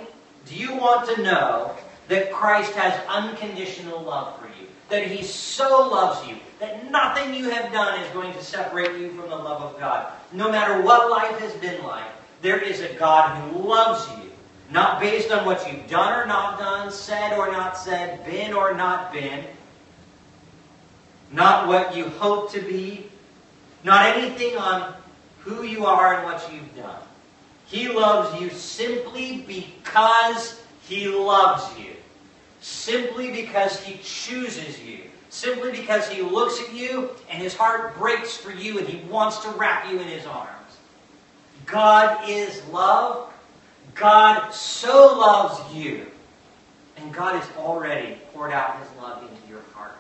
do 0.46 0.54
you 0.54 0.74
want 0.74 1.08
to 1.08 1.22
know 1.22 1.74
that 2.09 2.30
Christ 2.30 2.72
has 2.74 2.92
unconditional 3.09 4.03
love 4.03 4.38
for 4.38 4.46
you? 4.46 4.66
That 4.90 5.07
he 5.07 5.22
so 5.24 5.88
loves 5.88 6.28
you 6.28 6.36
that 6.61 6.90
nothing 6.90 7.32
you 7.32 7.48
have 7.48 7.72
done 7.72 7.98
is 8.00 8.11
going 8.11 8.32
to 8.34 8.44
separate 8.44 9.00
you 9.00 9.11
from 9.12 9.30
the 9.30 9.36
love 9.36 9.62
of 9.62 9.80
God. 9.80 10.12
No 10.32 10.50
matter 10.53 10.82
what 10.82 11.11
life 11.11 11.38
has 11.40 11.55
been 11.55 11.82
like, 11.82 12.05
there 12.42 12.59
is 12.59 12.80
a 12.80 12.92
God 12.94 13.36
who 13.50 13.66
loves 13.66 14.07
you. 14.18 14.30
Not 14.70 15.00
based 15.00 15.30
on 15.30 15.46
what 15.46 15.66
you've 15.70 15.86
done 15.88 16.20
or 16.20 16.26
not 16.26 16.59
done, 16.59 16.90
said 16.90 17.38
or 17.38 17.50
not 17.50 17.78
said, 17.78 18.24
been 18.26 18.53
or 18.53 18.74
not 18.74 19.12
been. 19.12 19.44
Not 21.30 21.66
what 21.66 21.96
you 21.96 22.09
hope 22.09 22.53
to 22.53 22.61
be. 22.61 23.07
Not 23.84 24.16
anything 24.16 24.57
on 24.57 24.94
who 25.45 25.62
you 25.64 25.86
are 25.86 26.14
and 26.14 26.24
what 26.24 26.53
you've 26.53 26.76
done. 26.76 27.01
He 27.66 27.88
loves 27.88 28.40
you 28.40 28.51
simply 28.51 29.45
because 29.47 30.61
He 30.86 31.09
loves 31.09 31.78
you. 31.78 31.93
Simply 32.61 33.32
because 33.32 33.80
He 33.80 33.99
chooses 34.03 34.80
you. 34.80 35.01
Simply 35.30 35.72
because 35.72 36.09
He 36.09 36.22
looks 36.22 36.61
at 36.61 36.74
you 36.74 37.11
and 37.30 37.43
His 37.43 37.55
heart 37.55 37.97
breaks 37.97 38.36
for 38.36 38.53
you 38.53 38.78
and 38.78 38.86
He 38.86 39.03
wants 39.09 39.38
to 39.38 39.49
wrap 39.51 39.90
you 39.90 39.99
in 39.99 40.07
His 40.07 40.26
arms. 40.26 40.49
God 41.66 42.28
is 42.28 42.62
love. 42.66 43.32
God 43.95 44.51
so 44.51 45.18
loves 45.18 45.74
you. 45.74 46.07
And 46.99 47.12
God 47.12 47.40
has 47.40 47.57
already 47.57 48.18
poured 48.32 48.53
out 48.53 48.78
his 48.78 48.88
love 49.01 49.22
into 49.22 49.49
your 49.49 49.62
heart. 49.72 49.97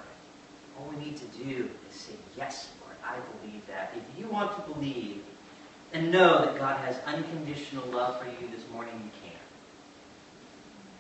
All 0.78 0.86
we 0.94 1.04
need 1.04 1.16
to 1.16 1.24
do 1.42 1.70
is 1.90 1.96
say, 1.96 2.12
Yes, 2.36 2.70
Lord, 2.82 2.96
I 3.04 3.18
believe 3.40 3.66
that. 3.66 3.94
If 3.96 4.18
you 4.18 4.28
want 4.28 4.54
to 4.54 4.72
believe 4.72 5.22
and 5.92 6.10
know 6.10 6.44
that 6.44 6.56
God 6.56 6.78
has 6.84 6.98
unconditional 7.06 7.86
love 7.88 8.18
for 8.18 8.26
you 8.26 8.48
this 8.54 8.68
morning, 8.70 8.94
you 9.04 9.10
can. 9.22 9.32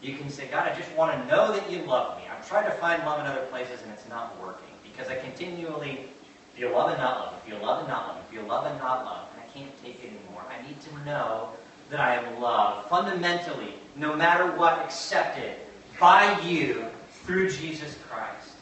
You 0.02 0.18
can 0.18 0.30
say, 0.30 0.48
God, 0.48 0.68
I 0.68 0.74
just 0.76 0.94
want 0.96 1.12
to 1.12 1.26
know 1.28 1.52
that 1.52 1.70
you 1.70 1.82
love 1.82 2.18
me. 2.18 2.24
I've 2.30 2.46
tried 2.46 2.64
to 2.64 2.72
find 2.72 3.02
love 3.04 3.20
in 3.20 3.26
other 3.26 3.46
places 3.46 3.80
and 3.82 3.92
it's 3.92 4.08
not 4.08 4.40
working 4.40 4.66
because 4.82 5.08
I 5.08 5.16
continually 5.16 6.06
feel 6.54 6.72
love 6.72 6.90
and 6.90 6.98
not 6.98 7.20
love, 7.20 7.42
feel 7.42 7.58
love 7.58 7.80
and 7.80 7.88
not 7.88 8.08
love, 8.08 8.26
feel 8.26 8.42
love 8.44 8.66
and 8.66 8.78
not 8.78 9.04
love, 9.04 9.28
and 9.34 9.42
I 9.42 9.58
can't 9.58 9.70
take 9.82 10.02
it 10.04 10.08
anymore. 10.08 10.44
I 10.50 10.66
need 10.66 10.80
to 10.80 11.04
know 11.04 11.50
that 11.90 12.00
I 12.00 12.16
am 12.16 12.40
loved 12.40 12.88
fundamentally, 12.88 13.74
no 13.96 14.14
matter 14.14 14.50
what, 14.52 14.78
accepted 14.80 15.54
by 15.98 16.38
you 16.40 16.86
through 17.24 17.50
Jesus 17.50 17.96
Christ. 18.08 18.56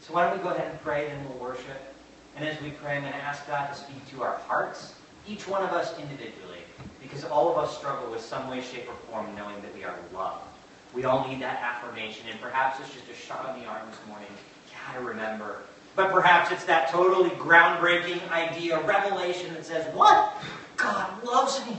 So 0.00 0.12
why 0.14 0.28
don't 0.28 0.38
we 0.38 0.42
go 0.42 0.50
ahead 0.50 0.70
and 0.70 0.80
pray, 0.82 1.06
then 1.06 1.24
we'll 1.24 1.38
worship. 1.38 1.94
And 2.36 2.48
as 2.48 2.60
we 2.62 2.70
pray, 2.70 2.96
I'm 2.96 3.02
going 3.02 3.12
to 3.12 3.18
ask 3.18 3.46
God 3.46 3.68
to 3.68 3.74
speak 3.74 4.08
to 4.10 4.22
our 4.22 4.36
hearts, 4.46 4.94
each 5.30 5.46
one 5.46 5.62
of 5.62 5.70
us 5.70 5.96
individually, 5.98 6.58
because 7.00 7.24
all 7.24 7.50
of 7.50 7.56
us 7.56 7.78
struggle 7.78 8.10
with 8.10 8.20
some 8.20 8.50
way, 8.50 8.60
shape, 8.60 8.88
or 8.88 8.94
form 9.10 9.32
knowing 9.36 9.60
that 9.62 9.72
we 9.74 9.84
are 9.84 9.94
loved. 10.12 10.44
We 10.92 11.04
all 11.04 11.28
need 11.28 11.40
that 11.40 11.62
affirmation, 11.62 12.26
and 12.28 12.40
perhaps 12.40 12.80
it's 12.80 12.92
just 12.92 13.08
a 13.08 13.14
shot 13.14 13.46
on 13.46 13.60
the 13.60 13.66
arm 13.66 13.86
this 13.88 14.00
morning. 14.08 14.26
You 14.66 14.76
gotta 14.86 15.04
remember. 15.04 15.58
But 15.94 16.10
perhaps 16.12 16.50
it's 16.50 16.64
that 16.64 16.88
totally 16.88 17.30
groundbreaking 17.30 18.28
idea, 18.30 18.80
revelation 18.84 19.54
that 19.54 19.64
says, 19.64 19.86
What? 19.94 20.34
God 20.76 21.22
loves 21.24 21.64
me. 21.66 21.76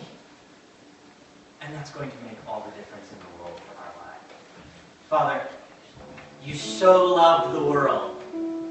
And 1.62 1.74
that's 1.76 1.92
going 1.92 2.10
to 2.10 2.18
make 2.26 2.38
all 2.48 2.62
the 2.62 2.72
difference 2.78 3.12
in 3.12 3.20
the 3.20 3.44
world 3.44 3.60
for 3.60 3.78
our 3.78 3.94
lives. 4.06 4.24
Father, 5.10 5.48
you 6.44 6.56
so 6.56 7.14
loved 7.16 7.56
the 7.56 7.64
world. 7.64 8.22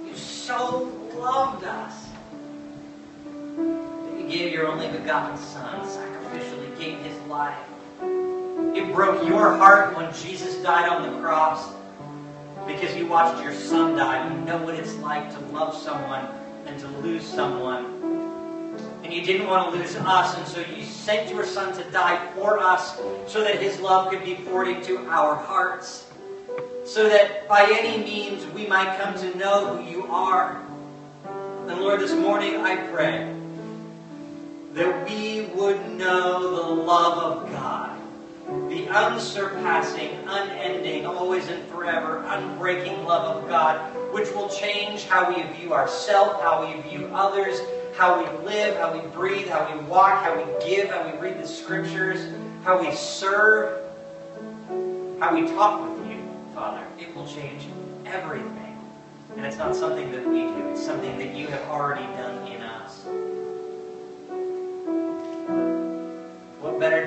You 0.07 0.17
so 0.17 0.91
loved 1.17 1.65
us. 1.65 2.09
Gave 4.31 4.53
your 4.53 4.69
only 4.69 4.87
begotten 4.87 5.37
Son, 5.37 5.81
sacrificially 5.81 6.79
gave 6.79 7.01
his 7.01 7.19
life. 7.23 7.59
It 8.01 8.95
broke 8.95 9.27
your 9.27 9.57
heart 9.57 9.97
when 9.97 10.15
Jesus 10.15 10.55
died 10.63 10.89
on 10.89 11.03
the 11.03 11.19
cross 11.19 11.73
because 12.65 12.95
you 12.97 13.09
watched 13.09 13.43
your 13.43 13.53
son 13.53 13.97
die. 13.97 14.33
You 14.33 14.41
know 14.43 14.59
what 14.59 14.77
it's 14.77 14.95
like 14.99 15.33
to 15.33 15.41
love 15.47 15.75
someone 15.75 16.29
and 16.67 16.79
to 16.79 16.87
lose 16.99 17.27
someone. 17.27 17.87
And 19.03 19.13
you 19.13 19.23
didn't 19.23 19.49
want 19.49 19.73
to 19.73 19.81
lose 19.81 19.97
us, 19.97 20.39
and 20.39 20.47
so 20.47 20.61
you 20.77 20.85
sent 20.85 21.29
your 21.29 21.45
son 21.45 21.77
to 21.77 21.91
die 21.91 22.25
for 22.37 22.61
us 22.61 22.97
so 23.27 23.43
that 23.43 23.61
his 23.61 23.81
love 23.81 24.13
could 24.13 24.25
be 24.25 24.37
poured 24.37 24.69
into 24.69 24.99
our 25.09 25.35
hearts. 25.35 26.07
So 26.85 27.09
that 27.09 27.49
by 27.49 27.67
any 27.69 28.05
means 28.05 28.47
we 28.55 28.69
might 28.69 28.97
come 28.97 29.15
to 29.15 29.37
know 29.37 29.77
who 29.77 29.91
you 29.91 30.07
are. 30.07 30.63
And 31.67 31.81
Lord, 31.81 31.99
this 31.99 32.15
morning 32.15 32.59
I 32.59 32.77
pray 32.77 33.40
that 34.73 35.09
we 35.09 35.47
would 35.55 35.91
know 35.91 36.57
the 36.57 36.83
love 36.83 37.19
of 37.19 37.53
God 37.53 38.01
the 38.69 38.89
unsurpassing, 38.89 40.11
unending, 40.27 41.07
always 41.07 41.47
and 41.49 41.65
forever, 41.69 42.25
unbreaking 42.27 43.05
love 43.05 43.37
of 43.37 43.49
God, 43.49 43.79
which 44.13 44.29
will 44.31 44.49
change 44.49 45.05
how 45.05 45.29
we 45.29 45.43
view 45.57 45.73
ourselves, 45.73 46.41
how 46.43 46.67
we 46.67 46.81
view 46.83 47.11
others, 47.13 47.61
how 47.97 48.19
we 48.19 48.45
live, 48.45 48.77
how 48.77 48.93
we 48.93 49.07
breathe, 49.09 49.49
how 49.49 49.73
we 49.73 49.81
walk, 49.85 50.25
how 50.25 50.37
we 50.37 50.67
give, 50.67 50.91
how 50.91 51.09
we 51.09 51.17
read 51.19 51.41
the 51.41 51.47
scriptures, 51.47 52.33
how 52.65 52.81
we 52.81 52.93
serve, 52.95 53.85
how 55.21 55.35
we 55.35 55.47
talk 55.49 55.89
with 55.89 56.11
you, 56.11 56.21
Father. 56.55 56.85
It 56.99 57.15
will 57.15 57.27
change 57.27 57.67
everything. 58.07 58.79
And 59.37 59.47
it's 59.47 59.59
not 59.59 59.77
something 59.77 60.11
that 60.11 60.27
we 60.27 60.41
do, 60.41 60.71
it's 60.71 60.85
something 60.85 61.19
that 61.19 61.37
you 61.37 61.47
have 61.49 61.63
already 61.69 62.05
done 62.17 62.47
in 62.49 62.63
us. 62.63 63.07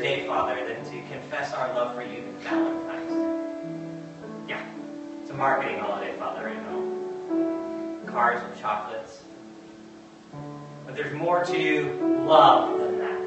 Day, 0.04 0.28
Father, 0.28 0.68
than 0.68 0.84
to 0.84 1.01
confess 1.14 1.54
our 1.54 1.74
love 1.76 1.95
for 1.95 2.01
you 2.01 2.22
than 2.22 2.38
Valentine's 2.39 4.49
Yeah, 4.49 4.62
it's 5.22 5.32
a 5.32 5.34
marketing 5.34 5.80
holiday, 5.80 6.14
Father, 6.18 6.49
I 6.49 6.56
know. 6.56 8.01
Cars 8.06 8.41
and 8.43 8.60
chocolates. 8.60 9.24
But 10.86 10.97
there's 10.97 11.14
more 11.14 11.45
to 11.45 11.93
love 12.28 12.80
than 12.80 12.99
that. 12.99 13.22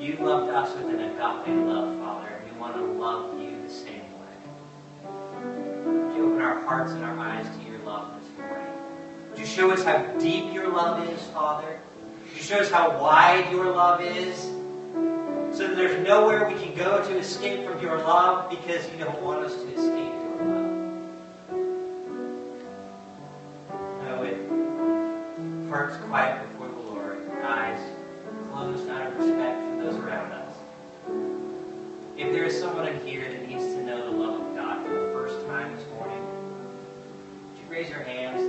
You 0.00 0.16
loved 0.24 0.48
us 0.48 0.74
with 0.74 0.88
an 0.94 1.00
agape 1.00 1.48
love, 1.66 1.98
Father, 1.98 2.28
and 2.28 2.50
we 2.50 2.58
want 2.58 2.74
to 2.76 2.82
love 2.82 3.38
you 3.38 3.62
the 3.62 3.68
same 3.70 4.00
way. 4.00 4.38
Would 5.84 6.16
you 6.16 6.30
open 6.30 6.40
our 6.40 6.64
hearts 6.64 6.92
and 6.92 7.04
our 7.04 7.18
eyes 7.18 7.46
to 7.58 7.64
your 7.70 7.80
love 7.80 8.10
this 8.22 8.30
morning? 8.38 8.72
Would 9.28 9.38
you 9.38 9.44
show 9.44 9.70
us 9.70 9.84
how 9.84 9.98
deep 10.18 10.54
your 10.54 10.70
love 10.70 11.06
is, 11.10 11.20
Father? 11.24 11.78
It 12.34 12.42
shows 12.42 12.70
how 12.70 12.98
wide 13.00 13.50
your 13.50 13.72
love 13.72 14.00
is, 14.00 14.36
so 15.56 15.68
that 15.68 15.76
there's 15.76 16.06
nowhere 16.06 16.48
we 16.48 16.54
can 16.54 16.74
go 16.74 17.06
to 17.06 17.18
escape 17.18 17.66
from 17.66 17.80
your 17.80 17.98
love 17.98 18.50
because 18.50 18.90
you 18.90 18.98
don't 18.98 19.20
want 19.22 19.44
us 19.44 19.54
to 19.54 19.68
escape 19.72 20.12
your 20.12 20.44
love. 20.44 20.72
No, 24.04 24.22
it 24.22 25.68
hearts 25.68 25.96
quiet 26.06 26.48
before 26.50 26.68
the 26.68 26.80
Lord, 26.90 27.30
eyes 27.42 27.80
closed 28.50 28.88
out 28.90 29.06
of 29.06 29.18
respect 29.18 29.60
for 29.60 29.76
those 29.82 29.96
around 29.96 30.32
us. 30.32 30.54
If 32.16 32.32
there 32.32 32.44
is 32.44 32.58
someone 32.58 32.94
here 33.06 33.30
that 33.30 33.48
needs 33.48 33.64
to 33.64 33.82
know 33.82 34.10
the 34.10 34.16
love 34.16 34.40
of 34.40 34.54
God 34.54 34.86
for 34.86 34.92
the 34.92 35.12
first 35.12 35.46
time 35.46 35.74
this 35.74 35.86
morning, 35.94 36.22
would 36.22 37.58
you 37.58 37.70
raise 37.70 37.88
your 37.88 38.02
hands 38.02 38.41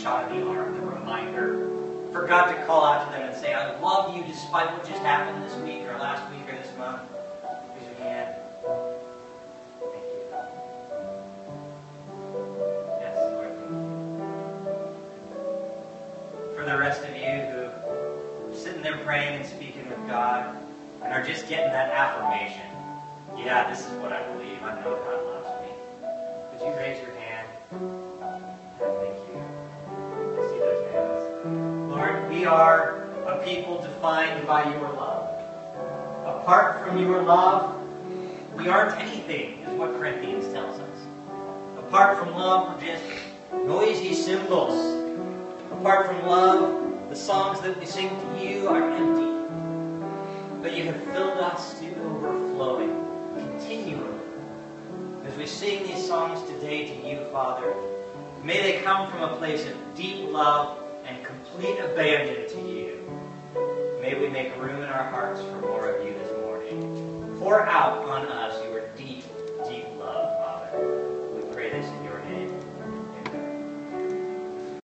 shot 0.00 0.32
in 0.32 0.40
the 0.40 0.46
arm, 0.48 0.74
the 0.74 0.80
reminder, 0.80 1.68
for 2.12 2.26
God 2.26 2.52
to 2.52 2.64
call 2.64 2.84
out 2.84 3.06
to 3.06 3.12
them 3.12 3.28
and 3.28 3.36
say, 3.36 3.52
I 3.52 3.78
love 3.80 4.16
you 4.16 4.22
despite 4.24 4.72
what 4.72 4.86
just 4.86 5.02
happened 5.02 5.44
this 5.44 5.54
week 5.58 5.82
or 5.82 5.98
last 5.98 6.30
week 6.32 6.48
or 6.48 6.56
this 6.56 6.74
month. 6.78 7.02
Raise 7.74 7.86
your 7.86 8.08
hand. 8.08 8.34
Thank 9.80 10.04
you. 10.08 10.20
Yes. 13.00 13.16
For 16.56 16.64
the 16.64 16.78
rest 16.78 17.04
of 17.04 17.14
you 17.14 17.22
who 17.22 17.68
are 17.68 18.54
sitting 18.54 18.82
there 18.82 18.96
praying 18.98 19.40
and 19.40 19.46
speaking 19.46 19.86
with 19.86 20.08
God 20.08 20.56
and 21.02 21.12
are 21.12 21.22
just 21.22 21.46
getting 21.46 21.72
that 21.72 21.92
affirmation. 21.92 22.62
Yeah, 23.36 23.68
this 23.68 23.86
is 23.86 23.92
what 24.00 24.12
I 24.12 24.22
believe. 24.32 24.62
I 24.62 24.80
know 24.80 24.96
God 24.96 25.24
loves 25.26 25.62
me. 25.62 25.72
Would 26.52 26.60
you 26.66 26.74
raise 26.80 27.00
your 27.02 27.14
hand? 27.16 27.99
We 32.40 32.46
are 32.46 33.02
a 33.26 33.44
people 33.44 33.82
defined 33.82 34.46
by 34.46 34.64
your 34.72 34.88
love. 34.94 35.28
Apart 36.24 36.86
from 36.86 36.96
your 36.96 37.22
love, 37.22 37.78
we 38.56 38.66
aren't 38.66 38.98
anything, 38.98 39.58
is 39.58 39.78
what 39.78 39.90
Corinthians 39.98 40.50
tells 40.50 40.80
us. 40.80 40.98
Apart 41.76 42.16
from 42.18 42.34
love, 42.34 42.80
we're 42.80 42.86
just 42.86 43.04
noisy 43.52 44.14
cymbals. 44.14 44.72
Apart 45.70 46.06
from 46.06 46.26
love, 46.26 47.10
the 47.10 47.14
songs 47.14 47.60
that 47.60 47.78
we 47.78 47.84
sing 47.84 48.08
to 48.08 48.42
you 48.42 48.68
are 48.68 48.90
empty. 48.90 50.00
But 50.62 50.74
you 50.74 50.84
have 50.84 51.04
filled 51.12 51.40
us 51.40 51.78
to 51.80 51.94
overflowing 52.04 53.06
continually. 53.34 54.18
As 55.26 55.36
we 55.36 55.44
sing 55.44 55.86
these 55.86 56.06
songs 56.06 56.40
today 56.48 56.88
to 56.88 57.06
you, 57.06 57.22
Father, 57.32 57.74
may 58.42 58.62
they 58.62 58.80
come 58.80 59.10
from 59.10 59.24
a 59.24 59.36
place 59.36 59.66
of 59.66 59.74
deep 59.94 60.30
love 60.30 60.79
complete 61.52 61.80
abandon 61.80 62.48
to 62.48 62.60
you. 62.60 63.00
May 64.00 64.14
we 64.14 64.28
make 64.28 64.56
room 64.56 64.82
in 64.82 64.88
our 64.88 65.04
hearts 65.04 65.40
for 65.40 65.60
more 65.62 65.90
of 65.90 66.06
you 66.06 66.14
this 66.14 66.30
morning. 66.42 67.36
Pour 67.38 67.66
out 67.66 68.08
on 68.08 68.26
us 68.26 68.54